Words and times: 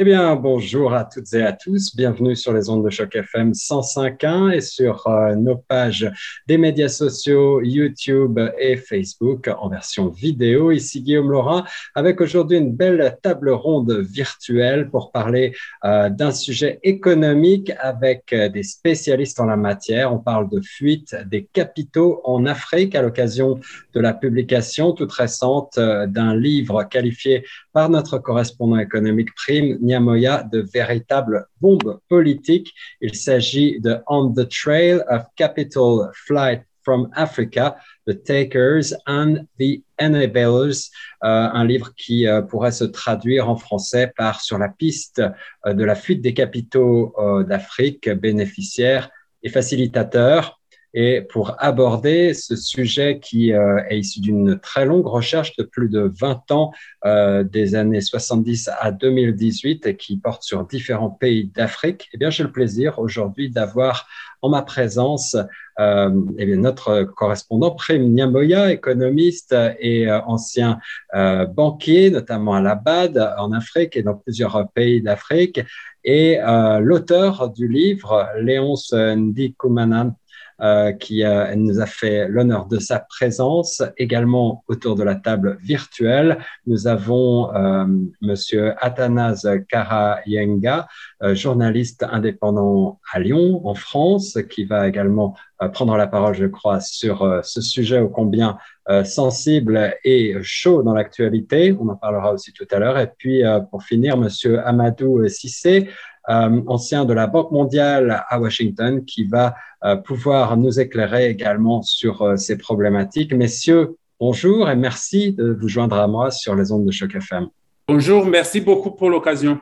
Eh 0.00 0.04
bien, 0.04 0.36
bonjour 0.36 0.94
à 0.94 1.04
toutes 1.04 1.32
et 1.34 1.42
à 1.42 1.52
tous. 1.52 1.96
Bienvenue 1.96 2.36
sur 2.36 2.52
les 2.52 2.70
ondes 2.70 2.84
de 2.84 2.88
choc 2.88 3.16
FM 3.16 3.50
105.1 3.50 4.52
et 4.52 4.60
sur 4.60 5.04
euh, 5.08 5.34
nos 5.34 5.56
pages 5.56 6.08
des 6.46 6.56
médias 6.56 6.88
sociaux 6.88 7.60
YouTube 7.62 8.38
et 8.60 8.76
Facebook 8.76 9.50
en 9.58 9.68
version 9.68 10.06
vidéo. 10.06 10.70
Ici 10.70 11.02
Guillaume 11.02 11.32
Laurent 11.32 11.64
avec 11.96 12.20
aujourd'hui 12.20 12.58
une 12.58 12.76
belle 12.76 13.18
table 13.24 13.50
ronde 13.50 13.90
virtuelle 13.90 14.88
pour 14.88 15.10
parler 15.10 15.56
euh, 15.84 16.10
d'un 16.10 16.30
sujet 16.30 16.78
économique 16.84 17.72
avec 17.80 18.32
euh, 18.32 18.48
des 18.48 18.62
spécialistes 18.62 19.40
en 19.40 19.46
la 19.46 19.56
matière. 19.56 20.14
On 20.14 20.20
parle 20.20 20.48
de 20.48 20.60
fuite 20.60 21.16
des 21.26 21.48
capitaux 21.52 22.20
en 22.22 22.46
Afrique 22.46 22.94
à 22.94 23.02
l'occasion 23.02 23.58
de 23.94 23.98
la 24.00 24.14
publication 24.14 24.92
toute 24.92 25.10
récente 25.10 25.76
d'un 25.76 26.36
livre 26.36 26.84
qualifié 26.84 27.44
par 27.72 27.90
notre 27.90 28.18
correspondant 28.18 28.78
économique 28.78 29.34
Prime 29.34 29.76
De 29.88 30.60
véritable 30.60 31.46
bombe 31.60 32.00
politique. 32.08 32.72
Il 33.00 33.14
s'agit 33.14 33.80
de 33.80 33.96
On 34.06 34.30
the 34.32 34.48
Trail 34.48 35.02
of 35.08 35.24
Capital 35.36 36.10
Flight 36.26 36.62
from 36.88 37.10
Africa, 37.16 37.76
The 38.06 38.14
Takers 38.14 38.94
and 39.06 39.46
the 39.58 39.82
Enablers, 39.98 40.90
euh, 41.22 41.48
un 41.52 41.64
livre 41.64 41.94
qui 41.94 42.26
euh, 42.26 42.40
pourrait 42.40 42.72
se 42.72 42.84
traduire 42.84 43.48
en 43.48 43.56
français 43.56 44.12
par 44.16 44.40
Sur 44.40 44.58
la 44.58 44.68
piste 44.68 45.22
euh, 45.66 45.74
de 45.74 45.84
la 45.84 45.94
fuite 45.94 46.22
des 46.22 46.32
capitaux 46.32 47.14
d'Afrique, 47.46 48.08
bénéficiaires 48.08 49.10
et 49.42 49.50
facilitateurs. 49.50 50.57
Et 50.94 51.20
pour 51.20 51.54
aborder 51.58 52.32
ce 52.32 52.56
sujet 52.56 53.20
qui 53.20 53.52
euh, 53.52 53.80
est 53.90 53.98
issu 53.98 54.20
d'une 54.20 54.58
très 54.58 54.86
longue 54.86 55.06
recherche 55.06 55.54
de 55.56 55.62
plus 55.62 55.90
de 55.90 56.10
20 56.18 56.50
ans, 56.50 56.72
euh, 57.04 57.44
des 57.44 57.74
années 57.74 58.00
70 58.00 58.70
à 58.80 58.90
2018, 58.90 59.86
et 59.86 59.96
qui 59.96 60.16
porte 60.16 60.42
sur 60.42 60.66
différents 60.66 61.10
pays 61.10 61.50
d'Afrique, 61.54 62.08
eh 62.14 62.16
bien, 62.16 62.30
j'ai 62.30 62.42
le 62.42 62.52
plaisir 62.52 62.98
aujourd'hui 62.98 63.50
d'avoir 63.50 64.06
en 64.40 64.48
ma 64.48 64.62
présence 64.62 65.36
euh, 65.78 66.10
eh 66.38 66.56
notre 66.56 67.02
correspondant 67.02 67.72
Prem 67.72 68.02
Nyamboya, 68.14 68.72
économiste 68.72 69.54
et 69.80 70.10
ancien 70.10 70.78
banquier, 71.12 72.10
notamment 72.10 72.54
à 72.54 72.60
la 72.60 72.76
BAD 72.76 73.18
en 73.36 73.52
Afrique 73.52 73.96
et 73.96 74.02
dans 74.02 74.14
plusieurs 74.14 74.68
pays 74.70 75.02
d'Afrique, 75.02 75.60
et 76.04 76.38
l'auteur 76.80 77.50
du 77.50 77.68
livre, 77.68 78.28
Léonce 78.40 78.92
Ndikumanan, 78.92 80.14
euh, 80.60 80.92
qui 80.92 81.22
nous 81.56 81.80
a 81.80 81.86
fait 81.86 82.28
l'honneur 82.28 82.66
de 82.66 82.78
sa 82.78 82.98
présence. 82.98 83.82
Également 83.96 84.64
autour 84.68 84.94
de 84.96 85.02
la 85.02 85.14
table 85.14 85.58
virtuelle, 85.62 86.38
nous 86.66 86.86
avons 86.86 87.54
euh, 87.54 87.86
Monsieur 88.20 88.74
Athanase 88.78 89.48
Karayenga, 89.68 90.88
euh, 91.22 91.34
journaliste 91.34 92.04
indépendant 92.10 92.98
à 93.12 93.20
Lyon, 93.20 93.66
en 93.66 93.74
France, 93.74 94.38
qui 94.50 94.64
va 94.64 94.88
également 94.88 95.36
euh, 95.62 95.68
prendre 95.68 95.96
la 95.96 96.06
parole, 96.06 96.34
je 96.34 96.46
crois, 96.46 96.80
sur 96.80 97.40
ce 97.42 97.60
sujet 97.60 98.00
ô 98.00 98.08
combien 98.08 98.58
sensible 99.04 99.94
et 100.02 100.34
chaud 100.40 100.82
dans 100.82 100.94
l'actualité. 100.94 101.76
On 101.78 101.90
en 101.90 101.96
parlera 101.96 102.32
aussi 102.32 102.54
tout 102.54 102.66
à 102.70 102.78
l'heure. 102.78 102.98
Et 102.98 103.12
puis, 103.18 103.42
pour 103.70 103.82
finir, 103.82 104.16
Monsieur 104.16 104.66
Amadou 104.66 105.28
Sissé, 105.28 105.90
euh, 106.17 106.17
ancien 106.28 107.04
de 107.04 107.12
la 107.12 107.26
Banque 107.26 107.50
mondiale 107.50 108.24
à 108.28 108.38
Washington, 108.38 109.04
qui 109.04 109.24
va 109.24 109.54
euh, 109.84 109.96
pouvoir 109.96 110.56
nous 110.56 110.78
éclairer 110.78 111.30
également 111.30 111.82
sur 111.82 112.22
euh, 112.22 112.36
ces 112.36 112.58
problématiques. 112.58 113.32
Messieurs, 113.32 113.96
bonjour 114.20 114.68
et 114.68 114.76
merci 114.76 115.32
de 115.32 115.56
vous 115.58 115.68
joindre 115.68 115.96
à 115.96 116.06
moi 116.06 116.30
sur 116.30 116.54
les 116.54 116.70
ondes 116.72 116.84
de 116.84 116.90
Choc 116.90 117.14
FM. 117.14 117.48
Bonjour, 117.88 118.26
merci 118.26 118.60
beaucoup 118.60 118.90
pour 118.90 119.08
l'occasion. 119.08 119.58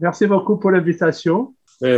Merci 0.00 0.26
beaucoup 0.26 0.56
pour 0.56 0.70
l'invitation. 0.70 1.54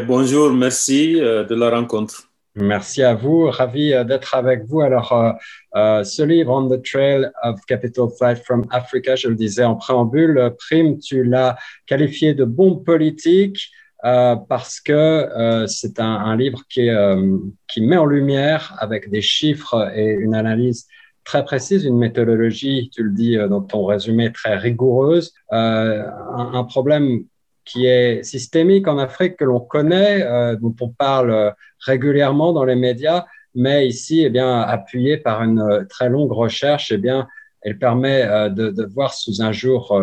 bonjour, 0.07 0.53
merci 0.53 1.15
de 1.21 1.55
la 1.55 1.71
rencontre. 1.71 2.29
Merci 2.57 3.03
à 3.03 3.15
vous, 3.15 3.47
ravi 3.47 3.93
d'être 4.05 4.35
avec 4.35 4.65
vous. 4.65 4.81
Alors, 4.81 5.37
ce 5.75 6.23
livre, 6.23 6.53
On 6.53 6.69
the 6.69 6.83
Trail 6.83 7.31
of 7.43 7.61
Capital 7.67 8.09
Flight 8.19 8.39
from 8.45 8.67
Africa, 8.71 9.17
je 9.17 9.29
le 9.29 9.35
disais 9.35 9.65
en 9.65 9.77
préambule, 9.77 10.55
Prime, 10.59 10.99
tu 10.99 11.25
l'as 11.25 11.57
qualifié 11.87 12.35
de 12.35 12.45
bombe 12.45 12.85
politique. 12.85 13.71
Euh, 14.05 14.35
parce 14.37 14.81
que 14.81 14.93
euh, 14.93 15.67
c'est 15.67 16.01
un, 16.01 16.35
livre 16.37 16.63
qui, 16.71 16.89
euh, 16.89 17.37
qui 17.69 17.83
met 17.83 17.99
en 17.99 18.07
lumière 18.07 18.75
avec 18.79 19.11
des 19.11 19.21
chiffres 19.21 19.91
et 19.95 20.07
une 20.07 20.35
analyse 20.35 20.87
très 21.25 21.45
précise, 21.45 21.85
une 21.85 21.99
méthodologie, 21.99 22.91
tu 22.95 23.03
le 23.03 23.11
dis 23.11 23.37
dans 23.37 23.61
ton 23.61 23.85
résumé, 23.85 24.33
très 24.33 24.57
rigoureuse, 24.57 25.35
un, 25.51 26.65
problème 26.65 27.25
qui 27.65 27.87
est 27.87 28.23
systémique 28.25 28.89
en 28.89 28.99
Afrique, 28.99 29.37
que 29.37 29.45
l'on 29.45 29.61
connaît, 29.61 30.27
dont 30.57 30.75
on 30.81 30.89
parle 30.89 31.55
régulièrement 31.85 32.53
dans 32.53 32.65
les 32.65 32.75
médias, 32.75 33.27
mais 33.55 33.87
ici, 33.87 34.23
eh 34.25 34.31
bien, 34.31 34.61
appuyé 34.61 35.19
par 35.19 35.43
une 35.43 35.87
très 35.89 36.09
longue 36.09 36.33
recherche, 36.33 36.91
eh 36.91 36.97
bien, 36.97 37.29
elle 37.61 37.79
permet 37.79 38.25
de 38.51 38.85
voir 38.87 39.13
sous 39.13 39.43
un 39.43 39.53
jour 39.53 40.03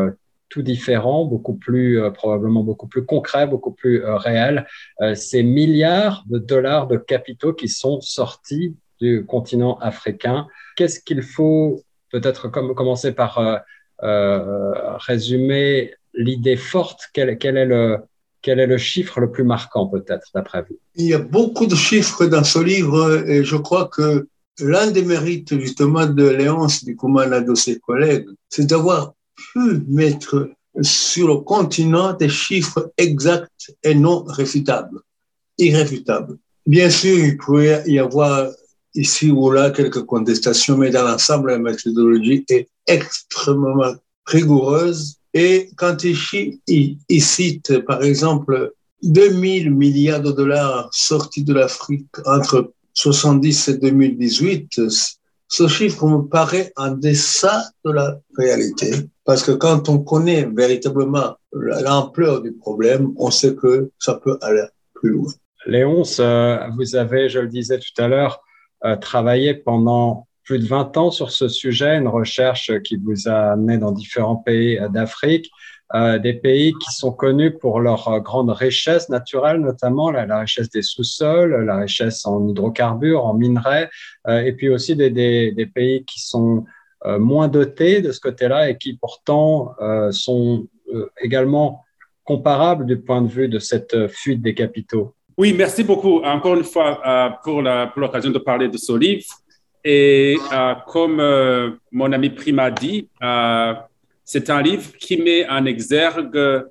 tout 0.49 0.61
différent, 0.61 1.25
beaucoup 1.25 1.55
plus 1.55 2.01
euh, 2.01 2.09
probablement 2.09 2.63
beaucoup 2.63 2.87
plus 2.87 3.05
concret, 3.05 3.47
beaucoup 3.47 3.71
plus 3.71 4.03
euh, 4.03 4.17
réel. 4.17 4.65
Euh, 5.01 5.15
ces 5.15 5.43
milliards 5.43 6.23
de 6.27 6.39
dollars 6.39 6.87
de 6.87 6.97
capitaux 6.97 7.53
qui 7.53 7.67
sont 7.67 8.01
sortis 8.01 8.75
du 8.99 9.25
continent 9.25 9.77
africain. 9.79 10.47
Qu'est-ce 10.75 10.99
qu'il 10.99 11.21
faut 11.21 11.83
peut-être 12.11 12.47
commencer 12.47 13.11
par 13.11 13.61
résumer 14.01 15.93
l'idée 16.13 16.55
forte? 16.55 17.01
Quel, 17.13 17.37
quel, 17.37 17.57
est 17.57 17.65
le, 17.65 17.97
quel 18.41 18.59
est 18.59 18.65
le 18.65 18.79
chiffre 18.79 19.19
le 19.19 19.29
plus 19.29 19.43
marquant 19.43 19.85
peut-être 19.85 20.27
d'après 20.33 20.63
vous? 20.67 20.79
Il 20.95 21.05
y 21.05 21.13
a 21.13 21.19
beaucoup 21.19 21.67
de 21.67 21.75
chiffres 21.75 22.25
dans 22.25 22.43
ce 22.43 22.57
livre 22.57 23.23
et 23.29 23.43
je 23.43 23.55
crois 23.55 23.87
que 23.87 24.27
l'un 24.59 24.89
des 24.89 25.03
mérites 25.03 25.59
justement 25.59 26.07
de 26.07 26.27
Léonce 26.27 26.83
du 26.83 26.93
et 26.93 27.41
de 27.41 27.55
ses 27.55 27.79
collègues, 27.79 28.25
c'est 28.49 28.65
d'avoir 28.65 29.13
pu 29.37 29.83
mettre 29.87 30.49
sur 30.81 31.27
le 31.27 31.37
continent 31.37 32.13
des 32.13 32.29
chiffres 32.29 32.91
exacts 32.97 33.73
et 33.83 33.95
non 33.95 34.23
réfutables, 34.23 34.99
irréfutables. 35.57 36.37
Bien 36.65 36.89
sûr, 36.89 37.17
il 37.17 37.37
pourrait 37.37 37.83
y 37.87 37.97
avoir 37.99 38.49
ici 38.93 39.31
ou 39.31 39.51
là 39.51 39.71
quelques 39.71 40.03
contestations, 40.03 40.77
mais 40.77 40.89
dans 40.89 41.03
l'ensemble, 41.03 41.51
la 41.51 41.59
méthodologie 41.59 42.45
est 42.49 42.67
extrêmement 42.87 43.95
rigoureuse. 44.25 45.15
Et 45.33 45.69
quand 45.77 46.03
il, 46.03 46.59
il 46.67 47.21
cite, 47.21 47.79
par 47.85 48.03
exemple, 48.03 48.73
2000 49.03 49.71
milliards 49.71 50.21
de 50.21 50.31
dollars 50.31 50.89
sortis 50.91 51.43
de 51.43 51.53
l'Afrique 51.53 52.07
entre 52.25 52.73
70 52.93 53.67
et 53.67 53.77
2018, 53.77 54.81
ce 55.47 55.67
chiffre 55.67 56.05
me 56.07 56.27
paraît 56.27 56.71
en 56.75 56.91
deçà 56.91 57.63
de 57.85 57.91
la 57.91 58.19
réalité, 58.37 58.91
parce 59.25 59.43
que 59.43 59.51
quand 59.51 59.89
on 59.89 59.99
connaît 59.99 60.47
véritablement 60.55 61.35
l'ampleur 61.53 62.41
du 62.41 62.53
problème, 62.53 63.13
on 63.17 63.31
sait 63.31 63.55
que 63.55 63.91
ça 63.99 64.15
peut 64.15 64.37
aller 64.41 64.65
plus 64.93 65.11
loin. 65.11 65.31
Léonce, 65.65 66.19
vous 66.77 66.95
avez, 66.95 67.29
je 67.29 67.39
le 67.39 67.47
disais 67.47 67.79
tout 67.79 68.01
à 68.01 68.07
l'heure, 68.07 68.41
euh, 68.85 68.95
travaillé 68.95 69.53
pendant 69.55 70.27
plus 70.43 70.59
de 70.59 70.67
20 70.67 70.95
ans 70.97 71.11
sur 71.11 71.31
ce 71.31 71.47
sujet, 71.49 71.97
une 71.97 72.07
recherche 72.07 72.71
qui 72.83 72.95
vous 72.95 73.27
a 73.27 73.51
amené 73.51 73.77
dans 73.77 73.91
différents 73.91 74.37
pays 74.37 74.79
d'Afrique. 74.91 75.49
Euh, 75.95 76.19
des 76.19 76.33
pays 76.33 76.73
qui 76.73 76.91
sont 76.93 77.13
connus 77.13 77.51
pour 77.51 77.79
leur 77.79 78.09
euh, 78.09 78.19
grande 78.19 78.49
richesse 78.49 79.07
naturelle, 79.07 79.61
notamment 79.61 80.11
la, 80.11 80.39
richesse 80.39 80.69
des 80.69 80.81
sous-sols, 80.81 81.63
la 81.63 81.77
richesse 81.77 82.25
en 82.25 82.45
hydrocarbures, 82.45 83.23
en 83.23 83.33
minerais, 83.33 83.89
euh, 84.27 84.41
et 84.41 84.51
puis 84.51 84.67
aussi 84.67 84.97
des, 84.97 85.71
pays 85.73 86.03
qui 86.03 86.19
sont 86.19 86.65
moins 87.19 87.47
dotés 87.47 88.01
de 88.01 88.11
ce 88.11 88.19
côté-là 88.19 88.69
et 88.69 88.77
qui 88.77 88.97
pourtant 88.97 89.75
sont 90.11 90.67
également 91.21 91.83
comparables 92.23 92.85
du 92.85 92.97
point 92.97 93.21
de 93.21 93.27
vue 93.27 93.47
de 93.47 93.59
cette 93.59 94.07
fuite 94.07 94.41
des 94.41 94.55
capitaux. 94.55 95.13
Oui, 95.37 95.53
merci 95.53 95.83
beaucoup 95.83 96.21
encore 96.23 96.55
une 96.55 96.63
fois 96.63 97.39
pour 97.43 97.61
l'occasion 97.61 98.31
de 98.31 98.39
parler 98.39 98.67
de 98.67 98.77
ce 98.77 98.93
livre. 98.93 99.25
Et 99.83 100.37
comme 100.87 101.21
mon 101.91 102.11
ami 102.11 102.29
Prima 102.31 102.71
dit, 102.71 103.09
c'est 104.29 104.49
un 104.49 104.61
livre 104.61 104.91
qui 104.97 105.15
met 105.15 105.47
en 105.47 105.65
exergue 105.65 106.65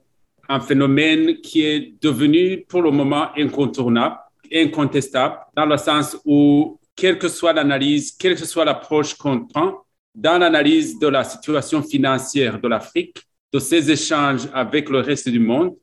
un 0.47 0.61
phénomène 0.61 1.41
qui 1.41 1.63
est 1.63 1.95
devenu 2.03 2.67
pour 2.69 2.83
le 2.83 2.91
moment 2.91 3.31
incontournable, 3.35 4.19
incontestable, 4.53 5.39
dans 5.57 5.65
le 5.65 5.79
sens 5.79 6.19
où, 6.27 6.79
quelle 6.95 7.19
que 7.19 7.29
soit 7.29 7.55
l'analyse, 7.55 8.13
quelle 8.13 8.37
que 8.37 8.45
soit 8.45 8.67
l'approche 8.67 9.15
qu'on 9.15 9.47
prend, 9.47 9.87
dans 10.15 10.37
l'analyse 10.37 10.99
de 10.99 11.09
la 11.09 11.25
situation 11.25 11.83
financière 11.83 12.61
de 12.61 12.69
l'Afrique, 12.69 13.23
de 13.51 13.59
ses 13.59 13.91
échanges 13.91 14.47
avec 14.53 14.91
le 14.91 15.01
reste 15.01 15.31
du 15.31 15.41
monde, 15.41 15.75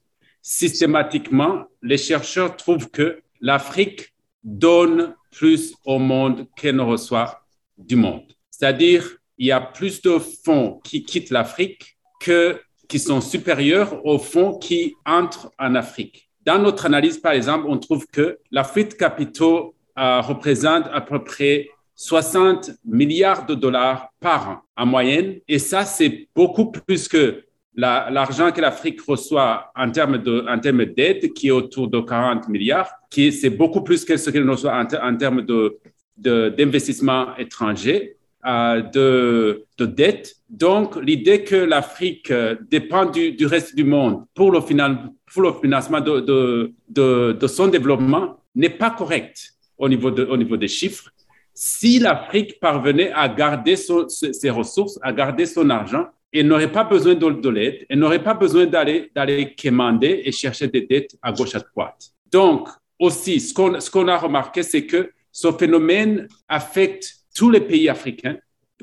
systématiquement, 0.43 1.63
les 1.81 1.97
chercheurs 1.97 2.55
trouvent 2.55 2.91
que 2.91 3.19
l'Afrique 3.41 4.13
donne 4.43 5.15
plus 5.31 5.73
au 5.85 5.97
monde 5.97 6.45
qu'elle 6.55 6.75
ne 6.75 6.83
reçoit 6.83 7.41
du 7.79 7.95
monde. 7.95 8.31
C'est-à-dire, 8.51 9.17
il 9.37 9.47
y 9.47 9.51
a 9.51 9.61
plus 9.61 10.01
de 10.01 10.17
fonds 10.19 10.79
qui 10.83 11.03
quittent 11.03 11.29
l'Afrique 11.29 11.97
que 12.19 12.59
qui 12.87 12.99
sont 12.99 13.21
supérieurs 13.21 14.05
aux 14.05 14.19
fonds 14.19 14.57
qui 14.59 14.95
entrent 15.05 15.51
en 15.57 15.73
Afrique. 15.75 16.29
Dans 16.45 16.59
notre 16.59 16.85
analyse, 16.85 17.17
par 17.17 17.31
exemple, 17.31 17.65
on 17.67 17.77
trouve 17.77 18.05
que 18.07 18.37
l'Afrique 18.51 18.91
de 18.91 18.93
capitaux 18.95 19.73
euh, 19.97 20.21
représente 20.21 20.85
à 20.93 21.01
peu 21.01 21.23
près 21.23 21.69
60 21.95 22.71
milliards 22.85 23.45
de 23.45 23.55
dollars 23.55 24.09
par 24.19 24.49
an 24.49 24.57
en 24.75 24.85
moyenne. 24.85 25.39
Et 25.47 25.59
ça, 25.59 25.85
c'est 25.85 26.27
beaucoup 26.35 26.71
plus 26.71 27.07
que 27.07 27.43
l'argent 27.75 28.51
que 28.51 28.61
l'Afrique 28.61 29.01
reçoit 29.01 29.71
en 29.75 29.89
termes 29.89 30.17
d'aide, 30.17 31.33
qui 31.33 31.47
est 31.47 31.51
autour 31.51 31.87
de 31.87 31.99
40 31.99 32.47
milliards, 32.49 32.91
c'est 33.09 33.49
beaucoup 33.49 33.81
plus 33.81 34.05
que 34.05 34.17
ce 34.17 34.29
qu'elle 34.29 34.49
reçoit 34.49 34.73
en, 34.73 34.85
en, 34.85 35.17
termes 35.17 35.41
de, 35.41 35.79
d'investissement 36.17 37.35
étranger, 37.37 38.17
de, 38.43 39.65
de 39.77 39.85
dette. 39.85 40.35
Donc, 40.49 40.95
l'idée 40.97 41.43
que 41.43 41.55
l'Afrique 41.55 42.29
euh, 42.29 42.55
dépend 42.69 43.05
du, 43.05 43.45
reste 43.45 43.75
du 43.75 43.83
monde 43.83 44.25
pour 44.33 44.51
le, 44.51 44.61
financement 44.61 46.01
de, 46.01 47.47
son 47.47 47.67
développement 47.67 48.37
n'est 48.55 48.69
pas 48.69 48.91
correcte 48.91 49.53
au 49.77 49.89
niveau, 49.89 50.11
de, 50.11 50.25
au 50.25 50.37
niveau 50.37 50.57
des 50.57 50.67
chiffres. 50.67 51.09
Si 51.53 51.99
l'Afrique 51.99 52.59
parvenait 52.59 53.11
à 53.13 53.29
garder 53.29 53.75
ses 53.75 54.49
ressources, 54.49 54.99
à 55.01 55.13
garder 55.13 55.45
son 55.45 55.69
argent, 55.69 56.07
elle 56.33 56.47
n'aurait 56.47 56.71
pas 56.71 56.83
besoin 56.83 57.13
de, 57.13 57.49
l'aide, 57.49 57.85
elle 57.89 57.99
n'aurait 57.99 58.23
pas 58.23 58.33
besoin 58.33 58.65
d'aller, 58.65 59.11
d'aller 59.15 59.53
quémander 59.53 60.23
et 60.25 60.31
chercher 60.31 60.67
des 60.67 60.81
dettes 60.81 61.15
à 61.21 61.31
gauche, 61.31 61.55
à 61.55 61.59
droite. 61.59 62.09
Donc, 62.31 62.69
aussi, 62.99 63.39
ce 63.39 63.53
qu'on 63.89 64.07
a 64.07 64.17
remarqué, 64.17 64.63
c'est 64.63 64.85
que 64.85 65.11
ce 65.31 65.51
phénomène 65.51 66.27
affecte 66.47 67.22
tous 67.33 67.49
les 67.49 67.61
pays 67.61 67.89
africains, 67.89 68.37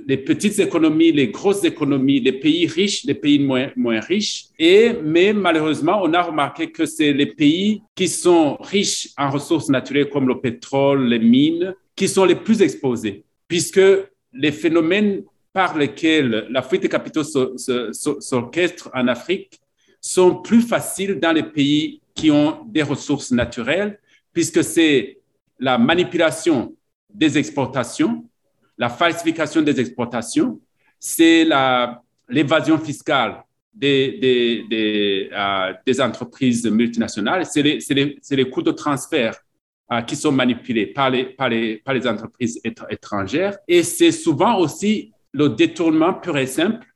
les 0.07 0.17
petites 0.17 0.59
économies, 0.59 1.13
les 1.13 1.29
grosses 1.29 1.65
économies, 1.65 2.21
les 2.21 2.33
pays 2.33 2.67
riches, 2.67 3.05
les 3.05 3.15
pays 3.15 3.39
moins, 3.39 3.71
moins 3.77 4.01
riches. 4.01 4.47
Et, 4.59 4.93
mais 5.03 5.33
malheureusement, 5.33 6.01
on 6.03 6.13
a 6.15 6.23
remarqué 6.23 6.71
que 6.71 6.87
c'est 6.87 7.13
les 7.13 7.27
pays 7.27 7.83
qui 7.95 8.09
sont 8.09 8.57
riches 8.61 9.11
en 9.17 9.31
ressources 9.31 9.69
naturelles 9.69 10.09
comme 10.09 10.29
le 10.29 10.41
pétrole, 10.41 11.07
les 11.09 11.19
mines, 11.19 11.75
qui 11.95 12.09
sont 12.09 12.25
les 12.25 12.37
plus 12.37 12.63
exposés, 12.63 13.25
puisque 13.47 13.81
les 14.33 14.53
phénomènes 14.53 15.23
par 15.53 15.77
lesquels 15.77 16.47
la 16.51 16.63
fuite 16.63 16.83
des 16.83 16.89
capitaux 16.89 17.25
s'orchestre 17.25 18.91
en 18.95 19.09
Afrique 19.09 19.61
sont 20.01 20.37
plus 20.37 20.63
faciles 20.63 21.19
dans 21.19 21.33
les 21.33 21.43
pays 21.43 22.01
qui 22.15 22.31
ont 22.31 22.65
des 22.67 22.83
ressources 22.83 23.33
naturelles, 23.33 23.99
puisque 24.33 24.63
c'est 24.63 25.19
la 25.59 25.77
manipulation 25.77 26.75
des 27.13 27.37
exportations, 27.37 28.25
la 28.81 28.89
falsification 28.89 29.61
des 29.61 29.79
exportations, 29.79 30.59
c'est 30.99 31.47
l'évasion 32.29 32.79
fiscale 32.79 33.45
des, 33.73 34.67
euh, 35.33 35.73
des, 35.87 36.01
entreprises 36.01 36.67
multinationales, 36.67 37.45
c'est 37.45 37.63
les, 37.63 37.79
les, 37.91 38.19
les, 38.31 38.51
coûts 38.51 38.63
de 38.63 38.73
transfert 38.73 39.37
euh, 39.93 40.01
qui 40.01 40.17
sont 40.17 40.33
manipulés 40.33 40.87
par 40.87 41.11
les, 41.11 41.25
par 41.27 41.51
les, 41.51 41.77
par 41.77 41.95
les 41.95 42.07
entreprises 42.07 42.59
étrangères. 42.91 43.59
Et 43.69 43.83
c'est 43.83 44.13
souvent 44.13 44.59
aussi 44.59 45.13
le 45.33 45.51
détournement 45.51 46.15
pur 46.15 46.37
et 46.39 46.47
simple 46.47 46.87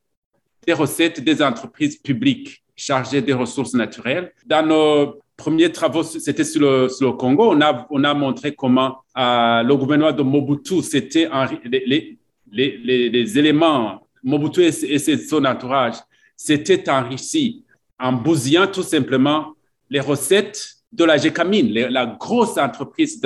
des 0.67 0.73
recettes 0.73 1.23
des 1.23 1.43
entreprises 1.43 1.97
publiques 1.97 2.65
chargées 2.75 3.21
des 3.21 3.35
ressources 3.35 3.75
naturelles. 3.75 4.33
Dans 4.47 4.67
nos 4.67 5.21
premiers 5.37 5.71
travaux, 5.73 6.03
c'était 6.03 6.45
sur 6.45 6.61
le, 6.61 7.13
Congo, 7.13 7.53
on 7.53 7.61
a, 7.61 7.87
on 7.91 8.05
a 8.05 8.15
montré 8.15 8.55
comment 8.55 8.99
euh, 9.17 9.63
le 9.63 9.77
gouvernement 9.77 10.13
de 10.13 10.23
Mobutu, 10.23 10.83
c'était 10.83 11.29
les, 11.65 13.39
éléments, 13.39 14.07
Mobutu 14.23 14.63
et, 14.63 14.95
et 14.95 15.19
son 15.19 15.45
entourage, 15.45 15.97
s'étaient 16.37 16.89
enrichis 16.89 17.65
en 17.99 18.13
bousillant 18.13 18.67
tout 18.67 18.83
simplement 18.83 19.55
les 19.91 20.01
recettes 20.01 20.77
de 20.93 21.05
la 21.05 21.17
GECAMINE, 21.17 21.73
la 21.73 22.07
grosse 22.07 22.57
entreprise 22.57 23.21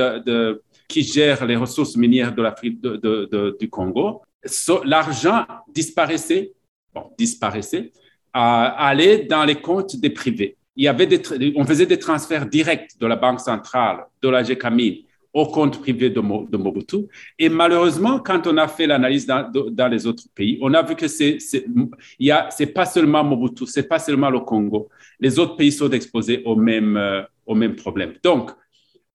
qui 0.88 1.02
gère 1.02 1.44
les 1.46 1.56
ressources 1.56 1.96
minières 1.96 2.34
de 2.34 2.42
l'Afrique 2.42 2.80
du 2.80 3.68
Congo 3.68 4.22
l'argent 4.84 5.46
disparaissait, 5.68 6.52
bon, 6.94 7.10
disparaissait, 7.18 7.92
allait 8.32 9.24
dans 9.24 9.44
les 9.44 9.56
comptes 9.56 9.96
des 9.96 10.10
privés. 10.10 10.56
Il 10.78 10.84
y 10.84 10.88
avait 10.88 11.06
des, 11.06 11.20
on 11.56 11.64
faisait 11.64 11.86
des 11.86 11.98
transferts 11.98 12.46
directs 12.46 12.92
de 13.00 13.06
la 13.06 13.16
Banque 13.16 13.40
centrale, 13.40 14.06
de 14.22 14.28
la 14.28 14.44
GECAMI, 14.44 15.06
au 15.34 15.46
compte 15.46 15.80
privé 15.80 16.08
de, 16.08 16.20
Mobutu. 16.20 17.08
Et 17.36 17.48
malheureusement, 17.48 18.20
quand 18.20 18.46
on 18.46 18.56
a 18.56 18.68
fait 18.68 18.86
l'analyse 18.86 19.26
dans, 19.26 19.50
dans, 19.50 19.88
les 19.88 20.06
autres 20.06 20.22
pays, 20.34 20.56
on 20.62 20.72
a 20.74 20.82
vu 20.82 20.94
que 20.94 21.08
c'est 21.08 21.38
c'est 21.40 22.66
pas 22.72 22.86
seulement 22.86 23.24
Mobutu, 23.24 23.66
c'est 23.66 23.88
pas 23.88 23.98
seulement 23.98 24.30
le 24.30 24.38
Congo. 24.38 24.88
Les 25.18 25.36
autres 25.40 25.56
pays 25.56 25.72
sont 25.72 25.90
exposés 25.90 26.42
au 26.44 26.54
même, 26.54 26.96
euh, 26.96 27.22
au 27.44 27.56
même 27.56 27.74
problème. 27.74 28.14
Donc, 28.22 28.52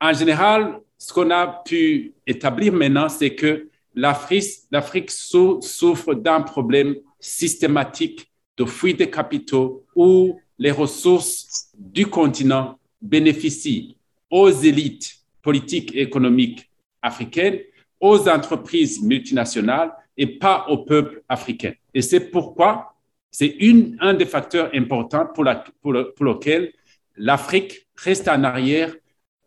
en 0.01 0.12
général, 0.12 0.80
ce 0.98 1.13
qu'on 1.13 1.31
a 1.31 1.48
pu 1.65 2.13
établir 2.27 2.74
maintenant, 2.74 3.07
c'est 3.07 3.36
que 3.36 3.69
l'Afrique 3.95 5.12
souffre 5.12 6.13
d'un 6.13 6.42
problème 6.42 6.95
systématique 7.21 8.30
de 8.57 8.65
fuite 8.65 8.98
des 8.98 9.10
capitaux 9.10 9.86
où 9.95 10.39
les 10.63 10.71
ressources 10.71 11.68
du 11.77 12.07
continent 12.07 12.80
bénéficient 13.01 13.98
aux 14.31 14.50
élites 14.50 15.18
politiques 15.42 15.94
et 15.94 16.04
économiques 16.04 16.69
africaines, 17.01 17.60
aux 18.00 18.30
entreprises 18.30 19.01
multinationales 19.04 19.92
et 20.15 20.25
pas 20.25 20.65
au 20.69 20.77
peuple 20.77 21.21
africain. 21.27 21.74
Et 21.94 22.01
c'est 22.01 22.31
pourquoi 22.31 22.95
c'est 23.30 23.57
un 24.00 24.13
des 24.13 24.25
facteurs 24.25 24.70
importants 24.74 25.27
pour, 25.34 25.43
la, 25.43 25.55
pour, 25.82 25.93
pour 26.15 26.25
lequel 26.25 26.72
l'Afrique 27.17 27.86
reste 27.98 28.29
en 28.29 28.41
arrière 28.46 28.96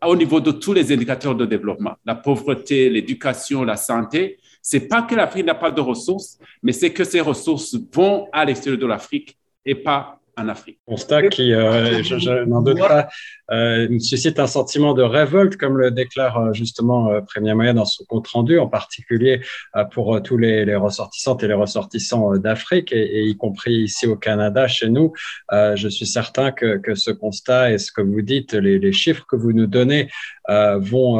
au 0.05 0.15
niveau 0.15 0.39
de 0.39 0.51
tous 0.51 0.73
les 0.73 0.91
indicateurs 0.93 1.33
de 1.33 1.47
développement, 1.47 1.95
la 2.05 2.13
pauvreté, 2.13 2.91
l'éducation, 2.91 3.63
la 3.63 3.75
santé, 3.75 4.37
c'est 4.61 4.87
pas 4.87 5.01
que 5.01 5.15
l'Afrique 5.15 5.47
n'a 5.47 5.55
pas 5.55 5.71
de 5.71 5.81
ressources, 5.81 6.37
mais 6.61 6.73
c'est 6.73 6.93
que 6.93 7.03
ces 7.03 7.21
ressources 7.21 7.75
vont 7.91 8.27
à 8.31 8.45
l'extérieur 8.45 8.79
de 8.79 8.85
l'Afrique 8.85 9.35
et 9.65 9.73
pas 9.73 10.21
en 10.37 10.47
Afrique. 10.47 10.79
Constat 10.87 11.29
qui, 11.29 11.53
euh, 11.53 12.03
je, 12.03 12.45
n'en 12.45 12.61
doute 12.61 12.77
pas, 12.77 13.09
euh, 13.51 13.99
suscite 13.99 14.39
un 14.39 14.47
sentiment 14.47 14.93
de 14.93 15.01
révolte, 15.01 15.57
comme 15.57 15.77
le 15.77 15.89
déclare 15.89 16.37
euh, 16.37 16.53
justement 16.53 17.11
euh, 17.11 17.21
Premier 17.21 17.53
Moyen 17.53 17.73
dans 17.73 17.85
son 17.85 18.03
compte 18.05 18.27
rendu, 18.27 18.59
en 18.59 18.67
particulier 18.67 19.41
euh, 19.75 19.83
pour 19.85 20.21
tous 20.21 20.37
les, 20.37 20.63
les, 20.65 20.75
ressortissantes 20.75 21.43
et 21.43 21.47
les 21.47 21.53
ressortissants 21.53 22.37
d'Afrique, 22.37 22.93
et, 22.93 23.19
et, 23.19 23.23
y 23.23 23.35
compris 23.35 23.73
ici 23.73 24.05
au 24.05 24.15
Canada, 24.15 24.67
chez 24.67 24.89
nous. 24.89 25.13
je 25.51 25.87
suis 25.87 26.05
certain 26.05 26.51
que, 26.51 26.77
que, 26.77 26.93
ce 26.95 27.11
constat 27.11 27.71
et 27.71 27.77
ce 27.77 27.91
que 27.91 28.01
vous 28.01 28.21
dites, 28.21 28.53
les, 28.53 28.79
les 28.79 28.91
chiffres 28.91 29.25
que 29.27 29.35
vous 29.35 29.53
nous 29.53 29.67
donnez, 29.67 30.09
vont, 30.47 31.19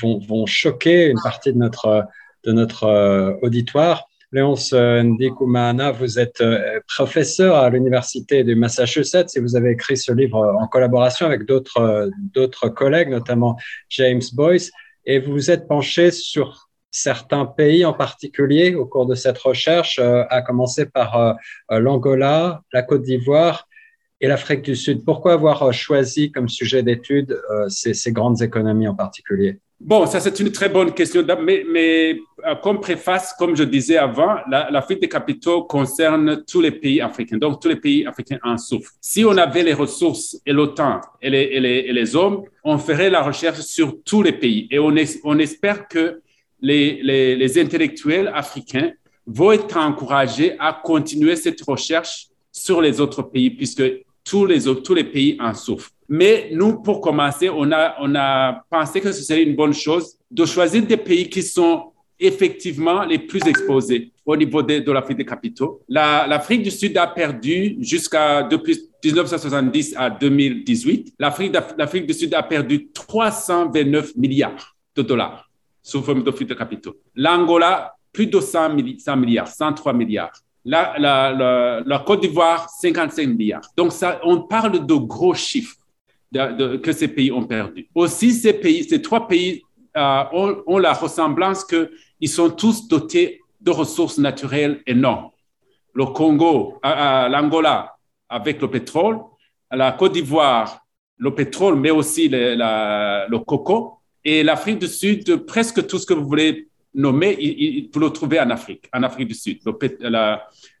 vont, 0.00 0.18
vont 0.18 0.46
choquer 0.46 1.08
une 1.08 1.20
partie 1.22 1.52
de 1.52 1.58
notre 1.58 2.04
de 2.44 2.52
notre 2.52 3.38
auditoire. 3.42 4.09
Léonce 4.32 4.72
euh, 4.74 5.02
Ndikumana, 5.02 5.90
vous 5.90 6.20
êtes 6.20 6.40
euh, 6.40 6.78
professeur 6.86 7.56
à 7.56 7.68
l'Université 7.68 8.44
du 8.44 8.54
Massachusetts 8.54 9.36
et 9.36 9.40
vous 9.40 9.56
avez 9.56 9.72
écrit 9.72 9.96
ce 9.96 10.12
livre 10.12 10.56
en 10.60 10.68
collaboration 10.68 11.26
avec 11.26 11.42
euh, 11.50 12.10
d'autres 12.32 12.68
collègues, 12.68 13.08
notamment 13.08 13.56
James 13.88 14.22
Boyce, 14.32 14.70
et 15.04 15.18
vous 15.18 15.32
vous 15.32 15.50
êtes 15.50 15.66
penché 15.66 16.12
sur 16.12 16.68
certains 16.92 17.44
pays 17.44 17.84
en 17.84 17.92
particulier 17.92 18.76
au 18.76 18.86
cours 18.86 19.06
de 19.06 19.16
cette 19.16 19.38
recherche, 19.38 19.98
à 19.98 20.42
commencer 20.42 20.86
par 20.86 21.36
l'Angola, 21.70 22.62
la 22.72 22.82
Côte 22.82 23.02
d'Ivoire 23.02 23.68
et 24.20 24.26
l'Afrique 24.26 24.62
du 24.62 24.74
Sud. 24.74 25.04
Pourquoi 25.04 25.34
avoir 25.34 25.72
choisi 25.72 26.32
comme 26.32 26.48
sujet 26.48 26.82
d'étude 26.82 27.40
ces, 27.68 27.94
ces 27.94 28.10
grandes 28.10 28.42
économies 28.42 28.88
en 28.88 28.96
particulier? 28.96 29.60
Bon, 29.80 30.04
ça 30.04 30.20
c'est 30.20 30.38
une 30.40 30.52
très 30.52 30.68
bonne 30.68 30.92
question, 30.92 31.24
mais, 31.42 32.20
euh, 32.46 32.54
comme 32.62 32.80
préface, 32.80 33.34
comme 33.38 33.56
je 33.56 33.64
disais 33.64 33.96
avant, 33.96 34.36
la, 34.50 34.70
la, 34.70 34.82
fuite 34.82 35.00
des 35.00 35.08
capitaux 35.08 35.62
concerne 35.62 36.44
tous 36.44 36.60
les 36.60 36.70
pays 36.70 37.00
africains, 37.00 37.38
donc 37.38 37.62
tous 37.62 37.68
les 37.68 37.76
pays 37.76 38.06
africains 38.06 38.38
en 38.44 38.58
souffrent. 38.58 38.92
Si 39.00 39.24
on 39.24 39.34
avait 39.38 39.62
les 39.62 39.72
ressources 39.72 40.38
et 40.44 40.52
le 40.52 40.66
temps 40.66 41.00
et 41.22 41.30
les, 41.30 42.14
hommes, 42.14 42.42
on 42.62 42.76
ferait 42.76 43.08
la 43.08 43.22
recherche 43.22 43.60
sur 43.60 43.96
tous 44.04 44.22
les 44.22 44.32
pays. 44.32 44.68
Et 44.70 44.78
on, 44.78 44.94
on 45.24 45.38
espère 45.38 45.88
que 45.88 46.20
les, 46.60 47.02
les, 47.02 47.58
intellectuels 47.58 48.30
africains 48.34 48.92
vont 49.26 49.52
être 49.52 49.78
encouragés 49.78 50.56
à 50.58 50.78
continuer 50.84 51.36
cette 51.36 51.62
recherche 51.62 52.26
sur 52.52 52.82
les 52.82 53.00
autres 53.00 53.22
pays, 53.22 53.48
puisque 53.48 53.82
tous 54.24 54.46
les, 54.46 54.62
tous 54.82 54.94
les 54.94 55.04
pays 55.04 55.36
en 55.40 55.54
souffrent. 55.54 55.90
Mais 56.08 56.50
nous, 56.52 56.82
pour 56.82 57.00
commencer, 57.00 57.48
on 57.48 57.70
a, 57.72 57.96
on 58.00 58.14
a 58.14 58.64
pensé 58.68 59.00
que 59.00 59.12
ce 59.12 59.22
serait 59.22 59.42
une 59.42 59.54
bonne 59.54 59.74
chose 59.74 60.16
de 60.30 60.44
choisir 60.44 60.84
des 60.84 60.96
pays 60.96 61.28
qui 61.28 61.42
sont 61.42 61.92
effectivement 62.18 63.04
les 63.04 63.18
plus 63.18 63.40
exposés 63.46 64.12
au 64.26 64.36
niveau 64.36 64.62
de, 64.62 64.80
de 64.80 64.92
l'Afrique 64.92 65.16
des 65.16 65.24
capitaux. 65.24 65.82
L'Afrique 65.88 66.62
du 66.62 66.70
Sud 66.70 66.96
a 66.96 67.06
perdu 67.06 67.76
jusqu'à 67.80 68.42
depuis 68.42 68.78
1970 69.02 69.94
à 69.96 70.10
2018. 70.10 71.14
L'Afrique 71.18 72.06
du 72.06 72.12
Sud 72.12 72.34
a 72.34 72.42
perdu 72.42 72.88
329 72.92 74.16
milliards 74.16 74.76
de 74.94 75.02
dollars 75.02 75.50
sous 75.82 76.02
forme 76.02 76.22
d'Afrique 76.22 76.48
des 76.48 76.56
capitaux. 76.56 76.96
L'Angola, 77.14 77.94
plus 78.12 78.26
de 78.26 78.38
100, 78.38 78.76
100 78.98 79.16
milliards, 79.16 79.48
103 79.48 79.92
milliards. 79.92 80.32
La, 80.64 82.02
Côte 82.06 82.20
d'Ivoire, 82.20 82.68
55 82.68 83.26
milliards. 83.26 83.62
Donc, 83.76 83.92
on 84.24 84.42
parle 84.42 84.86
de 84.86 84.94
gros 84.94 85.34
chiffres 85.34 85.76
que 86.32 86.92
ces 86.92 87.08
pays 87.08 87.32
ont 87.32 87.44
perdu. 87.44 87.88
Aussi, 87.94 88.32
ces 88.32 89.02
trois 89.02 89.26
pays 89.26 89.62
euh, 89.96 90.24
ont, 90.66 90.78
la 90.78 90.92
ressemblance 90.92 91.64
qu'ils 91.64 92.28
sont 92.28 92.50
tous 92.50 92.86
dotés 92.86 93.40
de 93.60 93.70
ressources 93.70 94.18
naturelles 94.18 94.82
énormes. 94.86 95.30
Le 95.94 96.06
Congo, 96.06 96.78
euh, 96.84 96.88
euh, 96.88 97.28
l'Angola 97.28 97.96
avec 98.28 98.60
le 98.60 98.70
pétrole, 98.70 99.18
la 99.72 99.92
Côte 99.92 100.12
d'Ivoire, 100.12 100.86
le 101.18 101.34
pétrole, 101.34 101.74
mais 101.74 101.90
aussi 101.90 102.28
le 102.30 103.38
coco, 103.38 103.98
et 104.24 104.42
l'Afrique 104.42 104.78
du 104.78 104.86
Sud, 104.86 105.44
presque 105.44 105.86
tout 105.86 105.98
ce 105.98 106.06
que 106.06 106.14
vous 106.14 106.26
voulez 106.26 106.69
nommer, 106.94 107.36
il, 107.40 107.88
faut 107.92 108.00
le 108.00 108.10
trouver 108.10 108.40
en 108.40 108.50
Afrique, 108.50 108.88
en 108.92 109.02
Afrique 109.02 109.28
du 109.28 109.34
Sud. 109.34 109.60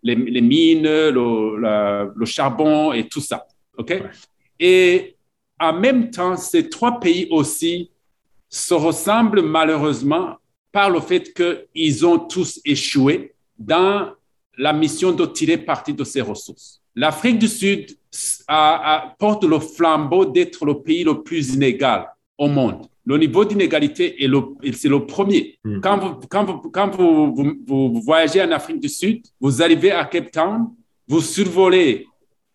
les, 0.02 0.40
mines, 0.40 0.82
le, 0.82 2.24
charbon 2.24 2.92
et 2.92 3.08
tout 3.08 3.20
ça. 3.20 3.46
OK? 3.76 4.02
Et 4.58 5.16
en 5.58 5.72
même 5.72 6.10
temps, 6.10 6.36
ces 6.36 6.68
trois 6.68 7.00
pays 7.00 7.28
aussi 7.30 7.90
se 8.48 8.74
ressemblent 8.74 9.42
malheureusement 9.42 10.36
par 10.72 10.90
le 10.90 11.00
fait 11.00 11.32
qu'ils 11.32 12.06
ont 12.06 12.18
tous 12.18 12.60
échoué 12.64 13.34
dans 13.58 14.10
la 14.56 14.72
mission 14.72 15.12
de 15.12 15.26
tirer 15.26 15.58
parti 15.58 15.94
de 15.94 16.04
ces 16.04 16.20
ressources. 16.20 16.80
L'Afrique 16.94 17.38
du 17.38 17.48
Sud 17.48 17.96
porte 19.18 19.44
le 19.44 19.60
flambeau 19.60 20.24
d'être 20.24 20.64
le 20.64 20.82
pays 20.82 21.04
le 21.04 21.22
plus 21.22 21.54
inégal 21.54 22.08
au 22.36 22.48
monde 22.48 22.86
le 23.10 23.18
niveau 23.18 23.44
d'inégalité, 23.44 24.14
c'est 24.72 24.88
le 24.88 25.04
premier. 25.04 25.58
Hmm. 25.64 25.80
Quand, 25.80 25.98
vous, 25.98 26.14
quand, 26.28 26.44
vous, 26.44 26.70
quand 26.70 26.90
vous, 26.96 27.56
vous, 27.66 28.00
voyagez 28.02 28.40
en 28.40 28.52
Afrique 28.52 28.78
du 28.78 28.88
Sud, 28.88 29.22
vous 29.40 29.60
arrivez 29.60 29.90
à 29.90 30.04
Cape 30.04 30.30
Town, 30.30 30.68
vous 31.08 31.20
survolez 31.20 32.06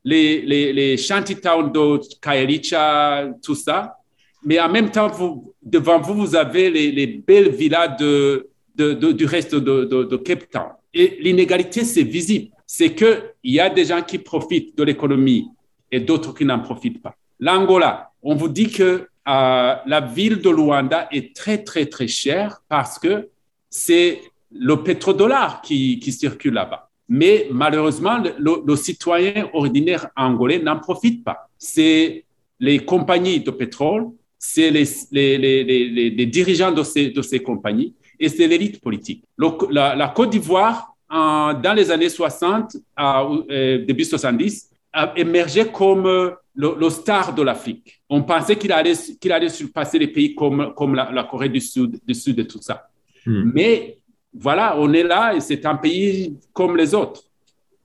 les, 0.05 0.43
les, 0.43 0.71
les 0.71 0.95
shantytowns 0.95 1.73
de 1.73 1.99
Kaelicha, 2.21 3.33
tout 3.43 3.55
ça, 3.55 3.97
mais 4.45 4.57
en 4.57 4.69
même 4.69 4.91
temps, 4.91 5.09
vous, 5.09 5.53
devant 5.61 5.99
vous, 5.99 6.13
vous 6.13 6.35
avez 6.37 6.69
les, 6.69 6.89
les 6.89 7.07
belles 7.07 7.49
villas 7.49 7.97
de, 7.99 8.47
de, 8.77 9.11
du 9.11 9.25
reste 9.25 9.55
de, 9.55 10.15
Cape 10.15 10.49
Town. 10.49 10.69
Et 10.93 11.17
l'inégalité, 11.19 11.83
c'est 11.83 12.03
visible. 12.03 12.51
C'est 12.65 12.95
qu'il 12.95 13.33
y 13.43 13.59
a 13.59 13.69
des 13.69 13.83
gens 13.83 14.01
qui 14.01 14.19
profitent 14.19 14.77
de 14.77 14.83
l'économie 14.83 15.49
et 15.91 15.99
d'autres 15.99 16.33
qui 16.33 16.45
n'en 16.45 16.59
profitent 16.59 17.01
pas. 17.01 17.13
L'Angola, 17.41 18.11
on 18.23 18.35
vous 18.35 18.47
dit 18.47 18.69
que 18.69 19.09
euh, 19.27 19.75
la 19.85 20.01
ville 20.01 20.41
de 20.41 20.49
Luanda 20.49 21.07
est 21.11 21.35
très, 21.35 21.63
très, 21.63 21.87
très 21.87 22.07
chère 22.07 22.61
parce 22.69 22.99
que 22.99 23.29
c'est 23.69 24.21
le 24.51 24.75
pétrodollar 24.83 25.61
qui, 25.61 25.99
circule 26.11 26.53
là-bas. 26.53 26.89
Mais 27.09 27.47
malheureusement, 27.51 28.23
le, 28.37 28.75
citoyen 28.75 29.49
ordinaire 29.53 30.07
angolais 30.15 30.59
n'en 30.59 30.79
profite 30.79 31.23
pas. 31.23 31.49
C'est 31.57 32.25
les 32.59 32.79
compagnies 32.79 33.39
de 33.39 33.51
pétrole, 33.51 34.07
c'est 34.37 34.69
les, 34.71 36.25
dirigeants 36.27 36.71
de 36.71 36.83
ces, 36.83 37.39
compagnies 37.43 37.93
et 38.19 38.29
c'est 38.29 38.47
l'élite 38.47 38.79
politique. 38.79 39.23
la, 39.71 40.13
Côte 40.15 40.29
d'Ivoire, 40.29 40.95
dans 41.09 41.75
les 41.75 41.89
années 41.91 42.09
60, 42.09 42.77
euh, 42.99 43.85
début 43.85 44.03
70, 44.05 44.69
a 44.71 44.74
émergé 45.15 45.71
comme 45.71 46.35
le, 46.55 46.89
star 46.89 47.33
de 47.33 47.41
l'Afrique. 47.41 48.01
On 48.09 48.23
pensait 48.23 48.57
qu'il 48.57 48.71
allait, 48.71 48.95
qu'il 49.19 49.31
allait 49.31 49.49
surpasser 49.49 49.99
les 49.99 50.07
pays 50.07 50.35
comme, 50.35 50.73
comme 50.75 50.95
la, 50.95 51.23
Corée 51.23 51.49
du 51.49 51.61
Sud, 51.61 51.99
du 52.05 52.13
Sud 52.13 52.39
et 52.39 52.47
tout 52.47 52.61
ça. 52.61 52.87
Hmm. 53.25 53.51
Mais 53.53 53.97
voilà, 54.33 54.75
on 54.77 54.91
est 54.93 55.03
là 55.03 55.33
et 55.35 55.39
c'est 55.39 55.65
un 55.65 55.75
pays 55.75 56.37
comme 56.53 56.77
les 56.77 56.93
autres 56.93 57.23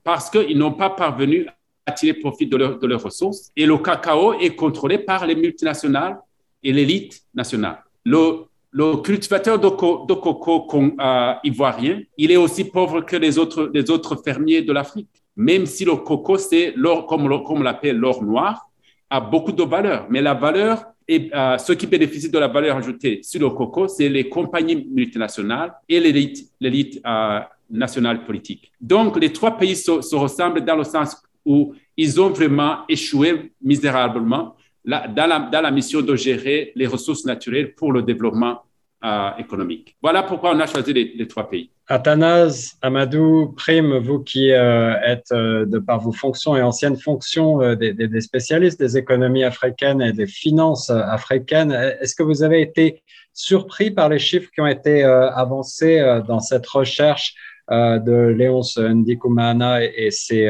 parce 0.03 0.31
qu'ils 0.31 0.59
n'ont 0.59 0.73
pas 0.73 0.91
parvenu 0.91 1.47
à 1.87 1.93
tirer 1.93 2.15
profit 2.15 2.47
de, 2.47 2.57
de 2.57 2.87
leurs 2.87 3.03
ressources. 3.03 3.51
Et 3.57 3.67
le 3.67 3.77
cacao 3.79 4.35
est 4.35 4.55
contrôlé 4.55 4.99
par 4.99 5.27
les 5.27 5.35
multinationales 5.35 6.19
et 6.63 6.73
l'élite 6.73 7.23
nationale. 7.35 7.83
Le, 8.05 8.45
le 8.71 8.97
cultivateur 8.97 9.59
de, 9.59 9.69
coco 9.69 10.95
euh, 11.01 11.35
ivoirien, 11.45 12.03
il 12.17 12.31
est 12.31 12.37
aussi 12.37 12.65
pauvre 12.65 13.01
que 13.01 13.17
les 13.17 13.39
autres, 13.39 13.71
les 13.75 13.91
autres 13.91 14.17
fermiers 14.17 14.63
de 14.63 14.73
l'Afrique 14.73 15.20
même 15.37 15.67
si 15.67 15.85
le 15.85 15.97
coco, 15.97 16.37
c'est 16.37 16.73
l'or, 16.77 17.07
comme, 17.07 17.31
on 17.31 17.63
l'appelle 17.63 17.97
l'or 17.97 18.23
noir, 18.23 18.69
a 19.09 19.21
beaucoup 19.21 19.53
de 19.53 19.63
valeur. 19.63 20.07
Mais 20.11 20.23
la 20.23 20.35
valeur, 20.35 20.85
et 21.09 21.31
euh, 21.35 21.59
ceux 21.59 21.75
qui 21.75 21.87
bénéficient 21.87 22.31
de 22.31 22.39
la 22.39 22.49
valeur 22.49 22.77
ajoutée 22.77 23.21
sur 23.23 23.41
le 23.41 23.51
coco, 23.51 23.89
c'est 23.89 24.09
les 24.09 24.29
compagnies 24.29 24.87
multinationales 24.91 25.75
et 25.89 25.99
l'élite, 25.99 27.01
euh, 27.07 27.41
nationale 27.71 28.25
politique. 28.25 28.73
Donc, 28.81 29.19
les 29.21 29.33
trois 29.33 29.57
pays 29.57 29.77
se, 29.77 30.15
ressemblent 30.15 30.65
dans 30.65 30.77
le 30.77 30.85
sens 30.85 31.17
où 31.45 31.75
ils 31.97 32.21
ont 32.21 32.31
vraiment 32.31 32.79
échoué 32.89 33.53
misérablement 33.63 34.57
dans, 34.85 35.51
la, 35.63 35.71
mission 35.71 36.01
de 36.01 36.17
gérer 36.17 36.73
les 36.75 36.87
ressources 36.87 37.25
naturelles 37.25 37.75
pour 37.75 37.93
le 37.93 38.03
développement 38.03 38.63
euh, 39.03 39.31
économique. 39.39 39.97
Voilà 40.03 40.23
pourquoi 40.23 40.55
on 40.55 40.61
a 40.61 40.67
choisi 40.67 40.93
les, 40.93 41.27
trois 41.27 41.49
pays. 41.49 41.71
Athanase, 41.89 42.77
Amadou, 42.83 43.55
Prime, 43.57 43.97
vous 43.97 44.19
qui 44.19 44.53
euh, 44.53 44.93
êtes, 45.03 45.33
euh, 45.33 45.65
de 45.65 45.79
par 45.79 46.01
vos 46.01 46.13
fonctions 46.13 46.55
et 46.55 46.61
anciennes 46.61 46.99
fonctions, 46.99 47.75
des, 47.77 48.21
spécialistes 48.21 48.79
des 48.79 48.99
économies 48.99 49.45
africaines 49.45 50.03
et 50.03 50.13
des 50.13 50.27
finances 50.27 50.91
africaines, 50.91 51.73
est-ce 51.73 52.15
que 52.15 52.23
vous 52.23 52.43
avez 52.43 52.61
été 52.61 53.03
surpris 53.33 53.91
par 53.91 54.11
les 54.11 54.19
chiffres 54.19 54.51
qui 54.55 54.61
ont 54.61 54.67
été 54.67 55.03
avancés 55.03 56.21
dans 56.29 56.41
cette 56.41 56.67
recherche 56.67 57.35
de 57.71 58.35
Léonce 58.37 58.77
Ndikumana 58.77 59.83
et, 59.83 60.11
ses, 60.11 60.47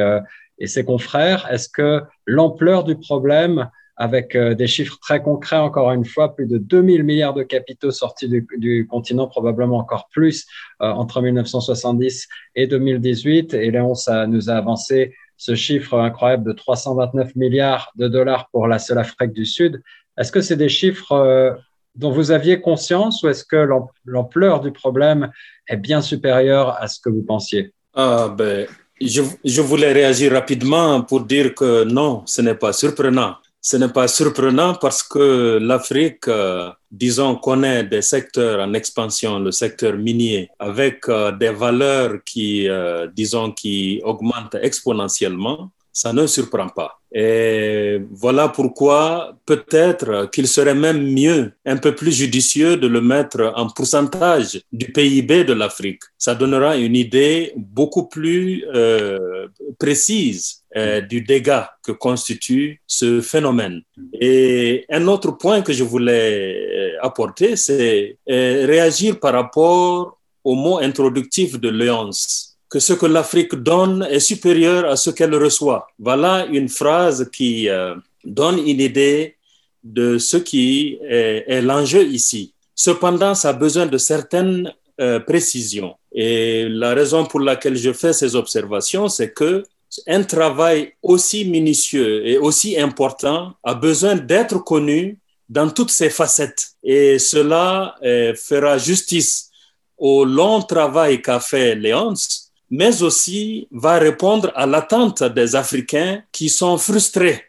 et 0.58 0.66
ses 0.66 0.84
confrères? 0.84 1.46
Est-ce 1.52 1.68
que 1.68 2.02
l'ampleur 2.26 2.82
du 2.82 2.96
problème 2.96 3.70
avec 4.00 4.34
euh, 4.34 4.54
des 4.54 4.66
chiffres 4.66 4.98
très 4.98 5.22
concrets, 5.22 5.58
encore 5.58 5.92
une 5.92 6.06
fois, 6.06 6.34
plus 6.34 6.46
de 6.46 6.56
2000 6.56 7.04
milliards 7.04 7.34
de 7.34 7.42
capitaux 7.42 7.90
sortis 7.90 8.30
du, 8.30 8.86
continent, 8.90 9.26
probablement 9.26 9.76
encore 9.76 10.08
plus 10.10 10.46
euh, 10.80 10.86
entre 10.86 11.20
1970 11.20 12.26
et 12.54 12.66
2018. 12.66 13.52
Et 13.52 13.70
Léon 13.70 13.94
ça 13.94 14.26
nous 14.26 14.48
a 14.48 14.54
avancé 14.54 15.14
ce 15.36 15.54
chiffre 15.54 15.98
incroyable 15.98 16.44
de 16.44 16.52
329 16.52 17.36
milliards 17.36 17.92
de 17.96 18.08
dollars 18.08 18.48
pour 18.50 18.66
la 18.68 18.78
seule 18.78 18.98
Afrique 18.98 19.32
du 19.32 19.44
Sud. 19.44 19.82
Est-ce 20.16 20.32
que 20.32 20.40
c'est 20.40 20.56
des 20.56 20.70
chiffres 20.70 21.12
euh, 21.12 21.52
dont 21.94 22.10
vous 22.10 22.30
aviez 22.30 22.58
conscience 22.58 23.22
ou 23.22 23.28
est-ce 23.28 23.44
que 23.44 23.68
l'ampleur 24.06 24.62
du 24.62 24.72
problème 24.72 25.30
est 25.68 25.76
bien 25.76 26.00
supérieure 26.00 26.74
à 26.80 26.88
ce 26.88 27.00
que 27.00 27.10
vous 27.10 27.22
pensiez? 27.22 27.74
Ah, 27.94 28.34
ben, 28.34 28.66
je 28.98 29.60
voulais 29.60 29.92
réagir 29.92 30.32
rapidement 30.32 31.02
pour 31.02 31.20
dire 31.20 31.54
que 31.54 31.84
non, 31.84 32.22
ce 32.24 32.40
n'est 32.40 32.54
pas 32.54 32.72
surprenant. 32.72 33.34
Ce 33.62 33.76
n'est 33.76 33.92
pas 33.92 34.08
surprenant 34.08 34.74
parce 34.74 35.02
que 35.02 35.58
l'Afrique, 35.60 36.28
euh, 36.28 36.70
disons, 36.90 37.36
connaît 37.36 37.84
des 37.84 38.00
secteurs 38.00 38.58
en 38.60 38.72
expansion, 38.72 39.38
le 39.38 39.52
secteur 39.52 39.98
minier, 39.98 40.48
avec 40.58 41.06
euh, 41.10 41.30
des 41.32 41.50
valeurs 41.50 42.24
qui, 42.24 42.66
euh, 42.70 43.06
disons, 43.08 43.52
qui 43.52 44.00
augmentent 44.02 44.56
exponentiellement. 44.62 45.70
Ça 46.02 46.14
ne 46.14 46.26
surprend 46.26 46.70
pas. 46.70 46.98
Et 47.12 48.00
voilà 48.10 48.48
pourquoi 48.48 49.36
peut-être 49.44 50.30
qu'il 50.32 50.48
serait 50.48 50.74
même 50.74 51.02
mieux, 51.12 51.52
un 51.66 51.76
peu 51.76 51.94
plus 51.94 52.10
judicieux 52.10 52.78
de 52.78 52.86
le 52.86 53.02
mettre 53.02 53.52
en 53.54 53.68
pourcentage 53.68 54.62
du 54.72 54.90
PIB 54.92 55.44
de 55.44 55.52
l'Afrique. 55.52 56.00
Ça 56.16 56.34
donnera 56.34 56.78
une 56.78 56.96
idée 56.96 57.52
beaucoup 57.54 58.06
plus 58.08 58.64
euh, 58.74 59.48
précise 59.78 60.62
euh, 60.74 61.02
du 61.02 61.20
dégât 61.20 61.68
que 61.82 61.92
constitue 61.92 62.80
ce 62.86 63.20
phénomène. 63.20 63.82
Et 64.18 64.86
un 64.88 65.06
autre 65.06 65.32
point 65.32 65.60
que 65.60 65.74
je 65.74 65.84
voulais 65.84 66.94
euh, 66.94 66.96
apporter, 67.02 67.56
c'est 67.56 68.16
réagir 68.26 69.20
par 69.20 69.34
rapport 69.34 70.18
au 70.44 70.54
mot 70.54 70.78
introductif 70.78 71.60
de 71.60 71.68
Léonce 71.68 72.49
que 72.70 72.78
ce 72.78 72.92
que 72.92 73.06
l'Afrique 73.06 73.54
donne 73.56 74.06
est 74.08 74.20
supérieur 74.20 74.88
à 74.88 74.96
ce 74.96 75.10
qu'elle 75.10 75.34
reçoit. 75.34 75.88
Voilà 75.98 76.46
une 76.46 76.68
phrase 76.68 77.28
qui 77.32 77.68
euh, 77.68 77.96
donne 78.24 78.58
une 78.58 78.80
idée 78.80 79.36
de 79.82 80.18
ce 80.18 80.36
qui 80.36 80.98
est, 81.02 81.60
l'enjeu 81.62 82.04
ici. 82.06 82.54
Cependant, 82.74 83.34
ça 83.34 83.50
a 83.50 83.52
besoin 83.52 83.86
de 83.86 83.98
certaines 83.98 84.72
euh, 85.00 85.18
précision. 85.18 85.96
Et 86.12 86.68
la 86.68 86.94
raison 86.94 87.24
pour 87.24 87.40
laquelle 87.40 87.76
je 87.76 87.92
fais 87.92 88.12
ces 88.12 88.36
observations, 88.36 89.08
c'est 89.08 89.32
que 89.32 89.64
un 90.06 90.22
travail 90.22 90.92
aussi 91.02 91.44
minutieux 91.44 92.24
et 92.24 92.38
aussi 92.38 92.78
important 92.78 93.54
a 93.64 93.74
besoin 93.74 94.14
d'être 94.14 94.58
connu 94.62 95.18
dans 95.48 95.68
toutes 95.68 95.90
ses 95.90 96.10
facettes. 96.10 96.72
Et 96.84 97.18
cela 97.18 97.96
euh, 98.04 98.34
fera 98.36 98.78
justice 98.78 99.50
au 99.98 100.24
long 100.24 100.62
travail 100.62 101.20
qu'a 101.20 101.40
fait 101.40 101.74
Léonce, 101.74 102.49
mais 102.70 103.02
aussi 103.02 103.68
va 103.70 103.98
répondre 103.98 104.52
à 104.54 104.66
l'attente 104.66 105.22
des 105.22 105.56
Africains 105.56 106.22
qui 106.32 106.48
sont 106.48 106.78
frustrés 106.78 107.42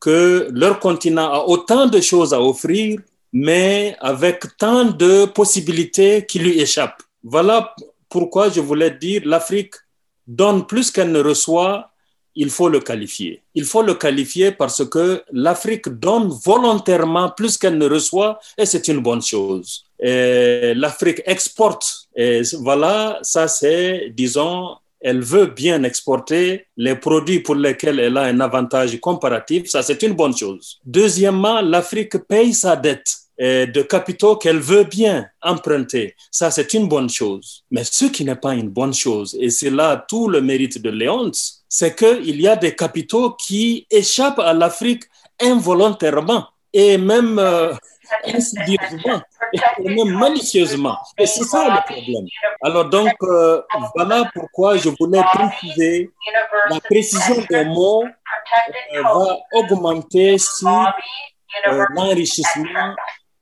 que 0.00 0.48
leur 0.52 0.78
continent 0.80 1.32
a 1.32 1.44
autant 1.46 1.86
de 1.86 2.00
choses 2.00 2.32
à 2.32 2.40
offrir, 2.40 3.00
mais 3.32 3.96
avec 4.00 4.56
tant 4.56 4.84
de 4.84 5.26
possibilités 5.26 6.24
qui 6.26 6.38
lui 6.38 6.60
échappent. 6.60 7.02
Voilà 7.22 7.74
pourquoi 8.08 8.50
je 8.50 8.60
voulais 8.60 8.90
dire 8.90 9.22
l'Afrique 9.24 9.74
donne 10.26 10.66
plus 10.66 10.90
qu'elle 10.90 11.12
ne 11.12 11.20
reçoit, 11.20 11.90
il 12.34 12.50
faut 12.50 12.68
le 12.68 12.80
qualifier. 12.80 13.42
Il 13.54 13.64
faut 13.64 13.82
le 13.82 13.94
qualifier 13.94 14.52
parce 14.52 14.86
que 14.88 15.22
l'Afrique 15.32 15.88
donne 15.88 16.28
volontairement 16.44 17.30
plus 17.30 17.56
qu'elle 17.56 17.78
ne 17.78 17.88
reçoit 17.88 18.38
et 18.58 18.66
c'est 18.66 18.88
une 18.88 19.00
bonne 19.00 19.22
chose. 19.22 19.85
L'Afrique 20.00 21.22
exporte. 21.26 22.08
Voilà, 22.60 23.18
ça 23.22 23.48
c'est, 23.48 24.12
disons, 24.14 24.76
elle 25.00 25.20
veut 25.20 25.46
bien 25.46 25.82
exporter 25.82 26.66
les 26.76 26.96
produits 26.96 27.40
pour 27.40 27.54
lesquels 27.54 28.00
elle 28.00 28.16
a 28.16 28.22
un 28.22 28.40
avantage 28.40 28.98
comparatif. 29.00 29.68
Ça, 29.68 29.82
c'est 29.82 30.02
une 30.02 30.14
bonne 30.14 30.36
chose. 30.36 30.80
Deuxièmement, 30.84 31.60
l'Afrique 31.60 32.18
paye 32.26 32.52
sa 32.52 32.76
dette 32.76 33.14
de 33.38 33.82
capitaux 33.82 34.36
qu'elle 34.36 34.58
veut 34.58 34.84
bien 34.84 35.26
emprunter. 35.42 36.14
Ça, 36.30 36.50
c'est 36.50 36.72
une 36.74 36.88
bonne 36.88 37.10
chose. 37.10 37.64
Mais 37.70 37.84
ce 37.84 38.06
qui 38.06 38.24
n'est 38.24 38.36
pas 38.36 38.54
une 38.54 38.70
bonne 38.70 38.94
chose, 38.94 39.36
et 39.38 39.50
c'est 39.50 39.70
là 39.70 40.04
tout 40.08 40.28
le 40.28 40.40
mérite 40.40 40.80
de 40.80 40.90
Léonce, 40.90 41.64
c'est 41.68 41.94
qu'il 41.94 42.40
y 42.40 42.48
a 42.48 42.56
des 42.56 42.74
capitaux 42.74 43.32
qui 43.32 43.86
échappent 43.90 44.38
à 44.38 44.54
l'Afrique 44.54 45.04
involontairement 45.40 46.46
et 46.72 46.98
même 46.98 47.38
euh, 47.38 47.72
insidieusement 48.24 49.20
et 49.52 49.88
même 49.88 50.18
malicieusement. 50.18 50.96
Et 51.18 51.26
c'est 51.26 51.44
ça 51.44 51.64
le 51.64 51.92
problème. 51.92 52.26
Alors 52.62 52.88
donc, 52.88 53.12
euh, 53.22 53.62
voilà 53.94 54.30
pourquoi 54.34 54.76
je 54.76 54.90
voulais 54.98 55.22
préciser 55.32 56.10
la 56.70 56.80
précision 56.80 57.44
des 57.48 57.64
mots 57.64 58.04
euh, 58.04 59.02
va 59.02 59.38
augmenter 59.52 60.38
si 60.38 60.64
l'enrichissement 61.94 62.94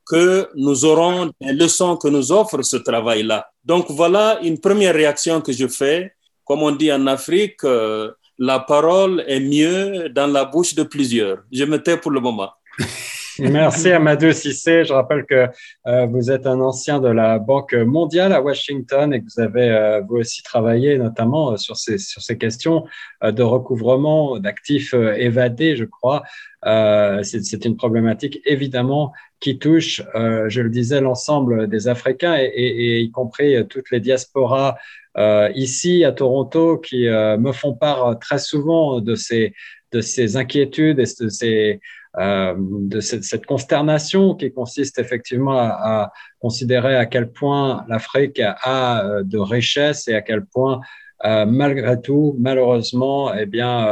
que 0.07 0.50
nous 0.54 0.85
aurons 0.85 1.31
des 1.40 1.52
leçons 1.52 1.97
que 1.97 2.09
nous 2.09 2.31
offre 2.31 2.62
ce 2.62 2.76
travail-là. 2.76 3.50
Donc 3.64 3.90
voilà 3.90 4.38
une 4.43 4.61
première 4.61 4.95
réaction 4.95 5.40
que 5.40 5.52
je 5.52 5.66
fais. 5.66 6.14
Comme 6.45 6.62
on 6.62 6.73
dit 6.73 6.93
en 6.93 7.07
Afrique, 7.07 7.64
euh, 7.64 8.12
la 8.38 8.61
parole 8.61 9.25
est 9.26 9.40
mieux 9.40 10.09
dans 10.11 10.26
la 10.26 10.45
bouche 10.45 10.75
de 10.75 10.83
plusieurs. 10.83 11.38
Je 11.50 11.64
me 11.64 11.83
tais 11.83 11.97
pour 11.97 12.11
le 12.11 12.21
moment. 12.21 12.50
Merci 13.38 13.90
Amadou 13.90 14.32
Sissé. 14.32 14.84
Je 14.84 14.92
rappelle 14.92 15.24
que 15.24 15.48
euh, 15.86 16.06
vous 16.06 16.30
êtes 16.30 16.46
un 16.46 16.60
ancien 16.60 17.00
de 17.00 17.08
la 17.08 17.38
Banque 17.38 17.74
mondiale 17.74 18.32
à 18.32 18.40
Washington 18.40 19.12
et 19.12 19.20
que 19.20 19.26
vous 19.34 19.42
avez 19.42 19.70
euh, 19.70 20.00
vous 20.02 20.16
aussi 20.16 20.42
travaillé 20.42 20.98
notamment 20.98 21.56
sur 21.56 21.76
ces, 21.76 21.98
sur 21.98 22.22
ces 22.22 22.38
questions 22.38 22.84
de 23.22 23.42
recouvrement 23.42 24.38
d'actifs 24.38 24.94
évadés, 24.94 25.76
je 25.76 25.84
crois. 25.84 26.22
C'est 26.62 27.64
une 27.64 27.76
problématique 27.76 28.40
évidemment 28.46 29.12
qui 29.44 29.58
touche, 29.58 30.02
euh, 30.14 30.48
je 30.48 30.62
le 30.62 30.70
disais, 30.70 31.02
l'ensemble 31.02 31.68
des 31.68 31.86
Africains 31.86 32.36
et, 32.38 33.00
y 33.00 33.10
compris 33.10 33.66
toutes 33.68 33.90
les 33.90 34.00
diasporas 34.00 34.76
euh, 35.18 35.50
ici 35.54 36.02
à 36.02 36.12
Toronto 36.12 36.78
qui 36.78 37.06
euh, 37.08 37.36
me 37.36 37.52
font 37.52 37.74
part 37.74 38.18
très 38.18 38.38
souvent 38.38 39.00
de 39.00 39.14
ces, 39.14 39.54
de 39.92 40.00
ces 40.00 40.38
inquiétudes 40.38 40.98
et 40.98 41.04
de, 41.20 41.28
ces, 41.28 41.80
de 42.18 43.00
cette, 43.00 43.44
consternation 43.46 44.34
qui 44.34 44.52
consiste 44.52 44.98
effectivement 44.98 45.58
à, 45.58 46.12
considérer 46.40 46.96
à 46.96 47.06
quel 47.06 47.30
point 47.32 47.84
l'Afrique 47.88 48.40
a 48.40 49.22
de 49.24 49.38
richesses 49.38 50.06
et 50.08 50.14
à 50.14 50.22
quel 50.22 50.44
point 50.44 50.80
malgré 51.24 52.00
tout, 52.00 52.36
malheureusement, 52.38 53.34
eh 53.34 53.46
bien, 53.46 53.88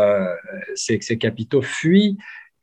ces, 0.74 1.00
ces 1.00 1.18
capitaux 1.18 1.62
fuient. 1.62 2.18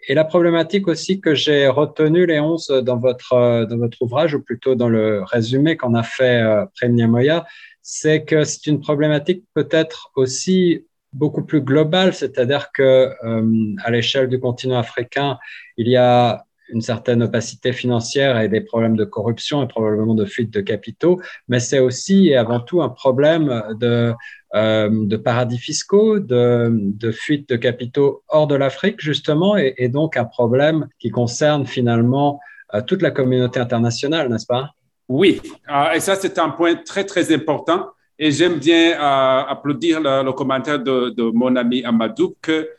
Et 0.07 0.13
la 0.13 0.23
problématique 0.23 0.87
aussi 0.87 1.19
que 1.19 1.35
j'ai 1.35 1.67
retenue, 1.67 2.25
Léonce, 2.25 2.69
dans 2.69 2.97
votre, 2.97 3.65
dans 3.65 3.77
votre 3.77 4.01
ouvrage, 4.01 4.33
ou 4.33 4.41
plutôt 4.41 4.75
dans 4.75 4.89
le 4.89 5.23
résumé 5.23 5.75
qu'on 5.75 5.93
a 5.93 6.03
fait 6.03 6.41
euh, 6.41 7.07
Moya, 7.07 7.45
c'est 7.81 8.23
que 8.23 8.43
c'est 8.43 8.67
une 8.67 8.79
problématique 8.79 9.43
peut-être 9.53 10.11
aussi 10.15 10.85
beaucoup 11.13 11.43
plus 11.43 11.61
globale, 11.61 12.13
c'est-à-dire 12.13 12.71
que 12.71 13.09
euh, 13.23 13.75
à 13.83 13.91
l'échelle 13.91 14.29
du 14.29 14.39
continent 14.39 14.77
africain, 14.77 15.37
il 15.77 15.87
y 15.87 15.97
a 15.97 16.45
une 16.71 16.81
certaine 16.81 17.23
opacité 17.23 17.73
financière 17.73 18.39
et 18.39 18.47
des 18.47 18.61
problèmes 18.61 18.95
de 18.95 19.03
corruption 19.03 19.63
et 19.63 19.67
probablement 19.67 20.13
de 20.13 20.25
fuite 20.25 20.51
de 20.51 20.61
capitaux, 20.61 21.19
mais 21.47 21.59
c'est 21.59 21.79
aussi 21.79 22.27
et 22.27 22.35
avant 22.35 22.59
tout 22.59 22.83
un 22.83 22.89
problème 22.89 23.63
de 23.79 24.13
euh, 24.55 24.89
de 24.91 25.15
paradis 25.15 25.59
fiscaux, 25.59 26.17
de, 26.17 27.11
fuite 27.11 27.47
de 27.49 27.55
capitaux 27.55 28.23
hors 28.29 28.47
de 28.47 28.55
l'Afrique, 28.55 28.99
justement, 28.99 29.55
et, 29.57 29.89
donc 29.89 30.17
un 30.17 30.25
problème 30.25 30.87
qui 30.97 31.11
concerne 31.11 31.67
finalement 31.67 32.39
euh, 32.73 32.81
toute 32.81 33.03
la 33.03 33.11
communauté 33.11 33.59
internationale, 33.59 34.27
n'est-ce 34.27 34.47
pas? 34.47 34.71
Oui, 35.07 35.39
euh, 35.71 35.91
et 35.91 35.99
ça, 35.99 36.15
c'est 36.15 36.39
un 36.39 36.49
point 36.49 36.73
très, 36.77 37.03
très 37.03 37.31
important. 37.31 37.89
Et 38.21 38.31
j'aime 38.31 38.59
bien 38.59 38.99
applaudir 38.99 40.01
le, 40.01 40.31
commentaire 40.33 40.77
de, 40.77 41.31
mon 41.31 41.55
ami 41.55 41.83
Amadou 41.83 42.35
que 42.41 42.69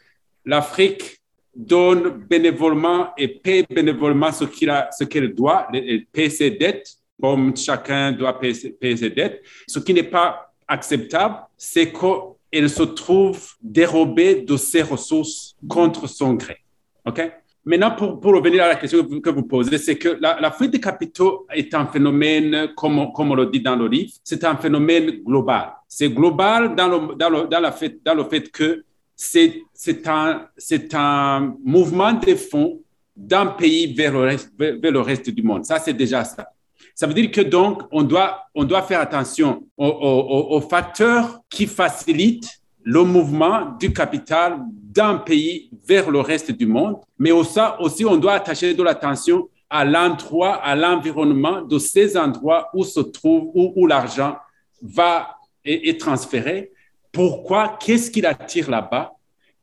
l'Afrique 0.44 1.18
donne 1.56 2.10
bénévolement 2.28 3.08
et 3.16 3.26
paie 3.26 3.64
bénévolement 3.68 4.30
ce 4.30 5.04
qu'elle 5.04 5.34
doit, 5.34 5.66
paie 6.12 6.28
ses 6.28 6.50
dettes, 6.50 6.94
comme 7.20 7.56
chacun 7.56 8.12
doit 8.12 8.38
payer 8.38 8.96
ses 8.96 9.10
dettes, 9.10 9.42
ce 9.66 9.78
qui 9.78 9.94
n'est 9.94 10.02
pas 10.02 10.52
acceptable, 10.66 11.36
c'est 11.56 11.92
qu'elle 11.92 12.70
se 12.70 12.82
trouve 12.82 13.46
dérobée 13.60 14.42
de 14.42 14.56
ses 14.56 14.82
ressources 14.82 15.56
contre 15.68 16.06
son 16.06 16.34
gré. 16.34 16.58
OK? 17.06 17.20
Maintenant, 17.64 17.90
pour, 17.94 18.34
revenir 18.34 18.64
à 18.64 18.68
la 18.68 18.74
question 18.76 19.04
que 19.20 19.30
vous 19.30 19.42
posez, 19.42 19.76
c'est 19.78 19.96
que 19.96 20.16
la, 20.20 20.50
fuite 20.50 20.70
des 20.70 20.80
capitaux 20.80 21.46
est 21.52 21.74
un 21.74 21.86
phénomène, 21.86 22.68
comme, 22.76 22.98
on 22.98 23.34
le 23.34 23.46
dit 23.46 23.60
dans 23.60 23.76
le 23.76 23.86
livre, 23.86 24.12
c'est 24.24 24.42
un 24.44 24.56
phénomène 24.56 25.22
global. 25.22 25.72
C'est 25.86 26.08
global 26.08 26.74
dans 26.74 26.88
le, 26.88 27.14
dans 27.16 27.28
le, 27.28 27.46
dans 27.48 27.72
fait, 27.72 28.00
le 28.06 28.24
fait 28.24 28.50
que 28.50 28.84
c'est 29.14 30.06
un, 30.06 30.46
un 30.94 31.54
mouvement 31.62 32.14
de 32.14 32.34
fonds 32.34 32.80
d'un 33.14 33.46
pays 33.46 33.92
vers 33.92 34.12
le, 34.12 34.20
reste, 34.20 34.52
vers 34.58 34.92
le 34.92 35.00
reste 35.00 35.28
du 35.28 35.42
monde. 35.42 35.64
Ça, 35.66 35.78
c'est 35.78 35.92
déjà 35.92 36.24
ça. 36.24 36.48
Ça 36.94 37.06
veut 37.06 37.14
dire 37.14 37.30
que 37.30 37.40
donc, 37.40 37.82
on 37.92 38.02
doit, 38.02 38.44
on 38.54 38.64
doit 38.64 38.82
faire 38.82 39.00
attention 39.00 39.66
aux, 39.76 40.60
facteurs 40.60 41.40
qui 41.48 41.66
facilitent 41.66 42.60
le 42.82 43.04
mouvement 43.04 43.76
du 43.78 43.92
capital 43.92 44.58
d'un 44.92 45.18
pays 45.18 45.70
vers 45.86 46.10
le 46.10 46.20
reste 46.20 46.50
du 46.50 46.66
monde, 46.66 46.96
mais 47.16 47.30
aussi, 47.30 48.04
on 48.04 48.16
doit 48.16 48.34
attacher 48.34 48.74
de 48.74 48.82
l'attention 48.82 49.48
à 49.68 49.84
l'endroit, 49.84 50.56
à 50.56 50.74
l'environnement 50.74 51.62
de 51.62 51.78
ces 51.78 52.16
endroits 52.16 52.68
où 52.74 52.82
se 52.82 52.98
trouve, 52.98 53.50
où, 53.54 53.86
l'argent 53.86 54.36
va 54.82 55.36
être 55.64 55.98
transféré. 55.98 56.72
Pourquoi? 57.12 57.78
Qu'est-ce 57.80 58.10
qui 58.10 58.20
l'attire 58.20 58.68
là-bas? 58.68 59.12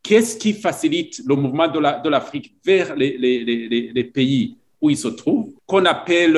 Qu'est-ce 0.02 0.38
qui 0.38 0.54
facilite 0.54 1.22
le 1.26 1.36
mouvement 1.36 1.68
de 1.68 2.10
l'Afrique 2.10 2.56
vers 2.63 2.96
les, 2.96 3.18
les, 3.18 3.92
les, 3.94 4.04
pays 4.06 4.56
où 4.80 4.90
il 4.90 4.98
se 4.98 5.10
trouve, 5.10 5.52
qu'on 5.66 5.84
appelle 5.84 6.38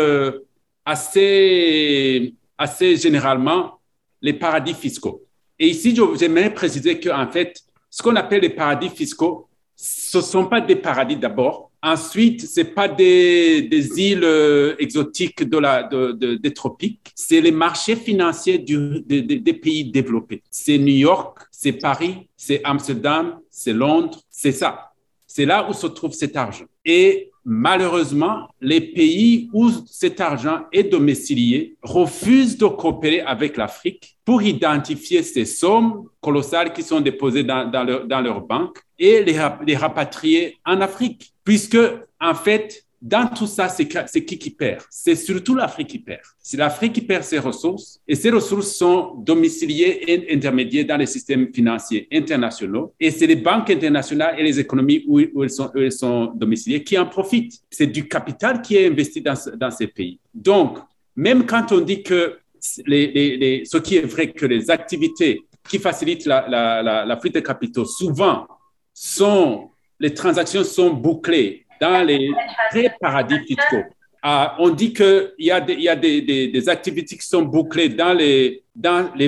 assez, 0.84 2.34
assez 2.58 2.95
généralement 2.95 3.80
les 4.19 4.34
paradis 4.34 4.73
fiscaux. 4.73 5.21
Et 5.60 5.67
ici, 5.67 5.95
j'aimerais 6.17 6.52
préciser 6.52 6.99
qu'en 6.99 7.28
fait, 7.28 7.62
ce 7.89 8.04
qu'on 8.04 8.15
appelle 8.15 8.41
les 8.41 8.49
paradis 8.49 8.89
fiscaux, 8.89 9.47
ce 9.75 10.17
ne 10.17 10.23
sont 10.23 10.45
pas 10.45 10.60
des 10.62 10.75
paradis 10.75 11.15
d'abord. 11.15 11.71
Ensuite, 11.82 12.45
ce 12.45 12.62
pas 12.62 12.89
des, 12.89 13.62
des, 13.62 14.02
îles 14.02 14.25
euh, 14.25 14.75
exotiques 14.80 15.43
des 15.43 16.54
tropiques. 16.54 17.12
C'est 17.15 17.39
les 17.39 17.52
marchés 17.52 17.95
financiers 17.95 18.58
du, 18.58 19.02
des 19.02 19.54
pays 19.54 19.89
développés. 19.89 20.43
C'est 20.52 20.78
New 20.78 20.95
York, 20.95 21.39
c'est 21.52 21.71
Paris, 21.71 22.28
c'est 22.36 22.60
Amsterdam, 22.65 23.39
c'est 23.49 23.71
Londres, 23.71 24.19
c'est 24.30 24.52
ça. 24.52 24.91
C'est 25.25 25.45
là 25.45 25.69
où 25.69 25.73
se 25.73 25.88
trouve 25.88 26.12
cet 26.12 26.36
argent. 26.36 26.65
Et 26.84 27.32
malheureusement, 27.49 28.47
les 28.62 28.79
pays 28.79 29.49
où 29.53 29.71
cet 29.88 30.21
argent 30.21 30.65
est 30.71 30.83
domicilié 30.83 31.75
refusent 31.81 32.59
de 32.59 32.67
coopérer 32.67 33.21
avec 33.21 33.57
l'Afrique 33.57 34.17
pour 34.23 34.43
identifier 34.43 35.23
ces 35.23 35.45
sommes 35.45 36.03
colossales 36.21 36.71
qui 36.73 36.83
sont 36.83 37.01
déposées 37.01 37.43
dans, 37.43 37.65
dans, 37.65 38.21
leur, 38.21 38.41
banque 38.41 38.77
et 38.99 39.23
les, 39.23 39.41
les 39.65 39.75
rapatrier 39.75 40.57
en 40.63 40.79
Afrique. 40.79 41.33
Puisque, 41.43 41.79
en 42.21 42.35
fait, 42.35 42.85
dans 43.01 43.27
tout 43.27 43.47
ça, 43.47 43.69
c'est 43.69 43.88
qui 43.88 44.38
qui 44.38 44.49
perd? 44.49 44.81
C'est 44.89 45.15
surtout 45.15 45.55
l'Afrique 45.55 45.88
qui 45.88 45.99
perd. 45.99 46.21
C'est 46.41 46.57
l'Afrique 46.57 46.93
qui 46.93 47.01
perd 47.01 47.23
ses 47.23 47.39
ressources 47.39 48.01
et 48.05 48.15
ces 48.15 48.29
ressources 48.29 48.75
sont 48.75 49.15
domiciliées 49.15 50.03
et 50.05 50.33
intermédiaires 50.33 50.85
dans 50.85 50.97
les 50.97 51.05
systèmes 51.05 51.53
financiers 51.53 52.07
internationaux 52.12 52.93
et 52.99 53.09
c'est 53.12 53.27
les 53.27 53.38
banques 53.38 53.69
internationales 53.69 54.35
et 54.38 54.43
les 54.43 54.59
économies 54.59 55.05
où, 55.07 55.19
elles, 55.19 55.91
sont, 55.91 56.33
domiciliées 56.35 56.83
qui 56.83 56.97
en 56.97 57.05
profitent. 57.05 57.62
C'est 57.69 57.88
du 57.88 58.07
capital 58.07 58.62
qui 58.62 58.75
est 58.75 58.88
investi 58.88 59.21
dans, 59.21 59.71
ces 59.71 59.88
pays. 59.88 60.19
Donc, 60.33 60.79
même 61.15 61.45
quand 61.45 61.71
on 61.71 61.79
dit 61.79 62.03
que 62.03 62.38
ce 62.59 63.77
qui 63.77 63.95
est 63.95 64.05
vrai 64.05 64.31
que 64.31 64.45
les 64.45 64.69
activités 64.69 65.43
qui 65.69 65.79
facilitent 65.79 66.25
la, 66.25 66.49
la, 66.49 67.05
la, 67.05 67.17
fuite 67.17 67.35
de 67.35 67.39
capitaux, 67.39 67.85
souvent, 67.85 68.47
sont, 68.93 69.69
les 69.99 70.13
transactions 70.13 70.63
sont 70.63 70.89
bouclées 70.91 71.65
dans 71.79 72.05
les 72.05 72.31
vrais 72.71 72.95
paradis 72.99 73.39
fiscaux. 73.39 73.83
Ah, 74.21 74.57
on 74.59 74.69
dit 74.69 74.91
qu'il 74.91 75.31
y 75.39 75.49
a, 75.49 75.61
des, 75.61 75.75
y 75.75 75.87
a 75.87 75.95
des, 75.95 76.67
activités 76.69 77.15
qui 77.15 77.25
sont 77.25 77.43
bouclées 77.43 77.87
dans 77.87 78.13
les, 78.13 78.63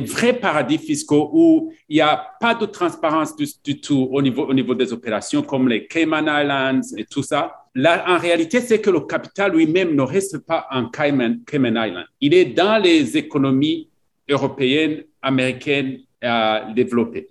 vrais 0.01 0.33
paradis 0.33 0.77
fiscaux 0.77 1.29
où 1.31 1.71
il 1.87 1.95
n'y 1.95 2.01
a 2.01 2.21
pas 2.41 2.55
de 2.55 2.65
transparence 2.65 3.33
du, 3.63 3.79
tout 3.79 4.09
au 4.11 4.21
niveau, 4.21 4.43
au 4.43 4.53
niveau 4.53 4.75
des 4.75 4.91
opérations, 4.91 5.43
comme 5.43 5.69
les 5.69 5.87
Cayman 5.87 6.25
Islands 6.27 6.97
et 6.97 7.05
tout 7.05 7.23
ça. 7.23 7.55
Là, 7.73 8.03
en 8.05 8.17
réalité, 8.17 8.59
c'est 8.59 8.81
que 8.81 8.89
le 8.89 8.99
capital 9.01 9.53
lui-même 9.53 9.95
ne 9.95 10.01
reste 10.01 10.39
pas 10.39 10.67
en 10.69 10.89
Cayman, 10.89 11.39
Islands. 11.53 12.03
Il 12.19 12.33
est 12.33 12.45
dans 12.45 12.77
les 12.77 13.15
économies 13.15 13.89
européennes, 14.29 15.03
américaines 15.21 15.99
euh, 16.21 16.73
développées. 16.73 17.29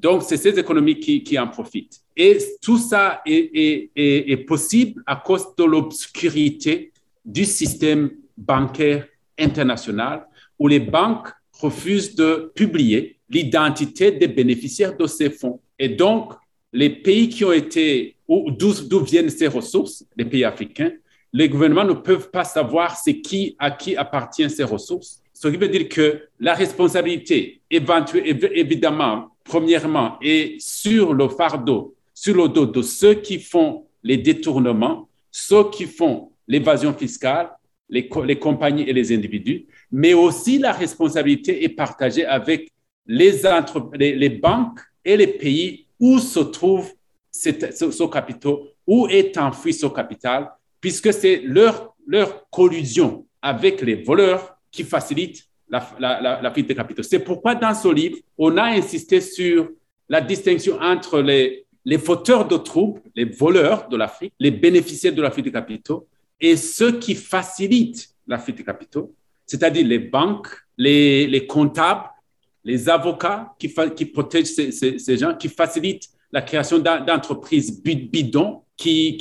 Donc, 0.00 0.22
c'est 0.22 0.38
ces 0.38 0.58
économies 0.58 0.98
qui 0.98 1.38
en 1.38 1.48
profitent. 1.48 2.03
Et 2.16 2.38
tout 2.62 2.78
ça 2.78 3.22
est, 3.26 4.46
possible 4.46 5.02
à 5.06 5.16
cause 5.16 5.46
de 5.56 5.64
l'obscurité 5.64 6.92
du 7.24 7.44
système 7.44 8.10
bancaire 8.36 9.06
international 9.38 10.26
où 10.58 10.68
les 10.68 10.80
banques 10.80 11.28
refusent 11.52 12.14
de 12.14 12.52
publier 12.54 13.16
l'identité 13.28 14.12
des 14.12 14.28
bénéficiaires 14.28 14.96
de 14.96 15.06
ces 15.06 15.30
fonds. 15.30 15.60
Et 15.78 15.88
donc, 15.88 16.34
les 16.72 16.90
pays 16.90 17.28
qui 17.28 17.44
ont 17.44 17.52
été, 17.52 18.16
d'où 18.28 19.00
viennent 19.00 19.30
ces 19.30 19.48
ressources, 19.48 20.04
les 20.16 20.24
pays 20.24 20.44
africains, 20.44 20.92
les 21.32 21.48
gouvernements 21.48 21.84
ne 21.84 21.94
peuvent 21.94 22.30
pas 22.30 22.44
savoir 22.44 22.96
qui, 23.24 23.56
à 23.58 23.72
qui 23.72 23.96
appartiennent 23.96 24.50
ces 24.50 24.62
ressources. 24.62 25.20
Ce 25.32 25.48
qui 25.48 25.56
veut 25.56 25.68
dire 25.68 25.88
que 25.88 26.28
la 26.38 26.54
responsabilité, 26.54 27.60
évidemment, 27.70 29.30
premièrement, 29.42 30.16
est 30.22 30.60
sur 30.60 31.12
le 31.12 31.28
fardeau 31.28 31.94
sur 32.14 32.36
le 32.36 32.48
dos 32.48 32.66
de 32.66 32.80
ceux 32.80 33.14
qui 33.14 33.40
font 33.40 33.86
les 34.02 34.16
détournements, 34.16 35.08
ceux 35.30 35.68
qui 35.70 35.86
font 35.86 36.30
l'évasion 36.46 36.94
fiscale, 36.94 37.50
les, 37.88 38.08
compagnies 38.38 38.88
et 38.88 38.92
les 38.92 39.12
individus, 39.12 39.66
mais 39.90 40.14
aussi 40.14 40.58
la 40.58 40.72
responsabilité 40.72 41.64
est 41.64 41.68
partagée 41.68 42.24
avec 42.24 42.70
les, 43.06 43.32
les, 43.94 44.30
banques 44.30 44.80
et 45.04 45.16
les 45.16 45.26
pays 45.26 45.86
où 45.98 46.18
se 46.18 46.40
trouve 46.40 46.90
ce, 47.30 48.04
capital, 48.06 48.54
où 48.86 49.06
est 49.08 49.36
enfoui 49.36 49.72
ce 49.74 49.86
capital, 49.86 50.50
puisque 50.80 51.12
c'est 51.12 51.42
leur, 51.44 51.94
leur 52.06 52.48
collusion 52.48 53.26
avec 53.42 53.82
les 53.82 53.96
voleurs 53.96 54.56
qui 54.70 54.84
facilite 54.84 55.44
la, 55.68 55.86
la, 55.98 56.40
la 56.42 56.50
fuite 56.52 56.68
de 56.68 56.74
capitaux. 56.74 57.02
C'est 57.02 57.18
pourquoi 57.18 57.54
dans 57.54 57.74
ce 57.74 57.88
livre, 57.88 58.18
on 58.38 58.56
a 58.56 58.64
insisté 58.64 59.20
sur 59.20 59.68
la 60.08 60.20
distinction 60.20 60.78
entre 60.80 61.20
les, 61.20 61.63
les 61.84 61.98
fauteurs 61.98 62.48
de 62.48 62.56
troubles, 62.56 63.02
les 63.14 63.24
voleurs 63.24 63.88
de 63.88 63.96
l'Afrique, 63.96 64.32
les 64.40 64.50
bénéficiaires 64.50 65.14
de 65.14 65.22
la 65.22 65.30
fuite 65.30 65.44
de 65.44 65.50
capitaux 65.50 66.08
et 66.40 66.56
ceux 66.56 66.98
qui 66.98 67.14
facilitent 67.14 68.08
la 68.26 68.38
fuite 68.38 68.58
de 68.58 68.62
capitaux, 68.62 69.14
c'est-à-dire 69.46 69.86
les 69.86 69.98
banques, 69.98 70.48
les, 70.78 71.46
comptables, 71.46 72.08
les 72.64 72.88
avocats 72.88 73.54
qui, 73.58 73.68
protègent 74.06 74.46
ces, 74.46 75.16
gens, 75.16 75.34
qui 75.34 75.48
facilitent 75.48 76.08
la 76.32 76.42
création 76.42 76.78
d'entreprises 76.78 77.82
bidons, 77.82 78.62
qui, 78.76 79.18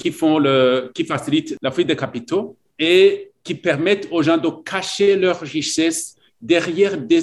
facilitent 1.08 1.58
la 1.62 1.72
fuite 1.72 1.88
de 1.88 1.94
capitaux 1.94 2.58
et 2.80 3.32
qui 3.44 3.56
permettent 3.56 4.08
aux 4.10 4.24
gens 4.24 4.38
de 4.38 4.50
cacher 4.64 5.18
leur 5.18 5.42
richesse 5.42 6.16
derrière 6.42 6.98
des 6.98 7.22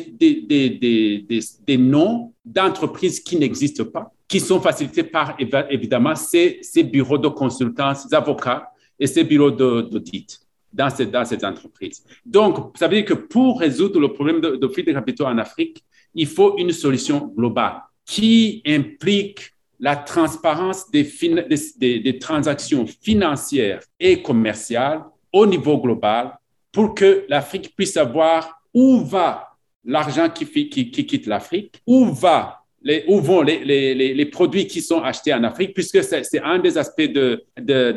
noms 1.79 2.35
d'entreprises 2.44 3.20
qui 3.20 3.37
n'existent 3.37 3.85
pas 3.85 4.12
qui 4.30 4.38
sont 4.38 4.60
facilités 4.60 5.02
par 5.02 5.34
évidemment 5.68 6.14
ces, 6.14 6.60
bureaux 6.84 7.18
de 7.18 7.26
consultants, 7.26 7.96
ces 7.96 8.14
avocats 8.14 8.70
et 8.96 9.08
ces 9.08 9.24
bureaux 9.24 9.50
d'audit 9.50 10.38
dans 10.72 10.88
ces, 10.88 11.44
entreprises. 11.44 12.04
Donc, 12.24 12.78
ça 12.78 12.86
veut 12.86 12.94
dire 12.94 13.04
que 13.04 13.14
pour 13.14 13.58
résoudre 13.58 13.98
le 13.98 14.12
problème 14.12 14.40
de, 14.40 14.50
de 14.50 14.66
de 14.68 14.92
capitaux 14.92 15.26
en 15.26 15.36
Afrique, 15.36 15.82
il 16.14 16.28
faut 16.28 16.56
une 16.58 16.70
solution 16.70 17.32
globale 17.36 17.82
qui 18.06 18.62
implique 18.64 19.52
la 19.80 19.96
transparence 19.96 20.88
des, 20.92 22.18
transactions 22.20 22.86
financières 22.86 23.82
et 23.98 24.22
commerciales 24.22 25.02
au 25.32 25.44
niveau 25.44 25.78
global 25.78 26.38
pour 26.70 26.94
que 26.94 27.24
l'Afrique 27.28 27.74
puisse 27.74 27.94
savoir 27.94 28.62
où 28.72 29.04
va 29.04 29.56
l'argent 29.84 30.30
qui 30.30 30.46
quitte 30.46 31.26
l'Afrique, 31.26 31.82
où 31.84 32.12
va 32.12 32.60
où 33.08 33.20
vont 33.20 33.42
les, 33.42 34.26
produits 34.26 34.66
qui 34.66 34.80
sont 34.80 35.00
achetés 35.00 35.34
en 35.34 35.44
Afrique, 35.44 35.74
puisque 35.74 36.02
c'est 36.02 36.40
un 36.42 36.58
des 36.58 36.78
aspects 36.78 37.02
de, 37.02 37.44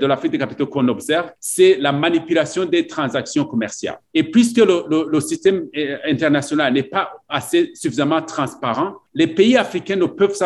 l'Afrique 0.06 0.32
des 0.32 0.38
capitaux 0.38 0.68
qu'on 0.68 0.88
observe, 0.88 1.32
c'est 1.40 1.78
la 1.80 1.92
manipulation 1.92 2.66
des 2.66 2.88
transactions 2.88 3.46
commerciales. 3.46 4.00
Et 4.14 4.24
puisque 4.24 4.58
le, 4.58 5.20
système 5.20 5.68
euh, 5.76 5.98
international 6.06 6.74
n'est 6.74 6.84
pas 6.84 7.12
assez 7.30 7.72
suffisamment 7.76 8.22
transparent, 8.22 8.96
les 9.14 9.28
pays 9.28 9.56
africains 9.56 9.96
ne 9.96 10.06
peuvent, 10.06 10.38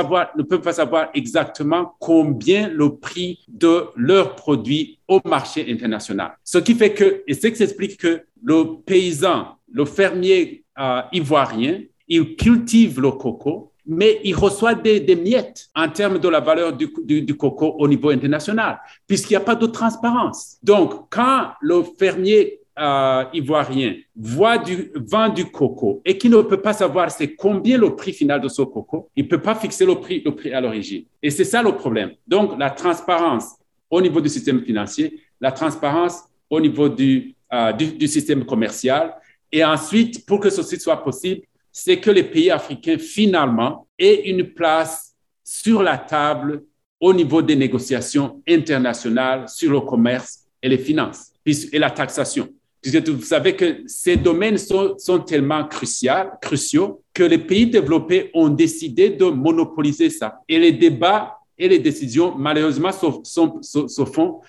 pas 0.62 0.74
savoir 0.74 1.10
exactement 1.14 1.96
combien 2.00 2.70
le 2.70 2.96
prix 2.96 3.40
de 3.48 3.86
leurs 3.96 4.36
produits 4.36 5.00
au 5.08 5.20
marché 5.26 5.66
international. 5.70 6.38
Ce 6.44 6.60
qui 6.60 6.76
fait 6.76 6.94
que, 6.94 7.24
et 7.28 7.34
ce 7.34 7.48
qui 7.48 7.64
explique 7.64 7.98
que 7.98 8.22
le 8.44 8.82
paysan, 8.86 9.58
le 9.72 9.86
fermier 9.86 10.64
euh, 10.80 11.02
ivoirien, 11.12 11.82
il 12.08 12.36
cultive 12.36 13.02
le 13.02 13.12
coco, 13.12 13.72
mais 13.88 14.20
il 14.24 14.36
reçoit 14.36 14.76
des, 14.76 15.16
miettes 15.16 15.70
en 15.74 15.88
termes 15.90 16.20
de 16.20 16.28
la 16.28 16.40
valeur 16.40 16.74
du, 16.74 17.38
coco 17.38 17.76
au 17.80 17.88
niveau 17.88 18.10
international, 18.10 18.80
puisqu'il 19.08 19.34
n'y 19.34 19.38
a 19.38 19.42
pas 19.42 19.56
de 19.56 19.66
transparence. 19.66 20.58
Donc, 20.62 21.10
quand 21.10 21.52
le 21.62 21.84
fermier 21.98 22.60
euh, 22.78 23.24
ivoirien 23.34 23.96
voit 24.16 24.58
du, 24.58 24.92
vend 24.96 25.30
du 25.30 25.46
coco 25.46 26.02
et 26.06 26.18
qui 26.18 26.30
ne 26.30 26.42
peut 26.42 26.62
pas 26.62 26.74
savoir 26.74 27.10
c'est 27.10 27.34
combien 27.34 27.78
le 27.78 27.96
prix 27.96 28.14
final 28.14 28.40
de 28.40 28.50
ce 28.50 28.62
coco, 28.62 29.10
il 29.16 29.24
ne 29.24 29.30
peut 29.30 29.42
pas 29.42 29.56
fixer 29.56 29.86
le 29.86 29.96
prix, 29.96 30.24
à 30.54 30.62
l'origine. 30.62 31.06
Et 31.24 31.30
c'est 31.30 31.46
ça 31.46 31.64
le 31.64 31.72
problème. 31.72 32.12
Donc, 32.28 32.60
la 32.60 32.70
transparence 32.70 33.56
au 33.90 34.02
niveau 34.02 34.20
du 34.20 34.30
système 34.30 34.62
financier, 34.62 35.22
la 35.40 35.52
transparence 35.52 36.24
au 36.50 36.60
niveau 36.60 36.90
du, 36.90 37.36
euh, 37.54 37.72
du 37.72 38.08
système 38.08 38.46
commercial. 38.46 39.16
Et 39.52 39.64
ensuite, 39.64 40.26
pour 40.26 40.42
que 40.42 40.50
ceci 40.50 40.78
soit 40.78 41.02
possible, 41.02 41.42
c'est 41.80 42.00
que 42.00 42.10
les 42.10 42.24
pays 42.24 42.50
africains, 42.50 42.98
finalement, 42.98 43.88
aient 44.00 44.24
une 44.26 44.52
place 44.52 45.14
sur 45.44 45.84
la 45.84 46.00
table 46.00 46.64
au 47.00 47.14
niveau 47.14 47.44
des 47.44 47.56
négociations 47.56 48.42
internationales 48.50 49.48
sur 49.48 49.72
le 49.72 49.82
commerce 49.82 50.40
et 50.64 50.70
les 50.70 50.80
finances 50.80 51.34
et 51.46 51.78
la 51.78 51.92
taxation. 51.92 52.50
Vous 52.84 53.22
savez 53.22 53.56
que 53.56 53.84
ces 53.86 54.18
domaines 54.18 54.58
sont, 54.58 55.20
tellement 55.20 55.68
cruciaux, 55.68 57.04
que 57.14 57.24
les 57.24 57.38
pays 57.38 57.68
développés 57.68 58.32
ont 58.34 58.50
décidé 58.50 59.12
de 59.12 59.26
monopoliser 59.26 60.10
ça. 60.10 60.40
Et 60.50 60.58
les 60.58 60.72
débats 60.72 61.38
et 61.60 61.70
les 61.70 61.80
décisions, 61.80 62.34
malheureusement, 62.36 62.92
se, 62.92 64.06
font 64.06 64.42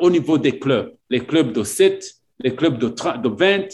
au 0.00 0.10
niveau 0.10 0.36
des 0.36 0.58
clubs. 0.58 0.96
Les 1.10 1.20
clubs 1.20 1.52
de 1.52 1.62
7, 1.62 2.12
les 2.40 2.56
clubs 2.56 2.76
de, 2.76 2.88
de 2.88 3.28
20 3.28 3.68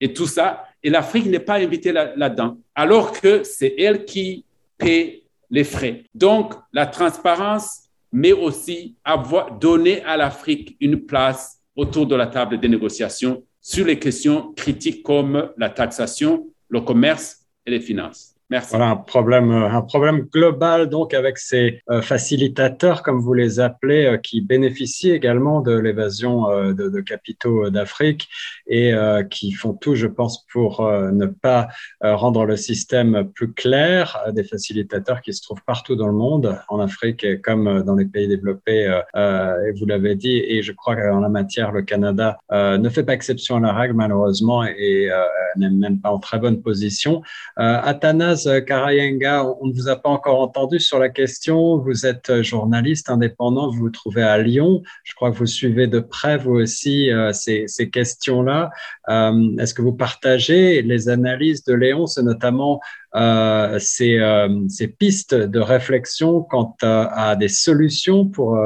et 0.00 0.12
tout 0.12 0.26
ça. 0.28 0.62
Et 0.86 0.90
l'Afrique 0.90 1.26
n'est 1.26 1.40
pas 1.40 1.56
invitée 1.56 1.90
là-dedans, 1.90 2.58
alors 2.72 3.10
que 3.10 3.42
c'est 3.42 3.74
elle 3.76 4.04
qui 4.04 4.44
paie 4.78 5.24
les 5.50 5.64
frais. 5.64 6.04
Donc, 6.14 6.54
la 6.72 6.86
transparence, 6.86 7.88
mais 8.12 8.30
aussi 8.30 8.94
avoir 9.02 9.58
donné 9.58 10.04
à 10.04 10.16
l'Afrique 10.16 10.76
une 10.80 11.04
place 11.04 11.60
autour 11.74 12.06
de 12.06 12.14
la 12.14 12.28
table 12.28 12.60
des 12.60 12.68
négociations 12.68 13.42
sur 13.60 13.84
les 13.84 13.98
questions 13.98 14.52
critiques 14.52 15.02
comme 15.02 15.50
la 15.56 15.70
taxation, 15.70 16.46
le 16.68 16.80
commerce 16.82 17.44
et 17.66 17.72
les 17.72 17.80
finances. 17.80 18.35
Merci. 18.48 18.76
Voilà 18.76 18.90
un 18.90 18.96
problème, 18.96 19.50
euh, 19.50 19.68
un 19.68 19.82
problème 19.82 20.20
global 20.20 20.88
donc 20.88 21.14
avec 21.14 21.36
ces 21.36 21.80
euh, 21.90 22.00
facilitateurs, 22.00 23.02
comme 23.02 23.18
vous 23.18 23.34
les 23.34 23.58
appelez, 23.58 24.06
euh, 24.06 24.18
qui 24.18 24.40
bénéficient 24.40 25.10
également 25.10 25.62
de 25.62 25.76
l'évasion 25.76 26.46
de, 26.68 26.72
de, 26.72 27.00
capitaux 27.00 27.70
d'Afrique 27.70 28.28
et 28.68 28.92
qui 29.30 29.52
font 29.52 29.74
tout, 29.74 29.94
je 29.94 30.06
pense, 30.06 30.44
pour 30.52 30.82
ne 30.82 31.26
pas 31.26 31.68
rendre 32.02 32.44
le 32.44 32.56
système 32.56 33.30
plus 33.34 33.52
clair. 33.52 34.18
Des 34.32 34.42
facilitateurs 34.42 35.20
qui 35.20 35.32
se 35.32 35.42
trouvent 35.42 35.62
partout 35.64 35.94
dans 35.94 36.06
le 36.06 36.12
monde, 36.12 36.58
en 36.68 36.80
Afrique 36.80 37.42
comme 37.42 37.82
dans 37.82 37.94
les 37.94 38.06
pays 38.06 38.28
développés. 38.28 38.84
et 39.14 39.72
vous 39.78 39.86
l'avez 39.86 40.14
dit, 40.14 40.38
et 40.38 40.62
je 40.62 40.72
crois 40.72 40.96
qu'en 40.96 41.20
la 41.20 41.28
matière, 41.28 41.72
le 41.72 41.82
Canada 41.82 42.38
ne 42.50 42.88
fait 42.88 43.04
pas 43.04 43.12
exception 43.14 43.56
à 43.56 43.60
la 43.60 43.72
règle 43.72 43.94
malheureusement 43.94 44.64
et 44.64 45.08
n'est 45.56 45.70
même 45.70 46.00
pas 46.00 46.10
en 46.10 46.18
très 46.18 46.38
bonne 46.38 46.60
position. 46.60 47.22
Athanas 47.56 48.35
Karayenga, 48.44 49.44
on 49.60 49.66
ne 49.68 49.72
vous 49.72 49.88
a 49.88 49.96
pas 49.96 50.08
encore 50.08 50.40
entendu 50.40 50.78
sur 50.78 50.98
la 50.98 51.08
question. 51.08 51.78
Vous 51.78 52.06
êtes 52.06 52.42
journaliste 52.42 53.10
indépendant, 53.10 53.70
vous 53.70 53.78
vous 53.78 53.90
trouvez 53.90 54.22
à 54.22 54.38
Lyon. 54.38 54.82
Je 55.04 55.14
crois 55.14 55.30
que 55.30 55.36
vous 55.36 55.46
suivez 55.46 55.86
de 55.86 56.00
près, 56.00 56.36
vous 56.36 56.52
aussi, 56.52 57.10
euh, 57.10 57.32
ces, 57.32 57.90
questions-là. 57.90 58.70
Euh, 59.08 59.56
est-ce 59.58 59.74
que 59.74 59.82
vous 59.82 59.92
partagez 59.92 60.82
les 60.82 61.08
analyses 61.08 61.64
de 61.64 61.74
Léon, 61.74 62.06
c'est 62.06 62.22
notamment 62.22 62.80
euh, 63.14 63.78
ces, 63.78 64.18
pistes 64.98 65.34
de 65.34 65.60
réflexion 65.60 66.42
quant 66.42 66.76
à, 66.82 67.36
des 67.36 67.48
solutions 67.48 68.26
pour 68.26 68.58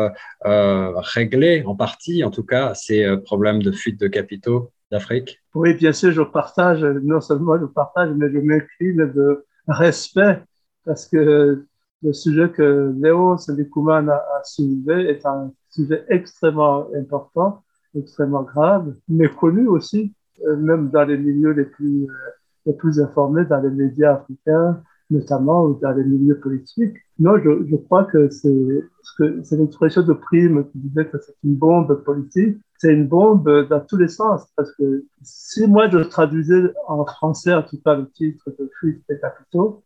régler 0.44 1.62
en 1.66 1.76
partie, 1.76 2.24
en 2.24 2.30
tout 2.30 2.44
cas, 2.44 2.74
ces 2.74 3.16
problèmes 3.24 3.62
de 3.62 3.72
fuite 3.72 4.00
de 4.00 4.08
capitaux 4.08 4.72
d'Afrique 4.90 5.40
Oui, 5.54 5.74
bien 5.74 5.92
sûr, 5.92 6.12
je 6.12 6.22
partage, 6.22 6.82
non 6.82 7.20
seulement 7.20 7.58
je 7.58 7.66
partage, 7.66 8.10
mais 8.16 8.30
je 8.32 8.38
m'incline 8.38 9.12
de 9.12 9.46
respect, 9.70 10.42
parce 10.84 11.06
que 11.06 11.64
le 12.02 12.12
sujet 12.12 12.50
que 12.50 12.94
Léo 12.98 13.36
Selikouman 13.36 14.08
a, 14.08 14.42
soulevé 14.44 15.10
est 15.10 15.26
un 15.26 15.52
sujet 15.68 16.04
extrêmement 16.08 16.88
important, 16.94 17.62
extrêmement 17.94 18.42
grave, 18.42 18.94
mais 19.08 19.28
connu 19.28 19.66
aussi, 19.68 20.12
euh, 20.46 20.56
même 20.56 20.90
dans 20.90 21.04
les 21.04 21.18
milieux 21.18 21.52
les 21.52 21.66
plus, 21.66 22.04
euh, 22.04 22.12
les 22.66 22.72
plus 22.72 23.00
informés, 23.00 23.44
dans 23.44 23.60
les 23.60 23.70
médias 23.70 24.14
africains, 24.14 24.82
notamment 25.10 25.64
ou 25.64 25.78
dans 25.80 25.92
les 25.92 26.04
milieux 26.04 26.38
politiques. 26.38 26.96
Non, 27.18 27.36
je, 27.38 27.66
je 27.68 27.76
crois 27.76 28.04
que 28.04 28.30
c'est 28.30 29.56
l'expression 29.56 30.02
de 30.02 30.12
Prime 30.12 30.64
qui 30.70 30.78
disait 30.78 31.06
que 31.06 31.18
c'est 31.20 31.34
une 31.44 31.56
bombe 31.56 32.02
politique. 32.04 32.58
C'est 32.80 32.94
une 32.94 33.06
bombe 33.06 33.68
dans 33.68 33.80
tous 33.80 33.98
les 33.98 34.08
sens, 34.08 34.48
parce 34.56 34.72
que 34.72 35.04
si 35.20 35.66
moi 35.66 35.90
je 35.90 35.98
traduisais 35.98 36.72
en 36.88 37.04
français, 37.04 37.52
en 37.52 37.62
tout 37.62 37.78
cas, 37.84 37.94
le 37.94 38.08
titre 38.10 38.50
de 38.58 38.70
Fuite 38.78 39.02
des 39.06 39.20
capitaux, 39.20 39.84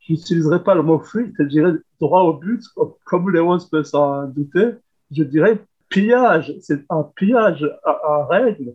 j'utiliserais 0.00 0.64
pas 0.64 0.74
le 0.74 0.82
mot 0.82 0.98
fuite, 0.98 1.32
je 1.38 1.44
dirais 1.44 1.74
droit 2.00 2.22
au 2.22 2.32
but, 2.32 2.60
comme 3.04 3.30
Léon 3.30 3.58
peut 3.70 3.84
s'en 3.84 4.26
douter, 4.26 4.72
je 5.12 5.22
dirais 5.22 5.60
pillage. 5.88 6.52
C'est 6.60 6.84
un 6.90 7.04
pillage 7.14 7.64
en 7.84 8.26
règle 8.26 8.74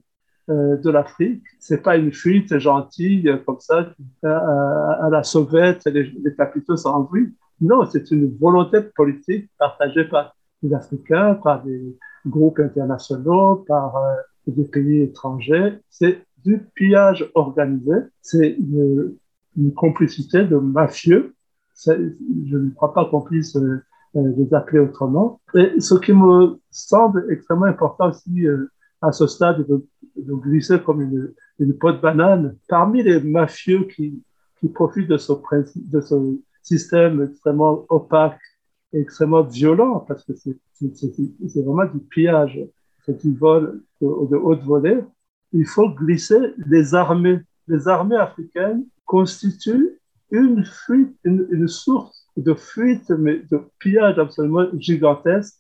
euh, 0.50 0.78
de 0.78 0.90
l'Afrique. 0.90 1.44
C'est 1.60 1.84
pas 1.84 1.98
une 1.98 2.14
fuite 2.14 2.58
gentille 2.60 3.30
comme 3.46 3.60
ça 3.60 3.90
euh, 4.24 4.30
à 4.30 5.10
la 5.12 5.24
sauvette, 5.24 5.84
les, 5.86 6.04
les 6.04 6.34
capitaux 6.34 6.76
bruit. 7.10 7.36
Non, 7.60 7.86
c'est 7.86 8.10
une 8.12 8.38
volonté 8.38 8.80
politique 8.96 9.50
partagée 9.58 10.06
par 10.06 10.34
les 10.64 10.74
Africains, 10.74 11.36
par 11.36 11.62
des 11.62 11.98
groupes 12.26 12.60
internationaux, 12.60 13.64
par 13.68 13.98
euh, 13.98 14.16
des 14.48 14.66
pays 14.66 15.02
étrangers. 15.02 15.80
C'est 15.90 16.24
du 16.44 16.60
pillage 16.76 17.30
organisé. 17.36 17.94
C'est 18.22 18.56
une, 18.58 19.16
complicité 19.76 20.46
de 20.46 20.56
mafieux. 20.56 21.36
Je 21.86 22.58
ne 22.58 22.70
crois 22.70 22.94
pas 22.94 23.06
qu'on 23.06 23.20
puisse 23.20 23.58
les 24.16 24.54
appeler 24.54 24.80
autrement. 24.80 25.42
Et 25.54 25.82
ce 25.82 25.96
qui 25.96 26.14
me 26.14 26.62
semble 26.72 27.28
extrêmement 27.30 27.66
important 27.66 28.10
aussi 28.10 28.46
à 29.02 29.12
ce 29.12 29.28
stade 29.28 29.68
de, 29.68 29.86
de 30.16 30.34
glisser 30.34 30.80
comme 30.80 31.02
une, 31.02 31.34
une 31.60 31.74
de 31.74 32.02
banane. 32.02 32.56
Parmi 32.68 33.04
les 33.04 33.22
mafieux 33.22 33.88
qui, 33.96 34.24
profitent 34.74 35.08
de 35.10 35.18
ce, 35.18 35.34
système 36.62 37.24
extrêmement 37.24 37.86
opaque 37.90 38.40
extrêmement 38.94 39.44
violent, 39.44 40.00
parce 40.08 40.24
que 40.26 40.34
c'est 40.36 41.62
vraiment 41.62 41.86
du 41.86 42.00
pillage, 42.00 42.60
c'est 43.06 43.24
du 43.24 43.36
vol 43.36 43.82
de, 44.02 44.08
haute 44.08 44.64
volée, 44.64 45.00
il 45.54 45.66
faut 45.66 45.90
glisser 45.90 46.54
les 46.68 46.96
armées. 46.96 47.40
Les 47.68 47.88
armées 47.88 48.18
africaines 48.18 48.86
constituent 49.06 50.00
une 50.32 50.64
fuite, 50.64 51.16
une, 51.24 51.48
une 51.52 51.68
source 51.68 52.28
de 52.38 52.54
fuite, 52.54 53.10
mais 53.10 53.42
de 53.52 53.62
pillage 53.80 54.18
absolument 54.20 54.66
gigantesque 54.78 55.56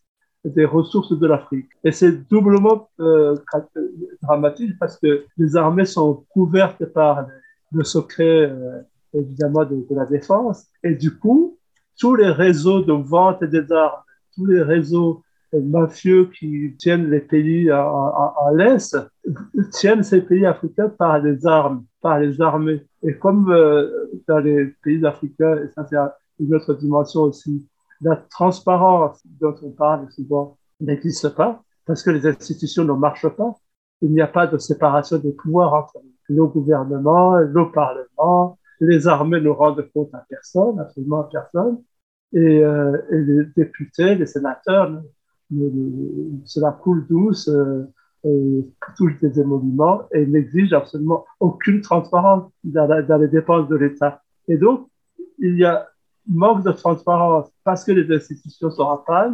des 0.45 0.65
ressources 0.65 1.17
de 1.17 1.27
l'Afrique. 1.27 1.69
Et 1.83 1.91
c'est 1.91 2.27
doublement 2.29 2.89
euh, 2.99 3.35
dramatique 4.21 4.77
parce 4.79 4.97
que 4.97 5.25
les 5.37 5.55
armées 5.55 5.85
sont 5.85 6.25
couvertes 6.29 6.85
par 6.85 7.27
le 7.71 7.83
secret, 7.83 8.49
euh, 8.49 8.81
évidemment, 9.13 9.65
de, 9.65 9.85
la 9.91 10.05
défense. 10.05 10.67
Et 10.83 10.95
du 10.95 11.17
coup, 11.17 11.57
tous 11.99 12.15
les 12.15 12.31
réseaux 12.31 12.81
de 12.81 12.93
vente 12.93 13.43
des 13.43 13.71
armes, 13.71 14.01
tous 14.35 14.45
les 14.45 14.61
réseaux 14.61 15.23
mafieux 15.53 16.29
qui 16.37 16.75
tiennent 16.77 17.09
les 17.09 17.19
pays 17.19 17.69
à, 17.69 17.81
à, 17.81 18.51
l'Est, 18.53 18.97
tiennent 19.71 20.03
ces 20.03 20.21
pays 20.21 20.45
africains 20.45 20.89
par 20.89 21.19
les 21.19 21.45
armes, 21.45 21.83
par 22.01 22.19
les 22.19 22.39
armées. 22.41 22.85
Et 23.03 23.17
comme 23.17 23.51
euh, 23.51 24.09
dans 24.27 24.39
les 24.39 24.67
pays 24.83 25.05
africains, 25.05 25.57
et 25.57 25.69
ça 25.69 25.85
c'est 25.89 25.97
une 26.43 26.55
autre 26.55 26.73
dimension 26.73 27.21
aussi, 27.23 27.65
la 28.01 28.15
transparence 28.15 29.21
dont 29.41 29.55
on 29.61 29.71
parle 29.71 30.09
souvent 30.11 30.57
n'existe 30.79 31.29
pas 31.29 31.61
parce 31.85 32.03
que 32.03 32.11
les 32.11 32.25
institutions 32.25 32.85
ne 32.85 32.93
marchent 32.93 33.29
pas. 33.29 33.55
Il 34.01 34.11
n'y 34.11 34.21
a 34.21 34.27
pas 34.27 34.47
de 34.47 34.57
séparation 34.57 35.17
des 35.17 35.33
pouvoirs 35.33 35.73
entre 35.73 35.97
nos 36.29 36.47
gouvernements, 36.47 37.43
nos 37.47 37.65
parlements, 37.65 38.57
les 38.79 39.07
armées 39.07 39.41
ne 39.41 39.49
rendent 39.49 39.85
compte 39.93 40.13
à 40.13 40.25
personne, 40.29 40.79
absolument 40.79 41.21
à 41.21 41.29
personne, 41.29 41.81
et, 42.33 42.63
euh, 42.63 42.97
et 43.11 43.17
les 43.17 43.45
députés, 43.55 44.15
les 44.15 44.25
sénateurs, 44.25 45.01
cela 46.45 46.71
coule 46.71 47.07
douce, 47.07 47.49
euh, 47.49 47.83
et 48.25 48.65
touche 48.97 49.17
des 49.21 49.39
émoluments 49.39 50.01
et 50.11 50.25
n'exige 50.25 50.73
absolument 50.73 51.25
aucune 51.39 51.81
transparence 51.81 52.51
dans, 52.63 53.17
les 53.17 53.27
dépenses 53.29 53.69
de 53.69 53.77
l'État. 53.77 54.21
Et 54.47 54.57
donc, 54.57 54.89
il 55.37 55.57
y 55.57 55.63
a 55.63 55.87
manque 56.27 56.63
de 56.63 56.71
transparence 56.71 57.49
parce 57.63 57.83
que 57.85 57.93
les 57.93 58.13
institutions 58.13 58.69
sont 58.69 58.89
à 58.89 59.31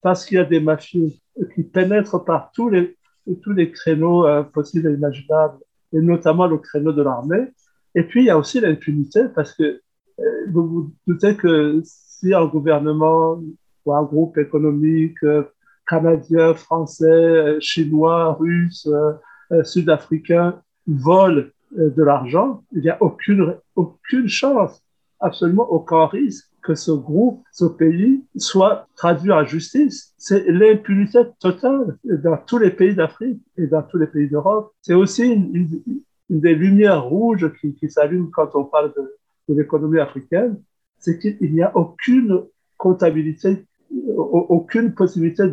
parce 0.00 0.24
qu'il 0.24 0.38
y 0.38 0.40
a 0.40 0.44
des 0.44 0.60
mafieux 0.60 1.10
qui 1.54 1.62
pénètrent 1.62 2.24
par 2.24 2.50
tous 2.52 2.68
les, 2.68 2.96
tous 3.42 3.52
les 3.52 3.70
créneaux 3.70 4.26
euh, 4.26 4.42
possibles 4.42 4.88
et 4.90 4.94
imaginables, 4.94 5.58
et 5.92 6.00
notamment 6.00 6.46
le 6.46 6.58
créneau 6.58 6.92
de 6.92 7.02
l'armée. 7.02 7.48
Et 7.94 8.02
puis, 8.02 8.22
il 8.22 8.26
y 8.26 8.30
a 8.30 8.38
aussi 8.38 8.60
l'impunité 8.60 9.28
parce 9.34 9.52
que 9.52 9.62
euh, 9.62 9.80
vous 10.48 10.68
vous 10.68 10.92
doutez 11.06 11.36
que 11.36 11.80
si 11.84 12.34
un 12.34 12.46
gouvernement 12.46 13.40
ou 13.84 13.92
un 13.92 14.02
groupe 14.02 14.38
économique 14.38 15.22
euh, 15.24 15.44
canadien, 15.86 16.54
français, 16.54 17.56
chinois, 17.60 18.34
russe, 18.34 18.88
sud-africain 19.64 20.62
vole 20.86 21.52
de 21.72 22.02
l'argent, 22.02 22.62
il 22.72 22.82
n'y 22.82 22.88
a 22.88 22.96
aucune, 23.02 23.56
aucune 23.76 24.28
chance 24.28 24.82
absolument 25.22 25.70
aucun 25.70 26.06
risque 26.06 26.48
que 26.62 26.74
ce 26.74 26.92
groupe, 26.92 27.42
ce 27.50 27.64
pays 27.64 28.24
soit 28.36 28.86
traduit 28.96 29.32
en 29.32 29.44
justice. 29.44 30.14
C'est 30.16 30.44
l'impunité 30.48 31.20
totale 31.40 31.96
dans 32.04 32.36
tous 32.36 32.58
les 32.58 32.70
pays 32.70 32.94
d'Afrique 32.94 33.40
et 33.56 33.66
dans 33.66 33.82
tous 33.82 33.98
les 33.98 34.06
pays 34.06 34.28
d'Europe. 34.28 34.72
C'est 34.80 34.94
aussi 34.94 35.24
une, 35.24 35.82
des 36.28 36.54
lumières 36.54 37.04
rouges 37.04 37.52
qui 37.58 37.90
s'allument 37.90 38.30
quand 38.32 38.54
on 38.54 38.64
parle 38.64 38.92
de, 38.96 39.16
de 39.52 39.60
l'économie 39.60 39.98
africaine, 39.98 40.60
c'est 40.98 41.18
qu'il 41.18 41.52
n'y 41.52 41.62
a 41.62 41.76
aucune 41.76 42.42
comptabilité, 42.76 43.66
aucune 44.16 44.94
possibilité 44.94 45.44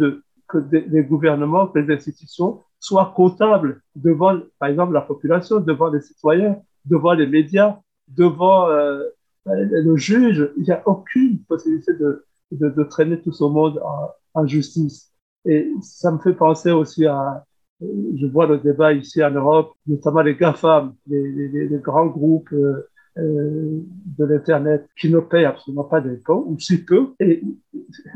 que 0.48 0.58
les 0.72 1.04
gouvernements, 1.04 1.68
que 1.68 1.80
les 1.80 1.94
institutions 1.94 2.62
soient 2.80 3.14
comptables 3.16 3.82
devant, 3.96 4.40
par 4.60 4.70
exemple, 4.70 4.94
la 4.94 5.02
population, 5.02 5.60
devant 5.60 5.90
les 5.90 6.02
citoyens, 6.02 6.58
devant 6.86 7.14
les 7.14 7.28
médias, 7.28 7.80
devant 8.08 8.70
euh, 8.70 9.04
le 9.46 9.96
juge, 9.98 10.50
il 10.58 10.64
n'y 10.64 10.72
a 10.72 10.82
aucune 10.88 11.40
possibilité 11.44 11.94
de, 11.94 12.26
de, 12.52 12.84
traîner 12.84 13.20
tout 13.22 13.32
ce 13.32 13.44
monde 13.44 13.82
en, 14.34 14.48
justice. 14.48 15.12
Et 15.46 15.72
ça 15.82 16.12
me 16.12 16.20
fait 16.20 16.34
penser 16.34 16.72
aussi 16.72 17.06
à, 17.06 17.44
je 17.82 18.26
vois 18.28 18.48
le 18.48 18.58
débat 18.60 18.94
ici 18.94 19.24
en 19.24 19.32
Europe, 19.32 19.74
notamment 19.86 20.22
les 20.22 20.36
GAFAM, 20.36 20.94
les, 21.08 21.32
les, 21.32 21.68
les 21.68 21.80
grands 21.80 22.08
groupes 22.08 22.52
euh, 22.54 22.88
euh, 23.17 23.80
de 24.17 24.26
l'Internet 24.26 24.88
qui 25.00 25.10
ne 25.10 25.19
payent 25.19 25.45
absolument 25.45 25.84
pas 25.84 26.02
d'impôts, 26.02 26.45
ou 26.48 26.60
si 26.60 26.84
peu. 26.84 27.13
Et 27.19 27.41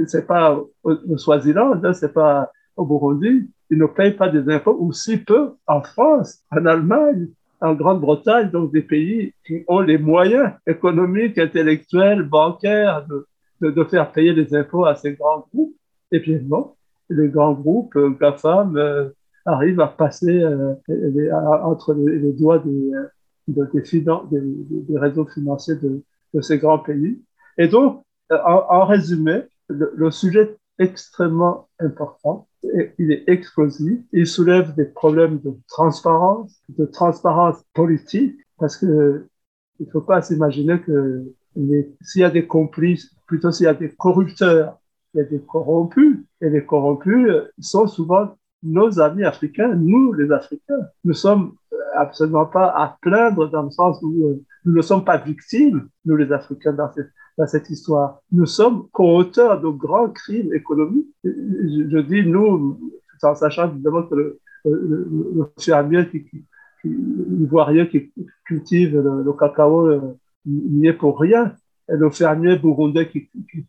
c'est 0.07 0.27
pas 0.27 0.61
au 0.83 1.17
Swaziland, 1.17 1.83
hein, 1.83 1.93
c'est 1.93 2.13
pas 2.13 2.51
au 2.75 2.85
Burundi, 2.85 3.49
ils 3.69 3.77
ne 3.77 3.85
payent 3.85 4.13
pas 4.13 4.29
des 4.29 4.51
impôts, 4.53 4.77
ou 4.79 4.93
si 4.93 5.17
peu 5.17 5.51
en 5.67 5.81
France, 5.81 6.43
en 6.51 6.65
Allemagne, 6.65 7.27
en 7.61 7.73
Grande-Bretagne, 7.75 8.49
donc 8.51 8.73
des 8.73 8.81
pays 8.81 9.33
qui 9.45 9.63
ont 9.67 9.79
les 9.79 9.97
moyens 9.97 10.51
économiques, 10.67 11.37
intellectuels, 11.37 12.23
bancaires 12.23 13.05
de, 13.07 13.71
de, 13.71 13.83
faire 13.85 14.11
payer 14.11 14.33
les 14.33 14.53
impôts 14.53 14.85
à 14.85 14.95
ces 14.95 15.13
grands 15.13 15.47
groupes. 15.53 15.75
Et 16.11 16.19
bien 16.19 16.39
non, 16.45 16.73
les 17.09 17.29
grands 17.29 17.53
groupes, 17.53 17.95
euh, 17.95 18.09
GAFAM, 18.19 18.75
euh, 18.77 19.09
arrivent 19.45 19.79
à 19.79 19.87
passer 19.87 20.41
euh, 20.41 20.73
entre 21.63 21.93
les, 21.93 22.33
doigts 22.33 22.59
des, 22.59 22.91
des, 23.47 24.97
réseaux 24.97 25.25
financiers 25.25 25.75
de, 25.75 26.03
ces 26.41 26.57
grands 26.57 26.79
pays. 26.79 27.21
Et 27.57 27.67
donc, 27.67 28.03
en, 28.29 28.85
résumé, 28.85 29.43
le, 29.67 30.11
sujet 30.11 30.57
est 30.79 30.83
extrêmement 30.83 31.67
important, 31.79 32.47
il 32.97 33.11
est 33.11 33.23
explosif, 33.27 33.99
il 34.11 34.25
soulève 34.25 34.73
des 34.75 34.85
problèmes 34.85 35.39
de 35.39 35.53
transparence, 35.67 36.61
de 36.69 36.85
transparence 36.85 37.63
politique, 37.73 38.35
parce 38.57 38.77
que 38.77 39.27
il 39.79 39.87
ne 39.87 39.91
faut 39.91 40.01
pas 40.01 40.21
s'imaginer 40.21 40.79
que 40.79 41.33
s'il 42.01 42.21
y 42.21 42.23
a 42.23 42.29
des 42.29 42.47
complices, 42.47 43.11
plutôt 43.27 43.51
s'il 43.51 43.65
y 43.65 43.69
a 43.69 43.73
des 43.73 43.89
corrupteurs, 43.89 44.79
il 45.13 45.17
y 45.17 45.21
a 45.21 45.25
des 45.25 45.39
corrompus, 45.39 46.19
et 46.41 46.49
les 46.49 46.65
corrompus 46.65 47.27
sont 47.59 47.87
souvent 47.87 48.35
nos 48.63 48.99
amis 48.99 49.23
africains, 49.23 49.75
nous 49.75 50.13
les 50.13 50.31
Africains. 50.31 50.87
Nous 51.03 51.13
sommes 51.13 51.53
absolument 51.95 52.45
pas 52.45 52.67
à 52.69 52.97
plaindre 53.01 53.49
dans 53.49 53.63
le 53.63 53.71
sens 53.71 53.99
où 54.01 54.27
euh, 54.27 54.41
nous 54.65 54.73
ne 54.73 54.81
sommes 54.81 55.03
pas 55.03 55.17
victimes, 55.17 55.87
nous 56.05 56.15
les 56.15 56.31
Africains, 56.31 56.73
dans 56.73 56.91
cette, 56.93 57.09
dans 57.37 57.47
cette 57.47 57.69
histoire. 57.69 58.19
Nous 58.31 58.45
sommes 58.45 58.87
co-auteurs 58.91 59.59
de 59.61 59.67
grands 59.67 60.09
crimes 60.09 60.53
économiques. 60.53 61.07
Je, 61.23 61.99
dis 61.99 62.25
nous, 62.25 62.79
en 63.21 63.35
sachant 63.35 63.69
évidemment 63.69 64.03
que 64.03 64.15
le, 64.15 64.39
fermier 65.59 66.07
qui, 66.09 66.23
qui, 66.25 66.45
ivoirien 66.85 67.85
qui 67.85 68.13
cultive 68.45 68.97
le, 68.97 69.33
cacao 69.33 69.87
euh, 69.87 70.17
n'y 70.45 70.87
est 70.87 70.93
pour 70.93 71.19
rien. 71.19 71.53
Et 71.89 71.97
le 71.97 72.09
fermier 72.09 72.57
burundais 72.57 73.09
qui, 73.09 73.29
qui, 73.51 73.65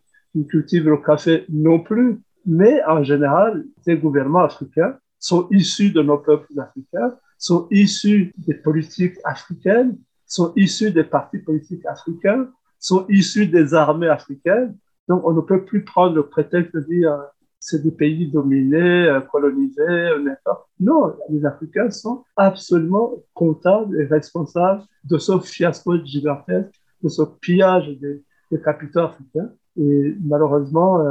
cultive 0.48 0.88
le 0.88 0.96
café 0.98 1.44
non 1.48 1.80
plus. 1.80 2.20
Mais 2.46 2.84
en 2.84 3.02
général, 3.02 3.64
ces 3.82 3.96
gouvernements 3.96 4.44
africains 4.44 4.96
sont 5.18 5.48
issus 5.50 5.90
de 5.90 6.02
nos 6.02 6.18
peuples 6.18 6.60
africains, 6.60 7.14
sont 7.44 7.68
issus 7.70 8.33
des 8.38 8.54
politiques 8.54 9.18
africaines, 9.22 9.98
sont 10.26 10.54
issus 10.57 10.90
des 10.90 11.04
partis 11.04 11.38
politiques 11.38 11.85
africains, 11.85 12.48
sont 12.78 13.04
issus 13.11 13.46
des 13.46 13.74
armées 13.74 14.09
africaines. 14.09 14.74
Donc, 15.09 15.20
on 15.26 15.35
ne 15.35 15.42
peut 15.42 15.62
plus 15.62 15.85
prendre 15.85 16.14
le 16.14 16.26
prétexte 16.26 16.74
de 16.74 16.80
dire 16.80 17.12
euh, 17.12 17.22
c'est 17.61 17.83
des 17.83 17.90
pays 17.90 18.30
dominés, 18.30 19.09
euh, 19.09 19.20
colonisés, 19.20 19.83
euh. 19.83 20.35
Non, 20.80 21.14
les 21.28 21.44
Africains 21.44 21.90
sont 21.90 22.24
absolument 22.35 23.12
comptables 23.35 24.00
et 24.00 24.07
responsables 24.07 24.83
de 25.04 25.18
ce 25.18 25.38
fiasco 25.38 26.02
gigantesque, 26.02 26.80
de 27.02 27.11
ce 27.11 27.22
pillage 27.42 27.88
des, 28.00 28.22
capitaux 28.64 29.00
africains. 29.00 29.50
Et 29.76 30.16
malheureusement, 30.24 31.04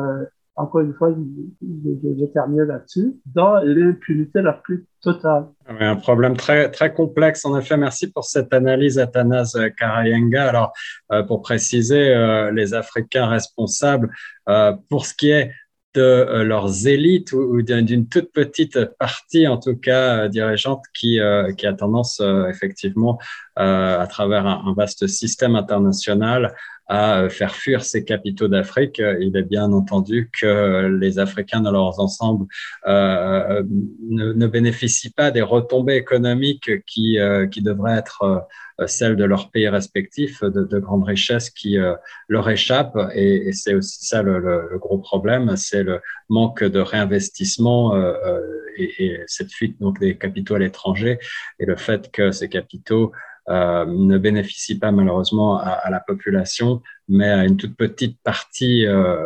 encore 0.56 0.82
une 0.82 0.94
fois, 0.94 1.10
je, 1.10 2.20
vais 2.22 2.28
terminer 2.28 2.66
là-dessus, 2.66 3.16
dans 3.26 3.56
l'impunité 3.64 4.42
la 4.42 4.54
plus 4.54 4.86
totale. 5.02 5.48
un 5.68 5.96
problème 5.96 6.38
très, 6.38 6.70
très 6.70 6.94
complexe, 6.94 7.44
en 7.46 7.58
effet. 7.58 7.76
Merci 7.76 8.12
pour 8.12 8.24
cette 8.26 8.54
analyse, 8.54 9.00
Athanas 9.00 9.58
Karayenga. 9.78 10.48
Alors, 10.48 10.74
euh, 11.12 11.24
pour 11.24 11.42
préciser, 11.42 12.14
euh, 12.14 12.52
les 12.52 12.74
Africains 12.76 13.28
responsables, 13.28 14.12
euh, 14.48 14.74
pour 14.90 15.06
ce 15.08 15.16
qui 15.16 15.32
est 15.32 15.52
de 15.96 16.42
leurs 16.44 16.88
élites 16.88 17.34
ou, 17.34 17.62
d'une 17.62 18.08
toute 18.08 18.32
petite 18.32 18.84
partie, 18.98 19.48
en 19.48 19.60
tout 19.60 19.76
cas 19.76 20.28
dirigeante, 20.28 20.84
qui, 20.92 21.20
qui 21.56 21.68
a 21.68 21.74
tendance 21.74 22.20
effectivement, 22.50 23.20
à 23.56 24.08
travers 24.10 24.48
un, 24.48 24.74
vaste 24.76 25.06
système 25.06 25.56
international, 25.56 26.56
à 26.88 27.30
faire 27.30 27.56
fuir 27.56 27.84
ces 27.84 28.04
capitaux 28.04 28.48
d'Afrique, 28.48 29.02
il 29.20 29.36
est 29.38 29.44
bien 29.44 29.72
entendu 29.72 30.30
que 30.40 30.88
les 30.88 31.20
Africains 31.20 31.62
dans 31.62 31.72
leurs 31.72 32.00
ensembles 32.00 32.46
euh, 32.88 33.64
ne, 34.10 34.34
ne, 34.34 34.48
bénéficient 34.48 35.12
pas 35.12 35.32
des 35.32 35.42
retombées 35.42 35.96
économiques 35.96 36.84
qui, 36.86 37.20
euh, 37.20 37.48
qui 37.48 37.62
devraient 37.62 37.98
être 37.98 38.46
euh, 38.80 38.88
celles 38.88 39.16
de 39.16 39.24
leurs 39.24 39.52
pays 39.52 39.70
respectifs, 39.70 40.44
de, 40.44 40.64
de 40.64 40.80
grandes 40.80 41.04
richesses 41.04 41.50
qui 41.50 41.78
euh, 41.78 41.94
leur 42.28 42.50
échappent. 42.50 42.98
Et, 43.14 43.50
et 43.50 43.54
c'est 43.54 43.76
aussi 43.76 44.06
ça 44.06 44.24
le, 44.24 44.40
le, 44.40 44.80
gros 44.80 44.98
problème, 44.98 45.56
c'est 45.56 45.84
le 45.84 46.02
manque 46.30 46.64
de 46.64 46.80
réinvestissement 46.80 47.96
euh, 47.96 48.40
et, 48.78 49.06
et, 49.06 49.20
cette 49.28 49.52
fuite 49.52 49.80
donc 49.80 50.00
des 50.00 50.18
capitaux 50.18 50.56
à 50.56 50.60
l'étranger 50.60 51.20
et 51.60 51.66
le 51.66 51.76
fait 51.76 52.12
que 52.12 52.32
ces 52.32 52.50
capitaux 52.50 53.12
euh, 53.12 53.33
ne 53.50 54.18
bénéficie 54.18 54.80
pas 54.80 54.92
malheureusement 54.92 55.58
à, 55.58 55.90
la 55.90 56.00
population, 56.00 56.82
mais 57.10 57.30
à 57.30 57.46
une 57.46 57.58
toute 57.58 57.76
petite 57.76 58.18
partie, 58.24 58.86
euh, 58.86 59.18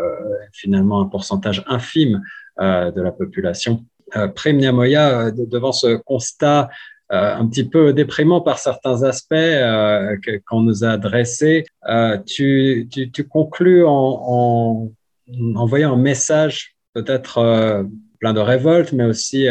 finalement 0.52 1.02
un 1.02 1.06
pourcentage 1.06 1.64
infime 1.68 2.22
euh, 2.60 2.92
de 2.92 3.02
la 3.02 3.12
population. 3.12 3.86
Prime 4.36 4.58
Niamoya, 4.58 5.32
devant 5.32 5.74
ce 5.74 5.98
constat 5.98 6.70
un 7.10 7.46
petit 7.48 7.66
peu 7.66 7.94
déprimant 7.94 8.42
par 8.42 8.58
certains 8.58 9.04
aspects 9.04 9.36
qu'on 10.46 10.62
nous 10.62 10.86
a 10.86 10.98
dressés, 10.98 11.66
tu, 12.26 12.88
tu, 12.90 13.28
conclus 13.28 13.86
en, 13.86 13.92
en, 13.92 14.92
envoyant 15.56 15.94
un 15.94 15.98
message 15.98 16.76
peut-être 16.94 17.86
plein 18.20 18.34
de 18.34 18.40
révolte, 18.40 18.94
mais 18.94 19.04
aussi 19.04 19.48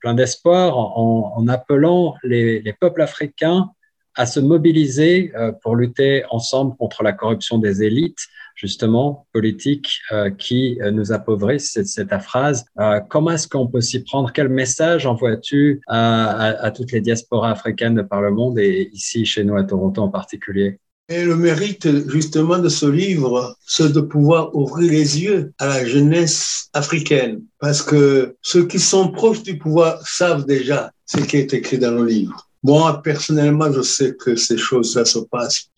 plein 0.00 0.14
d'espoir, 0.14 0.76
en, 0.76 1.48
appelant 1.48 2.14
les, 2.22 2.74
peuples 2.78 3.02
africains 3.02 3.70
à 4.18 4.26
se 4.26 4.40
mobiliser 4.40 5.30
euh, 5.36 5.52
pour 5.62 5.76
lutter 5.76 6.24
ensemble 6.30 6.76
contre 6.76 7.04
la 7.04 7.12
corruption 7.12 7.58
des 7.58 7.84
élites, 7.84 8.18
justement, 8.56 9.26
politiques, 9.32 10.00
euh, 10.10 10.30
qui 10.30 10.76
euh, 10.82 10.90
nous 10.90 11.12
appauvrissent. 11.12 11.78
C'est, 11.84 12.08
ta 12.08 12.18
phrase. 12.18 12.64
comment 13.08 13.30
est-ce 13.30 13.46
qu'on 13.46 13.68
peut 13.68 13.80
s'y 13.80 14.02
prendre? 14.02 14.32
Quel 14.32 14.48
message 14.48 15.06
envoies-tu 15.06 15.80
à, 15.86 16.70
toutes 16.74 16.90
les 16.90 17.00
diasporas 17.00 17.52
africaines 17.52 17.94
de 17.94 18.02
par 18.02 18.20
le 18.20 18.32
monde 18.32 18.58
et 18.58 18.90
ici 18.92 19.24
chez 19.24 19.44
nous 19.44 19.56
à 19.56 19.62
Toronto 19.62 20.02
en 20.02 20.08
particulier? 20.08 20.80
Et 21.08 21.24
le 21.24 21.36
mérite 21.36 22.08
justement 22.08 22.58
de 22.58 22.68
ce 22.68 22.86
livre, 22.86 23.56
c'est 23.66 23.92
de 23.92 24.00
pouvoir 24.00 24.54
ouvrir 24.54 24.90
les 24.90 25.22
yeux 25.22 25.52
à 25.58 25.66
la 25.66 25.84
jeunesse 25.86 26.68
africaine. 26.72 27.42
Parce 27.60 27.82
que 27.82 28.36
ceux 28.42 28.66
qui 28.66 28.80
sont 28.80 29.10
proches 29.10 29.42
du 29.42 29.56
pouvoir 29.56 30.04
savent 30.06 30.44
déjà 30.44 30.90
ce 31.06 31.18
qui 31.18 31.36
est 31.36 31.54
écrit 31.54 31.78
dans 31.78 31.92
le 31.92 32.04
livre. 32.04 32.47
Moi, 32.62 33.00
personnellement, 33.02 33.72
je 33.72 33.82
sais 33.82 34.14
que 34.14 34.36
ces 34.36 34.58
choses-là 34.58 35.04
se 35.04 35.20
passent, 35.20 35.70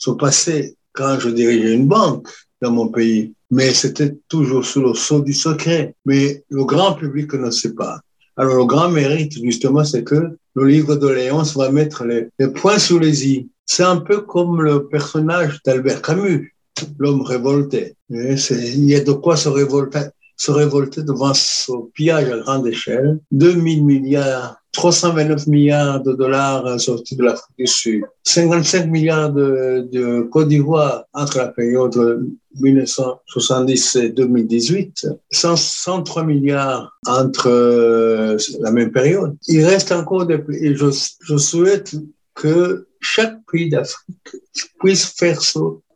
quand 0.92 1.20
je 1.20 1.28
dirigeais 1.30 1.74
une 1.74 1.86
banque 1.86 2.28
dans 2.60 2.70
mon 2.70 2.88
pays. 2.88 3.32
Mais 3.50 3.72
c'était 3.72 4.16
toujours 4.28 4.64
sous 4.64 4.82
le 4.82 4.94
sceau 4.94 5.20
du 5.20 5.32
secret. 5.32 5.94
Mais 6.04 6.44
le 6.50 6.64
grand 6.64 6.94
public 6.94 7.32
ne 7.34 7.50
sait 7.50 7.74
pas. 7.74 8.00
Alors, 8.36 8.56
le 8.56 8.64
grand 8.64 8.88
mérite, 8.88 9.42
justement, 9.42 9.84
c'est 9.84 10.04
que 10.04 10.38
le 10.54 10.66
livre 10.66 10.96
de 10.96 11.08
Léonce 11.08 11.56
va 11.56 11.70
mettre 11.70 12.04
les, 12.04 12.48
points 12.48 12.78
sur 12.78 12.98
les 12.98 13.28
i. 13.28 13.48
C'est 13.66 13.82
un 13.82 13.98
peu 13.98 14.22
comme 14.22 14.62
le 14.62 14.86
personnage 14.86 15.60
d'Albert 15.64 16.02
Camus, 16.02 16.54
l'homme 16.98 17.22
révolté. 17.22 17.94
Il 18.08 18.84
y 18.84 18.94
a 18.94 19.00
de 19.00 19.12
quoi 19.12 19.36
se 19.36 19.48
révolter, 19.48 20.06
se 20.36 20.50
révolter 20.50 21.02
devant 21.02 21.34
ce 21.34 21.72
pillage 21.94 22.30
à 22.30 22.38
grande 22.38 22.66
échelle. 22.66 23.20
2000 23.30 23.84
milliards 23.84 24.59
329 24.72 25.46
milliards 25.48 26.02
de 26.02 26.12
dollars 26.12 26.80
sortis 26.80 27.16
de 27.16 27.24
l'Afrique 27.24 27.56
du 27.58 27.66
Sud, 27.66 28.02
55 28.22 28.86
milliards 28.86 29.32
de, 29.32 30.22
Côte 30.30 30.48
d'Ivoire 30.48 31.04
entre 31.12 31.38
la 31.38 31.48
période 31.48 32.28
1970 32.60 33.96
et 33.96 34.08
2018, 34.10 35.06
103 35.30 36.24
milliards 36.24 36.96
entre 37.06 37.48
euh, 37.48 38.36
la 38.60 38.70
même 38.70 38.92
période. 38.92 39.36
Il 39.48 39.64
reste 39.64 39.92
encore 39.92 40.26
des 40.26 40.40
je, 40.74 40.86
je 41.20 41.36
souhaite 41.36 41.94
que 42.34 42.86
chaque 43.00 43.38
pays 43.50 43.70
d'Afrique 43.70 44.36
puisse 44.78 45.06
faire 45.06 45.40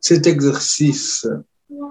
cet 0.01 0.27
exercice 0.27 1.27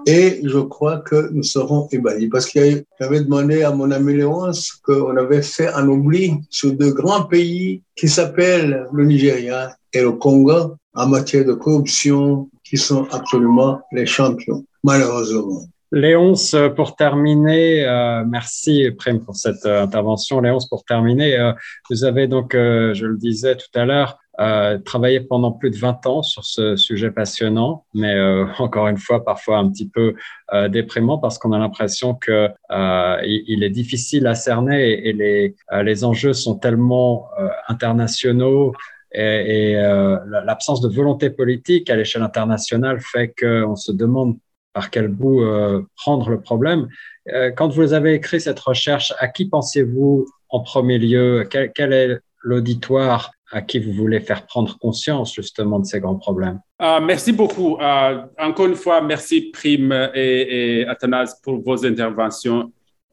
et 0.05 0.41
je 0.43 0.59
crois 0.59 0.99
que 0.99 1.29
nous 1.31 1.43
serons 1.43 1.87
ébahis 1.91 2.29
parce 2.29 2.45
que 2.45 2.83
j'avais 2.99 3.21
demandé 3.21 3.63
à 3.63 3.71
mon 3.71 3.91
ami 3.91 4.15
Léonce 4.15 4.71
qu'on 4.71 5.15
avait 5.17 5.41
fait 5.41 5.67
un 5.67 5.87
oubli 5.87 6.33
sur 6.49 6.73
deux 6.73 6.93
grands 6.93 7.23
pays 7.23 7.81
qui 7.95 8.07
s'appellent 8.07 8.87
le 8.93 9.05
Nigeria 9.05 9.75
et 9.93 10.01
le 10.01 10.13
Congo 10.13 10.75
en 10.93 11.07
matière 11.07 11.45
de 11.45 11.53
corruption 11.53 12.49
qui 12.63 12.77
sont 12.77 13.05
absolument 13.11 13.81
les 13.91 14.05
champions, 14.05 14.65
malheureusement. 14.83 15.61
Léonce, 15.91 16.55
pour 16.75 16.95
terminer, 16.95 17.85
euh, 17.85 18.25
merci 18.27 18.89
Prime 18.97 19.23
pour 19.23 19.35
cette 19.35 19.65
euh, 19.65 19.83
intervention. 19.83 20.41
Léonce, 20.41 20.67
pour 20.67 20.83
terminer, 20.83 21.37
euh, 21.37 21.53
vous 21.89 22.03
avez 22.03 22.27
donc, 22.27 22.51
je 22.53 23.05
le 23.05 23.17
disais 23.17 23.55
tout 23.55 23.67
à 23.75 23.85
l'heure, 23.85 24.17
euh, 24.39 24.77
travaillé 24.79 25.21
pendant 25.21 25.51
plus 25.51 25.69
de 25.71 25.77
20 25.77 26.05
ans 26.07 26.23
sur 26.23 26.43
ce 26.43 26.75
sujet 26.75 27.11
passionnant, 27.11 27.85
mais 27.93 28.13
euh, 28.13 28.45
encore 28.59 28.87
une 28.87 28.97
fois 28.97 29.23
parfois 29.23 29.57
un 29.57 29.69
petit 29.69 29.87
peu 29.89 30.15
euh, 30.53 30.67
déprimant 30.67 31.17
parce 31.17 31.37
qu'on 31.37 31.51
a 31.51 31.59
l'impression 31.59 32.15
que 32.15 32.49
euh, 32.71 33.17
il, 33.23 33.63
est 33.63 33.69
difficile 33.69 34.27
à 34.27 34.35
cerner 34.35 35.07
et, 35.07 35.13
les, 35.13 35.55
les 35.83 36.03
enjeux 36.03 36.33
sont 36.33 36.55
tellement 36.57 37.29
internationaux 37.67 38.73
et, 39.15 39.75
euh, 39.77 40.17
l'absence 40.43 40.81
de 40.81 40.89
volonté 40.89 41.29
politique 41.29 41.89
à 41.89 41.95
l'échelle 41.95 42.21
internationale 42.21 42.99
fait 42.99 43.33
qu'on 43.39 43.75
se 43.75 43.91
demande 43.91 44.37
par 44.73 44.89
quel 44.89 45.07
bout 45.07 45.41
euh, 45.41 45.83
prendre 45.95 46.29
le 46.29 46.41
problème. 46.41 46.87
Euh, 47.33 47.51
quand 47.51 47.69
vous 47.69 47.93
avez 47.93 48.13
écrit 48.13 48.41
cette 48.41 48.59
recherche, 48.59 49.13
à 49.19 49.27
qui 49.27 49.45
pensez-vous 49.45 50.27
en 50.49 50.59
premier 50.61 50.97
lieu? 50.97 51.47
Quel, 51.49 51.93
est 51.93 52.19
l'auditoire 52.43 53.31
à 53.51 53.61
qui 53.61 53.79
vous 53.79 53.93
voulez 53.93 54.19
faire 54.19 54.45
prendre 54.45 54.77
conscience 54.79 55.33
justement 55.33 55.79
de 55.79 55.85
ces 55.85 55.99
grands 55.99 56.15
problèmes 56.15 56.59
ah, 56.79 56.99
Merci 56.99 57.31
beaucoup. 57.31 57.77
Ah, 57.79 58.27
encore 58.39 58.65
une 58.65 58.75
fois, 58.75 59.01
merci 59.01 59.51
Prime 59.51 59.91
et, 60.13 60.79
et 60.81 60.87
Athanas 60.87 61.39
pour 61.43 61.61
vos 61.61 61.85
interventions. 61.85 62.71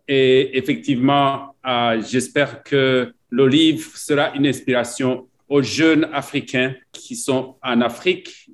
Et 0.08 0.56
effectivement, 0.56 1.54
ah, 1.62 1.94
j'espère 2.00 2.62
que 2.62 3.12
le 3.30 3.48
livre 3.48 3.96
sera 3.96 4.34
une 4.34 4.46
inspiration 4.46 5.26
aux 5.48 5.62
jeunes 5.62 6.08
Africains 6.12 6.74
qui 6.92 7.14
sont 7.14 7.56
en 7.62 7.82
Afrique, 7.82 8.48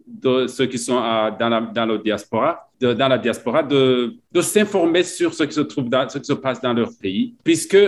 ceux 0.49 0.67
qui 0.67 0.79
sont 0.79 0.97
dans, 1.39 1.49
la, 1.49 1.99
diaspora, 1.99 2.69
de, 2.81 2.93
dans 2.93 3.09
la 3.09 3.19
diaspora, 3.19 3.63
de, 3.63 4.17
s'informer 4.41 5.05
sur 5.05 5.33
ce 5.33 5.45
qui 5.45 5.55
se 5.55 5.61
trouve, 5.61 5.89
ce 6.09 6.19
qui 6.19 6.25
se 6.25 6.33
passe 6.33 6.61
dans 6.61 6.73
leur 6.73 6.91
pays, 7.01 7.35
puisque 7.45 7.79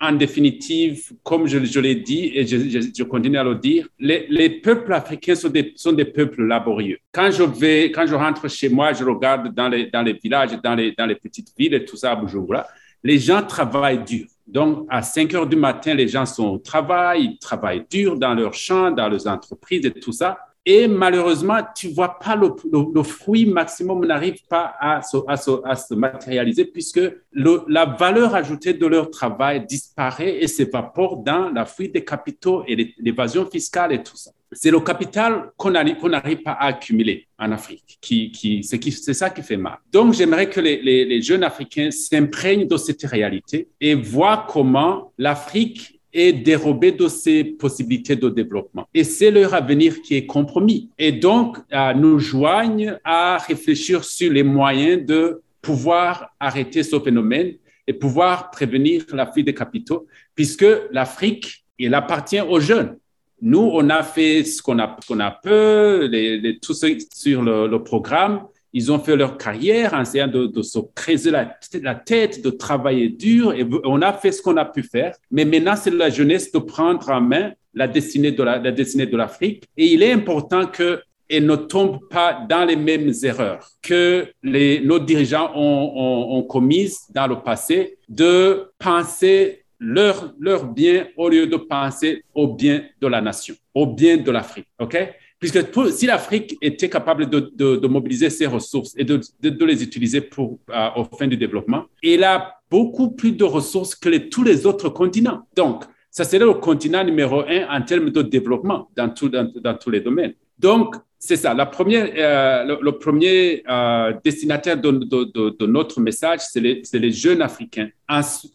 en 0.00 0.12
définitive, 0.12 1.12
comme 1.22 1.46
je, 1.46 1.80
l'ai 1.80 1.94
dit 1.94 2.30
et 2.34 2.46
je, 2.46 3.02
continue 3.04 3.38
à 3.38 3.44
le 3.44 3.54
dire, 3.54 3.88
les, 3.98 4.26
les 4.28 4.50
peuples 4.50 4.92
africains 4.92 5.34
sont 5.34 5.48
des, 5.48 5.72
sont 5.76 5.92
des, 5.92 6.04
peuples 6.04 6.44
laborieux. 6.44 6.98
Quand 7.12 7.30
je 7.30 7.42
vais, 7.42 7.90
quand 7.90 8.06
je 8.06 8.14
rentre 8.14 8.48
chez 8.48 8.68
moi, 8.68 8.92
je 8.92 9.04
regarde 9.04 9.54
dans 9.54 9.68
les, 9.68 9.86
dans 9.86 10.02
les 10.02 10.12
villages, 10.12 10.50
dans 10.62 10.74
les, 10.74 10.92
dans 10.92 11.06
les 11.06 11.14
petites 11.14 11.48
villes 11.58 11.74
et 11.74 11.84
tout 11.84 11.96
ça 11.96 12.14
Bujumbura, 12.14 12.66
les 13.02 13.18
gens 13.18 13.42
travaillent 13.42 14.04
dur. 14.04 14.26
Donc, 14.46 14.86
à 14.90 15.02
5 15.02 15.34
heures 15.34 15.46
du 15.46 15.56
matin, 15.56 15.94
les 15.94 16.08
gens 16.08 16.26
sont 16.26 16.46
au 16.46 16.58
travail, 16.58 17.24
ils 17.24 17.38
travaillent 17.38 17.84
dur 17.90 18.18
dans 18.18 18.34
leurs 18.34 18.54
champs, 18.54 18.90
dans 18.90 19.08
leurs 19.08 19.26
entreprises 19.26 19.86
et 19.86 19.92
tout 19.92 20.12
ça. 20.12 20.38
Et 20.68 20.88
malheureusement, 20.88 21.58
tu 21.76 21.90
vois 21.90 22.18
pas 22.18 22.34
le, 22.34 23.02
fruit 23.04 23.46
maximum 23.46 24.04
n'arrive 24.04 24.44
pas 24.48 24.74
à 24.80 25.00
se, 25.00 25.94
matérialiser 25.94 26.64
puisque 26.64 27.00
la 27.32 27.84
valeur 27.84 28.34
ajoutée 28.34 28.74
de 28.74 28.86
leur 28.86 29.08
travail 29.10 29.64
disparaît 29.64 30.42
et 30.42 30.48
s'évapore 30.48 31.18
dans 31.18 31.50
la 31.50 31.66
fuite 31.66 31.94
des 31.94 32.04
capitaux 32.04 32.64
et 32.66 32.94
l'évasion 32.98 33.48
fiscale 33.48 33.92
et 33.92 34.02
tout 34.02 34.16
ça. 34.16 34.32
C'est 34.50 34.72
le 34.72 34.80
capital 34.80 35.52
qu'on 35.56 35.70
n'arrive 35.70 36.42
pas 36.42 36.52
à 36.52 36.66
accumuler 36.66 37.28
en 37.38 37.52
Afrique, 37.52 37.98
qui, 38.00 38.64
c'est 38.64 39.14
ça 39.14 39.30
qui 39.30 39.42
fait 39.42 39.56
mal. 39.56 39.78
Donc, 39.92 40.14
j'aimerais 40.14 40.50
que 40.50 40.60
les 40.60 41.22
jeunes 41.22 41.44
Africains 41.44 41.92
s'imprègnent 41.92 42.66
de 42.66 42.76
cette 42.76 43.04
réalité 43.04 43.68
et 43.80 43.94
voient 43.94 44.46
comment 44.48 45.12
l'Afrique 45.16 45.95
et 46.18 46.32
dérober 46.32 46.92
de 46.92 47.08
ces 47.08 47.44
possibilités 47.44 48.16
de 48.16 48.30
développement. 48.30 48.88
Et 48.94 49.04
c'est 49.04 49.30
leur 49.30 49.52
avenir 49.52 50.00
qui 50.00 50.14
est 50.16 50.24
compromis. 50.24 50.88
Et 50.98 51.12
donc, 51.12 51.58
euh, 51.74 51.92
nous 51.92 52.18
joignent 52.18 52.98
à 53.04 53.36
réfléchir 53.36 54.02
sur 54.02 54.32
les 54.32 54.42
moyens 54.42 55.04
de 55.04 55.42
pouvoir 55.60 56.30
arrêter 56.40 56.82
ce 56.82 56.98
phénomène 56.98 57.52
et 57.86 57.92
pouvoir 57.92 58.50
prévenir 58.50 59.04
la 59.12 59.30
fuite 59.30 59.44
des 59.44 59.52
capitaux, 59.54 60.06
puisque 60.34 60.66
l'Afrique, 60.90 61.64
il 61.78 61.94
appartient 61.94 62.40
aux 62.40 62.60
jeunes. 62.60 62.96
Nous, 63.42 63.70
on 63.74 63.90
a 63.90 64.02
fait 64.02 64.42
ce 64.44 64.62
qu'on 64.62 64.78
a, 64.78 64.96
qu'on 65.06 65.20
a 65.20 65.30
peu, 65.30 66.08
les, 66.10 66.40
les, 66.40 66.58
tout 66.58 66.72
ce, 66.72 66.86
sur 67.14 67.42
le 67.42 67.76
programme, 67.82 68.46
ils 68.76 68.92
ont 68.92 68.98
fait 68.98 69.16
leur 69.16 69.38
carrière 69.38 69.94
en 69.94 70.02
essayant 70.02 70.28
de, 70.28 70.60
se 70.60 70.78
creuser 70.94 71.30
la, 71.30 71.94
tête, 71.94 72.44
de 72.44 72.50
travailler 72.50 73.08
dur. 73.08 73.54
Et 73.54 73.66
on 73.84 74.02
a 74.02 74.12
fait 74.12 74.32
ce 74.32 74.42
qu'on 74.42 74.58
a 74.58 74.66
pu 74.66 74.82
faire. 74.82 75.16
Mais 75.30 75.46
maintenant, 75.46 75.76
c'est 75.76 75.94
la 75.94 76.10
jeunesse 76.10 76.52
de 76.52 76.58
prendre 76.58 77.08
en 77.08 77.22
main 77.22 77.52
la 77.72 77.88
destinée 77.88 78.32
de 78.32 79.16
l'Afrique. 79.16 79.64
Et 79.78 79.86
il 79.86 80.02
est 80.02 80.12
important 80.12 80.66
que 80.66 81.00
ne 81.30 81.56
tombe 81.56 82.06
pas 82.10 82.44
dans 82.46 82.66
les 82.66 82.76
mêmes 82.76 83.14
erreurs 83.22 83.66
que 83.80 84.26
les, 84.42 84.80
nos 84.80 84.98
dirigeants 84.98 85.52
ont, 85.54 86.36
ont, 86.36 86.42
commises 86.42 87.06
dans 87.14 87.28
le 87.28 87.36
passé, 87.36 87.96
de 88.10 88.70
penser 88.78 89.64
leur, 89.78 90.34
leur 90.38 90.66
bien 90.66 91.06
au 91.16 91.30
lieu 91.30 91.46
de 91.46 91.56
penser 91.56 92.22
au 92.34 92.48
bien 92.48 92.82
de 93.00 93.06
la 93.06 93.22
nation, 93.22 93.54
au 93.72 93.86
bien 93.86 94.18
de 94.18 94.30
l'Afrique. 94.30 94.68
OK? 94.78 94.98
Puisque 95.38 95.58
si 95.92 96.06
l'Afrique 96.06 96.56
était 96.62 96.88
capable 96.88 97.28
de, 97.28 97.86
mobiliser 97.86 98.30
ses 98.30 98.46
ressources 98.46 98.94
et 98.96 99.04
de, 99.04 99.20
les 99.64 99.82
utiliser 99.82 100.20
pour, 100.20 100.58
euh, 100.70 100.88
aux 100.96 101.04
fins 101.04 101.26
du 101.26 101.36
développement, 101.36 101.84
elle 102.02 102.24
a 102.24 102.54
beaucoup 102.70 103.10
plus 103.10 103.32
de 103.32 103.44
ressources 103.44 103.94
que 103.94 104.16
tous 104.28 104.42
les 104.42 104.66
autres 104.66 104.88
continents. 104.88 105.46
Donc, 105.54 105.84
ça 106.10 106.24
serait 106.24 106.44
le 106.44 106.54
continent 106.54 107.04
numéro 107.04 107.42
un 107.42 107.66
en 107.68 107.82
termes 107.82 108.10
de 108.10 108.22
développement 108.22 108.88
dans, 108.96 109.08
tous 109.10 109.90
les 109.90 110.00
domaines. 110.00 110.32
Donc, 110.58 110.96
c'est 111.18 111.36
ça. 111.36 111.52
La 111.52 111.66
première, 111.66 112.10
euh, 112.16 112.78
le, 112.80 112.92
premier 112.92 113.62
euh, 113.68 114.12
destinataire 114.24 114.80
de, 114.80 115.66
notre 115.66 116.00
message, 116.00 116.40
c'est 116.40 116.60
les, 116.60 117.12
jeunes 117.12 117.42
Africains. 117.42 117.88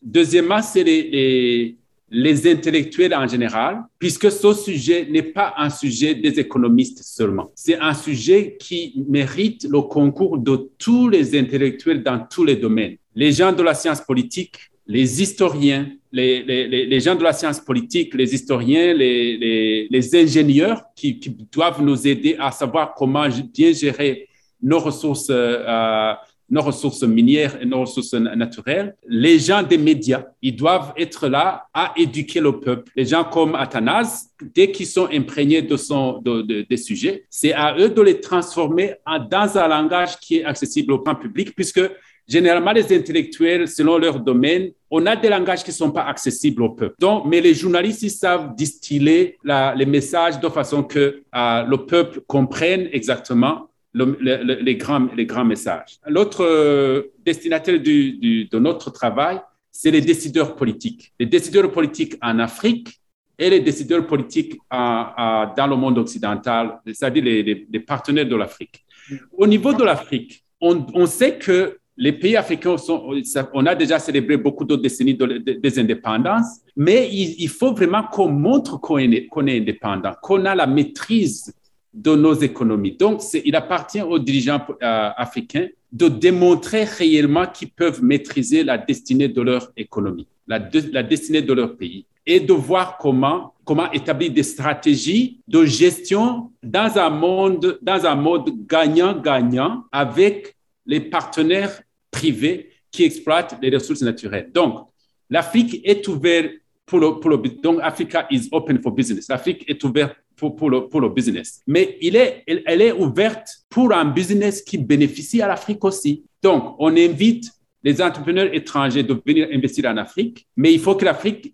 deuxièmement, 0.02 0.62
c'est 0.62 0.84
les, 0.84 1.78
les 2.14 2.51
intellectuels 2.51 3.16
en 3.16 3.26
général, 3.26 3.84
puisque 3.97 4.30
ce 4.30 4.53
sujet 4.53 5.07
n'est 5.09 5.24
pas 5.24 5.53
un 5.57 5.70
sujet 5.70 6.14
des 6.14 6.39
économistes 6.41 7.01
seulement. 7.03 7.51
C'est 7.55 7.80
un 7.80 7.93
sujet 7.93 8.57
qui 8.59 9.05
mérite 9.07 9.66
le 9.70 9.82
concours 9.82 10.38
de 10.38 10.70
tous 10.78 11.07
les 11.07 11.39
intellectuels 11.39 12.03
dans 12.03 12.20
tous 12.20 12.43
les 12.43 12.57
domaines. 12.57 12.97
Les 13.16 13.32
gens 13.32 13.53
de 13.53 13.64
la 13.64 13.74
science 13.74 14.01
politique, 14.01 14.57
les 14.88 15.22
historiens, 15.22 15.89
les, 16.12 16.99
gens 16.99 17.16
de 17.16 17.24
la 17.24 17.32
science 17.32 17.62
politique, 17.62 18.14
les 18.14 18.36
historiens, 18.36 18.93
les, 18.93 19.88
les 19.89 20.16
ingénieurs 20.16 20.84
qui, 20.93 21.18
qui, 21.18 21.30
doivent 21.49 21.82
nous 21.82 22.05
aider 22.05 22.36
à 22.38 22.51
savoir 22.51 22.93
comment 22.93 23.28
bien 23.53 23.72
gérer 23.72 24.28
nos 24.62 24.80
ressources 24.80 25.30
euh, 25.30 26.14
nos 26.52 26.62
ressources 26.62 27.04
minières 27.04 27.58
et 27.62 27.66
nos 27.66 27.82
ressources 27.82 28.14
naturelles. 28.14 28.95
Les 29.08 29.39
gens 29.39 29.64
des 29.64 29.78
médias, 29.78 30.26
ils 30.41 30.56
doivent 30.56 30.93
être 30.97 31.28
là 31.28 31.66
à 31.74 31.93
éduquer 31.95 32.41
le 32.41 32.60
peuple. 32.60 32.91
Les 32.95 33.06
gens 33.06 33.24
comme 33.24 33.56
Athanas, 33.56 34.28
dès 34.54 34.70
qu'ils 34.72 34.86
sont 34.86 35.08
imprégnés 35.12 35.62
de 35.62 35.78
son, 35.78 36.20
de, 36.20 36.66
des 36.70 36.78
sujets, 36.78 37.26
c'est 37.30 37.54
à 37.54 37.76
eux 37.78 37.89
de 37.89 38.02
les 38.02 38.20
transformer 38.20 38.95
dans 39.30 39.58
un 39.58 39.68
langage 39.68 40.20
qui 40.20 40.38
est 40.38 40.43
accessible 40.43 40.91
au 40.91 40.99
grand 40.99 41.16
public, 41.16 41.56
puisque 41.56 41.82
Généralement, 42.28 42.72
les 42.72 42.95
intellectuels, 42.95 43.68
selon 43.68 43.97
leur 43.97 44.20
domaine, 44.20 44.72
on 44.89 45.06
a 45.06 45.18
des 45.18 45.28
langages 45.28 45.64
qui 45.64 45.72
ne 45.72 45.76
sont 45.76 45.91
pas 45.91 46.04
accessibles 46.04 46.64
au 46.64 46.70
peuple. 46.70 46.95
Donc, 46.97 47.26
mais 47.26 47.41
les 47.41 47.54
journalistes, 47.54 48.04
ils 48.04 48.12
savent 48.12 48.56
distiller 48.56 49.38
les 49.43 49.86
messages 49.86 50.39
de 50.39 50.47
façon 50.47 50.82
que 50.84 51.24
euh, 51.36 51.64
le 51.64 51.78
peuple 51.86 52.22
comprenne 52.28 52.88
exactement 52.93 53.68
les, 53.94 54.76
grands, 54.76 55.08
les 55.16 55.26
grands 55.26 55.46
messages. 55.46 56.00
L'autre 56.08 56.44
euh, 56.44 57.12
destinataire 57.26 57.80
du, 57.80 58.46
de 58.46 58.60
notre 58.60 58.92
travail, 58.92 59.39
c'est 59.72 59.92
les 59.92 60.02
décideurs 60.02 60.56
politiques. 60.56 61.14
Les 61.20 61.26
décideurs 61.26 61.72
politiques 61.72 62.16
en 62.22 62.39
Afrique 62.39 63.00
et 63.38 63.50
les 63.50 63.60
décideurs 63.60 64.06
politiques 64.06 64.60
dans 64.70 65.68
le 65.70 65.76
monde 65.76 65.98
occidental, 65.98 66.80
c'est-à-dire 66.86 67.24
les, 67.24 67.80
partenaires 67.80 68.28
de 68.28 68.36
l'Afrique. 68.36 68.86
Au 69.32 69.48
niveau 69.48 69.74
de 69.74 69.84
l'Afrique, 69.84 70.44
on, 70.60 71.06
sait 71.08 71.39
que 71.39 71.78
les 71.98 72.12
pays 72.12 72.38
africains, 72.38 72.78
sont, 72.78 73.12
on 73.54 73.66
a 73.66 73.74
déjà 73.74 73.98
célébré 73.98 74.38
beaucoup 74.38 74.64
de 74.64 74.76
décennies 74.76 75.16
de, 75.16 75.38
des 75.38 75.80
indépendances, 75.80 76.60
mais 76.76 77.10
il, 77.12 77.50
faut 77.50 77.74
vraiment 77.74 78.04
qu'on 78.04 78.30
montre 78.30 78.80
qu'on 78.80 79.00
est, 79.00 79.26
qu'on 79.26 79.48
est 79.48 79.58
indépendant, 79.58 80.14
qu'on 80.22 80.46
a 80.46 80.54
la 80.54 80.68
maîtrise 80.68 81.54
de 81.94 82.16
nos 82.16 82.34
économies. 82.34 82.94
Donc, 82.94 83.22
il 83.34 83.56
appartient 83.56 84.02
aux 84.02 84.20
dirigeants 84.20 84.66
euh, 84.70 85.10
africains 85.16 85.68
de 85.92 86.08
démontrer 86.08 86.86
réellement 86.86 87.46
qu'ils 87.48 87.70
peuvent 87.70 88.04
maîtriser 88.04 88.64
la 88.64 88.78
destinée 88.78 89.28
de 89.28 89.42
leur 89.42 89.72
économie, 89.76 90.28
la, 90.48 90.60
destinée 90.60 91.42
de 91.42 91.54
leur 91.54 91.76
pays, 91.76 92.06
et 92.26 92.39
de 92.39 92.54
voir 92.54 92.98
comment, 92.98 93.54
établir 93.94 94.32
des 94.32 94.44
stratégies 94.44 95.39
de 95.48 95.66
gestion 95.66 96.52
dans 96.64 96.98
un 96.98 97.10
monde, 97.10 97.80
dans 97.82 98.06
un 98.06 98.16
mode 98.16 98.52
gagnant-gagnant 98.68 99.84
avec 99.92 100.56
les 100.86 101.00
partenaires 101.00 101.82
privés 102.10 102.70
qui 102.92 103.04
exploitent 103.04 103.58
les 103.62 103.70
ressources 103.70 104.02
naturelles. 104.02 104.50
Donc, 104.54 104.88
l'Afrique 105.30 105.82
est 105.84 106.08
ouverte 106.08 106.52
pour 106.86 107.00
le, 107.00 107.20
pour 107.20 107.38
donc 107.64 107.80
Africa 107.82 108.28
is 108.30 108.50
open 108.52 108.82
for 108.82 108.92
business. 108.92 109.30
L'Afrique 109.30 109.64
est 109.68 109.82
ouverte 109.84 110.16
pour, 110.50 110.70
le, 110.70 110.88
pour 110.88 111.02
le 111.02 111.10
business. 111.10 111.62
Mais 111.68 111.98
elle, 112.02 112.82
est 112.82 112.92
ouverte 112.92 113.48
pour 113.70 113.94
un 113.94 114.06
business 114.06 114.62
qui 114.62 114.78
bénéficie 114.78 115.42
à 115.42 115.48
l'Afrique 115.48 115.84
aussi. 115.86 116.24
Donc, 116.42 116.76
on 116.80 116.96
invite 116.98 117.52
les 117.84 118.02
entrepreneurs 118.02 118.54
étrangers 118.54 119.04
de 119.04 119.20
venir 119.26 119.48
investir 119.52 119.89
en 119.89 119.98
Afrique, 119.98 120.48
mais 120.56 120.74
il 120.74 120.80
faut 120.80 120.96
que 120.96 121.06
l'Afrique 121.06 121.54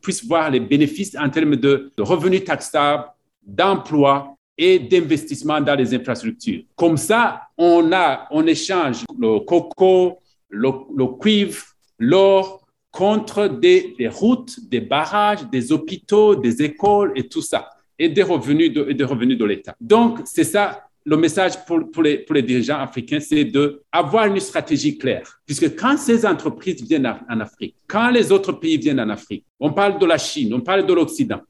puisse 0.00 0.24
voir 0.24 0.50
les 0.50 0.60
bénéfices 0.60 1.16
en 1.18 1.28
termes 1.28 1.56
de, 1.56 1.92
revenus 1.98 2.44
taxables, 2.44 3.04
d'emplois 3.42 4.36
et 4.58 4.78
d'investissement 4.78 5.60
dans 5.60 5.74
les 5.74 5.94
infrastructures. 5.94 6.62
Comme 6.74 6.96
ça, 6.96 7.42
on 7.58 7.92
a, 7.92 8.26
on 8.30 8.46
échange 8.46 9.04
le 9.18 9.40
coco, 9.40 10.18
le 10.48 11.18
cuivre, 11.18 11.62
l'or, 11.98 12.65
contre 12.96 13.46
des, 13.48 13.94
routes, 14.10 14.58
des 14.70 14.80
barrages, 14.80 15.46
des 15.50 15.70
hôpitaux, 15.70 16.34
des 16.34 16.62
écoles 16.62 17.12
et 17.14 17.28
tout 17.28 17.42
ça, 17.42 17.68
et 17.98 18.08
des 18.08 18.22
revenus 18.22 18.72
de, 18.72 19.04
revenus 19.04 19.36
de 19.36 19.44
l'État. 19.44 19.76
Donc, 19.78 20.20
c'est 20.24 20.44
ça 20.44 20.82
le 21.04 21.16
message 21.16 21.64
pour, 21.66 21.88
pour, 21.92 22.02
les, 22.02 22.18
pour 22.18 22.34
les 22.34 22.42
dirigeants 22.42 22.78
africains, 22.78 23.20
c'est 23.20 23.44
d'avoir 23.44 24.26
une 24.26 24.40
stratégie 24.40 24.98
claire. 24.98 25.40
Puisque 25.44 25.76
quand 25.76 25.96
ces 25.96 26.26
entreprises 26.26 26.82
viennent 26.82 27.06
en 27.06 27.40
Afrique, 27.40 27.76
quand 27.86 28.10
les 28.10 28.32
autres 28.32 28.52
pays 28.52 28.76
viennent 28.78 28.98
en 28.98 29.10
Afrique, 29.10 29.44
on 29.60 29.72
parle 29.72 30.00
de 30.00 30.06
la 30.06 30.18
Chine, 30.18 30.52
on 30.54 30.60
parle 30.62 30.84
de 30.84 30.92
l'Occident, 30.92 31.42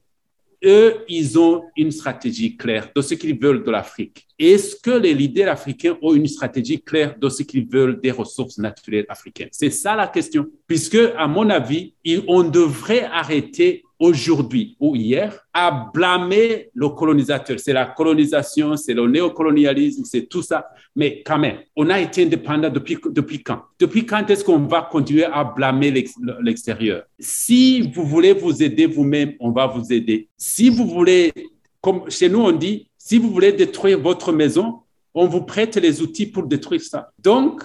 eux, 0.63 1.05
ils 1.07 1.37
ont 1.37 1.63
une 1.75 1.91
stratégie 1.91 2.57
claire 2.57 2.89
de 2.95 3.01
ce 3.01 3.13
qu'ils 3.13 3.39
veulent 3.39 3.63
de 3.63 3.71
l'Afrique. 3.71 4.27
Est-ce 4.39 4.75
que 4.75 4.91
les 4.91 5.13
leaders 5.13 5.51
africains 5.51 5.97
ont 6.01 6.13
une 6.13 6.27
stratégie 6.27 6.81
claire 6.81 7.17
de 7.17 7.29
ce 7.29 7.43
qu'ils 7.43 7.67
veulent 7.67 7.99
des 7.99 8.11
ressources 8.11 8.57
naturelles 8.57 9.05
africaines? 9.09 9.49
C'est 9.51 9.69
ça 9.69 9.95
la 9.95 10.07
question. 10.07 10.45
Puisque, 10.67 10.99
à 11.17 11.27
mon 11.27 11.49
avis, 11.49 11.93
on 12.27 12.43
devrait 12.43 13.05
arrêter 13.05 13.83
aujourd'hui 13.99 14.75
ou 14.79 14.95
hier 14.95 15.47
à 15.53 15.89
blâmer 15.93 16.69
le 16.73 16.89
colonisateur. 16.89 17.59
C'est 17.59 17.73
la 17.73 17.85
colonisation, 17.85 18.77
c'est 18.77 18.93
le 18.93 19.07
néocolonialisme, 19.07 20.03
c'est 20.05 20.27
tout 20.27 20.41
ça. 20.41 20.67
Mais 20.95 21.23
quand 21.25 21.39
même, 21.39 21.57
on 21.75 21.89
a 21.89 21.99
été 21.99 22.23
indépendant 22.23 22.69
depuis, 22.69 22.97
depuis 23.09 23.43
quand? 23.43 23.61
Depuis 23.79 24.05
quand 24.05 24.29
est-ce 24.29 24.43
qu'on 24.43 24.59
va 24.59 24.87
continuer 24.91 25.25
à 25.25 25.43
blâmer 25.43 25.91
l'extérieur? 26.41 27.03
Si 27.19 27.91
vous 27.91 28.03
voulez 28.03 28.33
vous 28.33 28.61
aider 28.63 28.85
vous-même, 28.85 29.33
on 29.39 29.51
va 29.51 29.67
vous 29.67 29.91
aider. 29.91 30.27
Si 30.37 30.69
vous 30.69 30.87
voulez, 30.87 31.33
comme 31.81 32.09
chez 32.09 32.29
nous 32.29 32.41
on 32.41 32.51
dit, 32.51 32.87
si 32.97 33.17
vous 33.17 33.29
voulez 33.29 33.53
détruire 33.53 33.99
votre 33.99 34.31
maison, 34.31 34.79
on 35.13 35.27
vous 35.27 35.41
prête 35.41 35.75
les 35.77 36.01
outils 36.01 36.27
pour 36.27 36.45
détruire 36.45 36.81
ça. 36.81 37.09
Donc, 37.17 37.63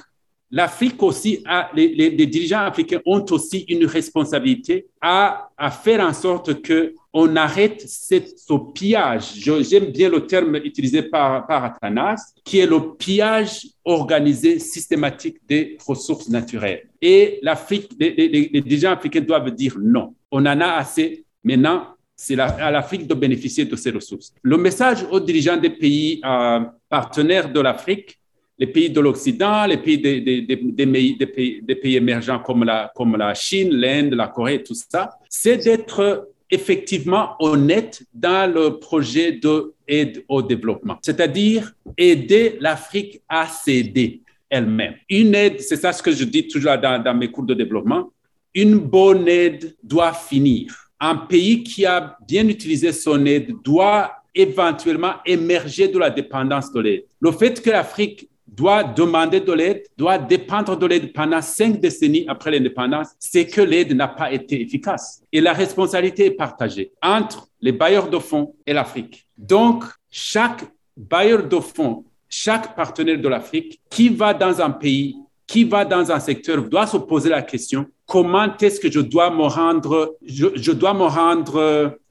l'Afrique 0.53 1.03
aussi, 1.03 1.43
a, 1.47 1.71
les, 1.75 2.27
dirigeants 2.27 2.61
africains 2.61 3.01
ont 3.07 3.25
aussi 3.31 3.65
une 3.69 3.87
responsabilité 3.87 4.87
à, 5.01 5.49
faire 5.83 6.07
en 6.07 6.13
sorte 6.13 6.61
que 6.61 6.95
on 7.15 7.35
arrête 7.37 7.83
ce 7.87 8.73
pillage. 8.75 9.33
J'aime 9.35 9.87
bien 9.87 10.11
le 10.11 10.27
terme 10.27 10.57
utilisé 10.57 11.03
par, 11.03 11.47
par 11.47 11.65
Athanas, 11.65 12.35
qui 12.45 12.59
est 12.59 12.67
le 12.67 12.95
pillage 12.97 13.67
organisé 13.85 14.59
systématique 14.59 15.39
des 15.49 15.79
ressources 15.87 16.29
naturelles. 16.29 16.89
Et 17.01 17.39
l'Afrique, 17.43 17.91
les, 17.99 18.49
dirigeants 18.61 18.93
africains 18.93 19.21
doivent 19.21 19.51
dire 19.51 19.77
non. 19.81 20.15
On 20.31 20.41
en 20.41 20.61
a 20.61 20.73
assez. 20.75 21.25
Maintenant, 21.43 21.89
c'est 22.15 22.39
à 22.39 22.71
l'Afrique 22.71 23.07
de 23.07 23.15
bénéficier 23.15 23.65
de 23.65 23.75
ces 23.75 23.91
ressources. 23.91 24.33
Le 24.43 24.57
message 24.57 25.05
aux 25.11 25.19
dirigeants 25.19 25.57
des 25.57 25.71
pays 25.71 26.21
euh, 26.25 26.61
partenaires 26.89 27.51
de 27.51 27.61
l'Afrique, 27.61 28.19
les 28.63 28.69
pays 28.69 28.91
de 28.91 29.01
l'Occident, 29.01 29.67
les 29.67 29.79
pays 29.79 29.99
des, 29.99 31.77
pays, 31.83 31.97
émergents 31.97 32.39
comme 32.39 32.63
la, 32.63 33.35
Chine, 33.35 33.71
l'Inde, 33.73 34.15
la 34.15 34.29
Corée, 34.29 34.63
tout 34.63 34.77
ça, 34.89 35.19
c'est 35.29 35.57
d'être 35.57 36.29
effectivement 36.49 37.35
honnête 37.41 38.05
dans 38.15 38.49
le 38.55 38.79
projet 38.79 39.33
d'aide 39.33 40.25
au 40.29 40.43
développement, 40.43 40.97
c'est-à-dire 41.03 41.73
aider 41.99 42.57
l'Afrique 42.61 43.21
à 43.29 43.49
s'aider 43.49 44.21
elle-même. 44.49 44.95
Une 45.11 45.35
aide, 45.35 45.61
c'est 45.61 45.77
ça 45.77 45.93
ce 45.93 46.01
que 46.01 46.13
je 46.13 46.23
dis 46.23 46.47
toujours 46.47 46.79
dans 46.79 47.19
mes 47.19 47.33
cours 47.33 47.45
de 47.45 47.55
développement, 47.55 48.13
une 48.55 48.77
bonne 48.79 49.27
aide 49.27 49.75
doit 49.83 50.13
finir. 50.13 50.73
Un 51.01 51.17
pays 51.17 51.65
qui 51.65 51.85
a 51.85 52.17
bien 52.29 52.47
utilisé 52.47 52.93
son 52.93 53.27
aide 53.27 53.55
doit 53.65 54.13
éventuellement 54.33 55.15
émerger 55.27 55.89
de 55.89 55.99
la 55.99 56.11
dépendance 56.11 56.73
de 56.73 56.81
l'aide. 56.81 57.05
Le 57.21 57.33
fait 57.33 57.61
que 57.61 57.69
l'Afrique 57.69 58.29
doit 58.47 58.85
demander 58.85 59.41
de 59.41 59.53
l'aide, 59.53 59.85
doit 59.97 60.19
dépendre 60.19 60.77
de 60.77 60.87
l'aide 60.87 61.13
pendant 61.13 61.41
cinq 61.41 61.81
décennies 61.81 62.25
après 62.29 62.51
l'indépendance, 62.51 63.09
c'est 63.19 63.47
que 63.47 63.61
l'aide 63.61 63.95
n'a 63.95 64.09
pas 64.09 64.33
été 64.33 64.61
efficace. 64.61 65.23
Et 65.33 65.41
la 65.41 65.53
responsabilité 65.53 66.27
est 66.27 66.33
partagée 66.33 66.93
entre 67.03 67.49
les 67.61 67.73
bailleurs 67.73 68.09
de 68.09 68.19
fonds 68.19 68.55
et 68.67 68.73
l'Afrique. 68.73 69.27
Donc, 69.39 69.85
chaque 70.11 70.65
bailleur 70.97 71.49
de 71.49 71.61
fonds, 71.61 72.05
chaque 72.29 72.75
partenaire 72.77 73.19
de 73.19 73.29
l'Afrique 73.29 73.81
qui 73.89 74.09
va 74.09 74.35
dans 74.35 74.61
un 74.61 74.71
pays, 74.71 75.17
qui 75.47 75.65
va 75.65 75.85
dans 75.85 76.11
un 76.11 76.21
secteur, 76.21 76.63
doit 76.63 76.87
se 76.87 76.97
poser 76.97 77.31
la 77.31 77.43
question 77.43 77.87
comment 78.07 78.55
est-ce 78.59 78.79
que 78.79 78.91
je 78.91 79.01
dois 79.01 79.31
me 79.31 79.45
rendre, 79.45 80.19
je, 80.23 80.47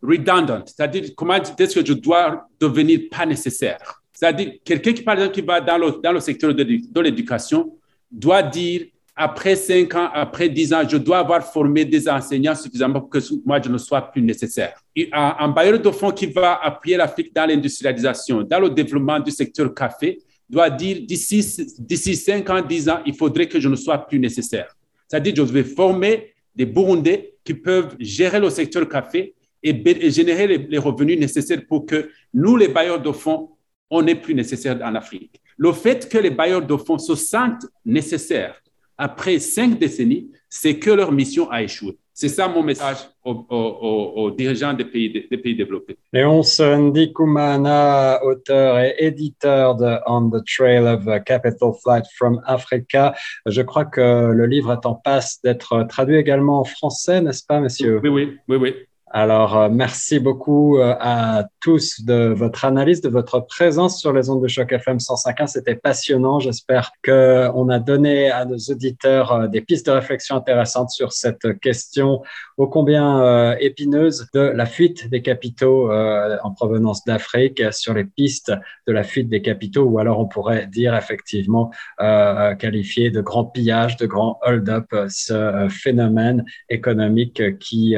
redundant, 0.01 0.63
c'est-à-dire 0.65 1.11
comment 1.15 1.35
est-ce 1.35 1.79
que 1.79 1.85
je 1.85 1.93
dois 1.93 2.47
devenir 2.59 3.01
pas 3.11 3.25
nécessaire? 3.25 4.00
C'est-à-dire, 4.21 4.51
quelqu'un 4.63 4.93
qui, 4.93 5.01
par 5.01 5.15
exemple, 5.15 5.33
qui 5.33 5.41
va 5.41 5.59
dans 5.59 5.79
le, 5.79 5.99
dans 5.99 6.11
le 6.11 6.19
secteur 6.19 6.53
de, 6.53 7.01
l'éducation 7.01 7.75
doit 8.11 8.43
dire, 8.43 8.83
après 9.15 9.55
cinq 9.55 9.95
ans, 9.95 10.09
après 10.13 10.47
dix 10.47 10.71
ans, 10.71 10.87
je 10.87 10.97
dois 10.97 11.17
avoir 11.17 11.43
formé 11.43 11.85
des 11.85 12.07
enseignants 12.07 12.53
suffisamment 12.53 12.99
pour 12.99 13.09
que 13.09 13.17
moi, 13.43 13.59
je 13.59 13.69
ne 13.69 13.79
sois 13.79 14.11
plus 14.11 14.21
nécessaire. 14.21 14.79
un, 15.11 15.47
bailleur 15.47 15.79
de 15.79 15.89
fonds 15.89 16.11
qui 16.11 16.27
va 16.27 16.59
appuyer 16.61 16.97
l'Afrique 16.97 17.33
dans 17.33 17.47
l'industrialisation, 17.47 18.43
dans 18.43 18.59
le 18.59 18.69
développement 18.69 19.19
du 19.19 19.31
secteur 19.31 19.73
café, 19.73 20.19
doit 20.47 20.69
dire, 20.69 20.99
d'ici, 21.01 21.43
d'ici 21.79 22.15
cinq 22.15 22.47
ans, 22.51 22.61
dix 22.61 22.87
ans, 22.89 22.99
il 23.07 23.15
faudrait 23.15 23.47
que 23.47 23.59
je 23.59 23.69
ne 23.69 23.75
sois 23.75 23.97
plus 23.97 24.19
nécessaire. 24.19 24.77
C'est-à-dire, 25.07 25.33
je 25.35 25.51
vais 25.51 25.63
former 25.63 26.35
des 26.55 26.67
Burundais 26.67 27.33
qui 27.43 27.55
peuvent 27.55 27.95
gérer 27.99 28.39
le 28.39 28.51
secteur 28.51 28.87
café 28.87 29.33
et, 29.63 30.11
générer 30.11 30.45
les, 30.45 30.77
revenus 30.77 31.19
nécessaires 31.19 31.61
pour 31.67 31.87
que 31.87 32.11
nous, 32.35 32.55
les 32.55 32.67
bailleurs 32.67 33.01
de 33.01 33.11
fonds, 33.11 33.49
on 33.91 34.01
n'est 34.01 34.15
plus 34.15 34.33
nécessaire 34.33 34.79
en 34.83 34.95
Afrique. 34.95 35.39
Le 35.57 35.71
fait 35.73 36.09
que 36.09 36.17
les 36.17 36.31
bailleurs 36.31 36.65
de 36.65 36.77
fonds 36.77 36.97
se 36.97 37.13
sentent 37.13 37.67
nécessaires 37.85 38.55
après 38.97 39.39
cinq 39.39 39.77
décennies, 39.77 40.31
c'est 40.49 40.79
que 40.79 40.91
leur 40.91 41.11
mission 41.11 41.49
a 41.49 41.61
échoué. 41.63 41.97
C'est 42.13 42.29
ça 42.29 42.47
mon 42.47 42.61
message 42.61 42.97
aux, 43.23 44.31
dirigeants 44.37 44.73
des 44.73 44.85
pays, 44.85 45.27
des 45.29 45.37
pays 45.37 45.55
développés. 45.55 45.97
Léonce 46.13 46.59
Ndikumana, 46.59 48.23
auteur 48.23 48.79
et 48.79 48.95
éditeur 48.99 49.75
de 49.75 49.97
On 50.05 50.29
the 50.29 50.43
Trail 50.45 50.85
of 50.85 51.05
Capital 51.25 51.71
Flight 51.81 52.05
from 52.15 52.39
Africa. 52.45 53.15
Je 53.47 53.61
crois 53.61 53.85
que 53.85 54.31
le 54.31 54.45
livre 54.45 54.71
est 54.73 54.85
en 54.85 54.93
passe 54.93 55.41
d'être 55.41 55.83
traduit 55.89 56.17
également 56.17 56.59
en 56.59 56.63
français, 56.63 57.21
n'est-ce 57.21 57.43
pas, 57.43 57.59
monsieur 57.59 57.99
Oui, 58.03 58.09
oui, 58.09 58.37
oui, 58.47 58.57
oui. 58.57 58.75
Alors, 59.13 59.57
euh, 59.57 59.69
merci 59.69 60.19
beaucoup 60.19 60.77
euh, 60.77 60.95
à 60.97 61.45
tous 61.59 62.05
de 62.05 62.33
votre 62.33 62.63
analyse, 62.63 63.01
de 63.01 63.09
votre 63.09 63.41
présence 63.41 63.99
sur 63.99 64.13
les 64.13 64.29
ondes 64.29 64.41
de 64.41 64.47
choc 64.47 64.71
FM 64.71 64.97
105.1. 64.97 65.47
C'était 65.47 65.75
passionnant. 65.75 66.39
J'espère 66.39 66.93
qu'on 67.03 67.67
a 67.67 67.79
donné 67.79 68.31
à 68.31 68.45
nos 68.45 68.57
auditeurs 68.57 69.33
euh, 69.33 69.47
des 69.47 69.59
pistes 69.59 69.87
de 69.87 69.91
réflexion 69.91 70.37
intéressantes 70.37 70.91
sur 70.91 71.11
cette 71.11 71.59
question 71.59 72.21
ô 72.55 72.67
combien 72.67 73.57
épineuse 73.57 74.27
de 74.33 74.39
la 74.39 74.65
fuite 74.65 75.09
des 75.09 75.21
capitaux 75.21 75.91
en 75.91 76.51
provenance 76.51 77.03
d'Afrique, 77.05 77.63
sur 77.71 77.95
les 77.95 78.03
pistes 78.03 78.53
de 78.87 78.93
la 78.93 79.03
fuite 79.03 79.29
des 79.29 79.41
capitaux, 79.41 79.83
ou 79.83 79.97
alors 79.97 80.19
on 80.19 80.27
pourrait 80.27 80.67
dire 80.67 80.95
effectivement 80.95 81.71
qualifier 81.97 83.09
de 83.09 83.21
grand 83.21 83.45
pillage, 83.45 83.97
de 83.97 84.05
grand 84.05 84.39
hold-up 84.43 84.85
ce 85.09 85.67
phénomène 85.71 86.45
économique 86.69 87.57
qui 87.57 87.95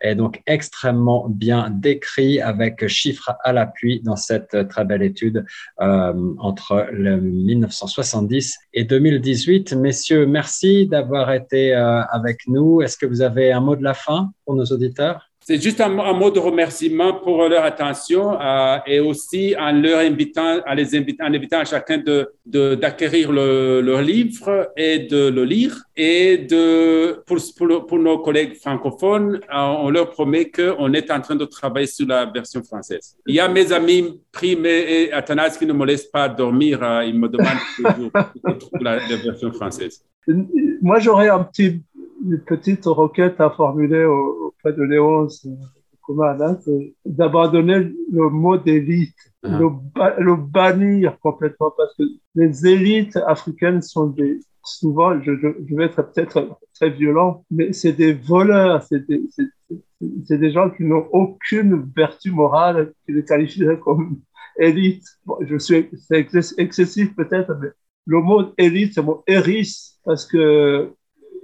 est 0.00 0.14
donc 0.14 0.42
extrêmement 0.54 1.28
bien 1.28 1.68
décrit 1.68 2.40
avec 2.40 2.86
chiffres 2.86 3.34
à 3.42 3.52
l'appui 3.52 4.00
dans 4.00 4.14
cette 4.14 4.68
très 4.68 4.84
belle 4.84 5.02
étude 5.02 5.44
euh, 5.80 6.34
entre 6.38 6.86
le 6.92 7.20
1970 7.20 8.56
et 8.72 8.84
2018. 8.84 9.74
Messieurs, 9.74 10.26
merci 10.26 10.86
d'avoir 10.86 11.32
été 11.32 11.74
euh, 11.74 12.02
avec 12.04 12.46
nous. 12.46 12.82
Est-ce 12.82 12.96
que 12.96 13.06
vous 13.06 13.20
avez 13.20 13.50
un 13.50 13.60
mot 13.60 13.74
de 13.74 13.82
la 13.82 13.94
fin 13.94 14.30
pour 14.44 14.54
nos 14.54 14.66
auditeurs? 14.66 15.33
C'est 15.46 15.60
juste 15.62 15.78
un, 15.82 15.90
mot 15.90 16.30
de 16.30 16.38
remerciement 16.38 17.12
pour 17.12 17.46
leur 17.50 17.64
attention 17.64 18.40
euh, 18.40 18.78
et 18.86 18.98
aussi 18.98 19.54
en 19.58 19.72
leur 19.72 19.98
invitant, 19.98 20.60
à 20.64 20.74
les 20.74 20.96
invitant, 20.96 21.26
en 21.26 21.34
invitant 21.34 21.62
chacun 21.66 21.98
de, 21.98 22.74
d'acquérir 22.76 23.30
le, 23.30 23.82
leur 23.82 24.00
livre 24.00 24.72
et 24.74 25.00
de 25.00 25.28
le 25.28 25.44
lire. 25.44 25.82
Et 25.96 26.38
de, 26.38 27.22
pour, 27.26 27.36
pour, 27.86 27.98
nos 27.98 28.20
collègues 28.20 28.54
francophones, 28.56 29.34
euh, 29.54 29.58
on 29.82 29.90
leur 29.90 30.08
promet 30.08 30.50
qu'on 30.50 30.94
est 30.94 31.10
en 31.10 31.20
train 31.20 31.36
de 31.36 31.44
travailler 31.44 31.88
sur 31.88 32.06
la 32.06 32.24
version 32.24 32.62
française. 32.62 33.14
Il 33.26 33.34
y 33.34 33.40
a 33.40 33.46
mes 33.46 33.70
amis 33.70 34.18
Prime 34.32 34.64
et 34.64 35.12
Athanas 35.12 35.58
qui 35.58 35.66
ne 35.66 35.74
me 35.74 35.84
laissent 35.84 36.06
pas 36.06 36.26
dormir. 36.26 36.82
Euh, 36.82 37.04
ils 37.04 37.18
me 37.18 37.28
demandent 37.28 37.66
toujours 37.76 38.10
la, 38.80 38.96
version 38.96 39.52
française. 39.52 40.02
Moi, 40.80 41.00
j'aurais 41.00 41.28
un 41.28 41.44
petit 41.44 41.82
une 42.26 42.38
petite 42.38 42.86
requête 42.86 43.38
à 43.38 43.50
formuler 43.50 44.06
de 44.72 44.82
Léonce 44.82 45.46
c'est 46.64 46.94
d'abandonner 47.04 47.92
le 48.12 48.28
mot 48.28 48.56
d'élite, 48.56 49.14
ah. 49.42 49.58
le, 50.18 50.36
bannir 50.36 51.18
complètement, 51.20 51.72
parce 51.76 51.94
que 51.96 52.02
les 52.34 52.66
élites 52.66 53.16
africaines 53.26 53.82
sont 53.82 54.08
des, 54.08 54.40
souvent, 54.62 55.20
je, 55.22 55.32
je, 55.36 55.74
vais 55.74 55.84
être 55.84 56.02
peut-être 56.02 56.58
très 56.74 56.90
violent, 56.90 57.44
mais 57.50 57.72
c'est 57.72 57.92
des 57.92 58.12
voleurs, 58.12 58.82
c'est 58.82 59.06
des, 59.06 60.50
gens 60.50 60.70
qui 60.70 60.84
n'ont 60.84 61.06
aucune 61.12 61.90
vertu 61.96 62.30
morale 62.30 62.92
qui 63.06 63.12
les 63.12 63.24
qualifieraient 63.24 63.80
comme 63.84 64.20
élite. 64.58 65.04
je 65.40 65.58
suis, 65.58 65.88
c'est 66.08 66.28
excessif 66.58 67.14
peut-être, 67.16 67.56
mais 67.60 67.68
le 68.06 68.20
mot 68.20 68.52
élite, 68.58 68.94
c'est 68.94 69.00
le 69.00 69.06
mot 69.06 69.24
éris, 69.26 69.96
parce 70.04 70.26
que 70.26 70.92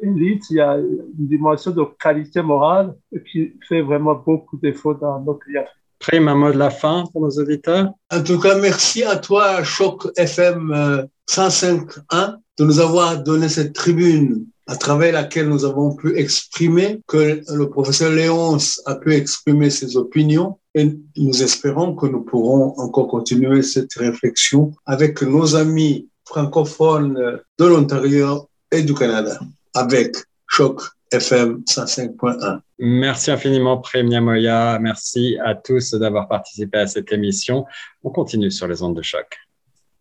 élite, 0.03 0.45
il 0.51 0.57
y 0.57 0.61
a 0.61 0.77
une 0.77 1.27
dimension 1.27 1.71
de 1.71 1.85
qualité 1.99 2.43
morale 2.43 2.95
qui 3.31 3.53
fait 3.69 3.83
vraiment 3.83 4.15
beaucoup 4.15 4.57
défaut 4.57 4.95
dans 4.95 5.21
nos 5.21 5.35
pays 5.35 5.57
Prime, 5.99 6.29
un 6.29 6.35
mot 6.35 6.51
de 6.51 6.57
la 6.57 6.71
fin 6.71 7.05
pour 7.13 7.21
nos 7.21 7.31
auditeurs. 7.31 7.91
En 8.11 8.23
tout 8.23 8.41
cas, 8.41 8.59
merci 8.59 9.05
à 9.05 9.17
toi, 9.17 9.63
Choc 9.63 10.09
FM 10.17 11.07
105.1, 11.29 12.37
de 12.59 12.65
nous 12.65 12.81
avoir 12.81 13.23
donné 13.23 13.51
cette 13.51 13.75
tribune 13.75 14.47
à 14.67 14.77
travers 14.77 15.13
laquelle 15.13 15.49
nous 15.49 15.65
avons 15.65 15.95
pu 15.95 16.17
exprimer, 16.17 17.01
que 17.07 17.43
le 17.53 17.69
professeur 17.69 18.13
Léonce 18.13 18.81
a 18.87 18.95
pu 18.95 19.13
exprimer 19.13 19.69
ses 19.69 19.97
opinions. 19.97 20.59
Et 20.75 20.91
nous 21.17 21.43
espérons 21.43 21.97
que 21.97 22.07
nous 22.07 22.23
pourrons 22.23 22.79
encore 22.79 23.09
continuer 23.09 23.63
cette 23.63 23.93
réflexion 23.95 24.73
avec 24.87 25.21
nos 25.23 25.57
amis 25.57 26.09
francophones 26.25 27.41
de 27.59 27.65
l'Ontario 27.65 28.49
et 28.71 28.83
du 28.83 28.95
Canada, 28.95 29.41
avec 29.75 30.17
Choc 30.47 30.83
FM 31.13 31.63
105.1. 31.69 32.61
Merci 32.79 33.31
infiniment, 33.31 33.79
Prémia 33.79 34.21
Moya. 34.21 34.79
Merci 34.81 35.37
à 35.45 35.55
tous 35.55 35.95
d'avoir 35.95 36.29
participé 36.29 36.79
à 36.79 36.87
cette 36.87 37.13
émission. 37.13 37.67
On 38.05 38.11
continue 38.11 38.51
sur 38.51 38.69
les 38.69 38.83
ondes 38.83 38.97
de 38.97 39.03
choc. 39.03 39.39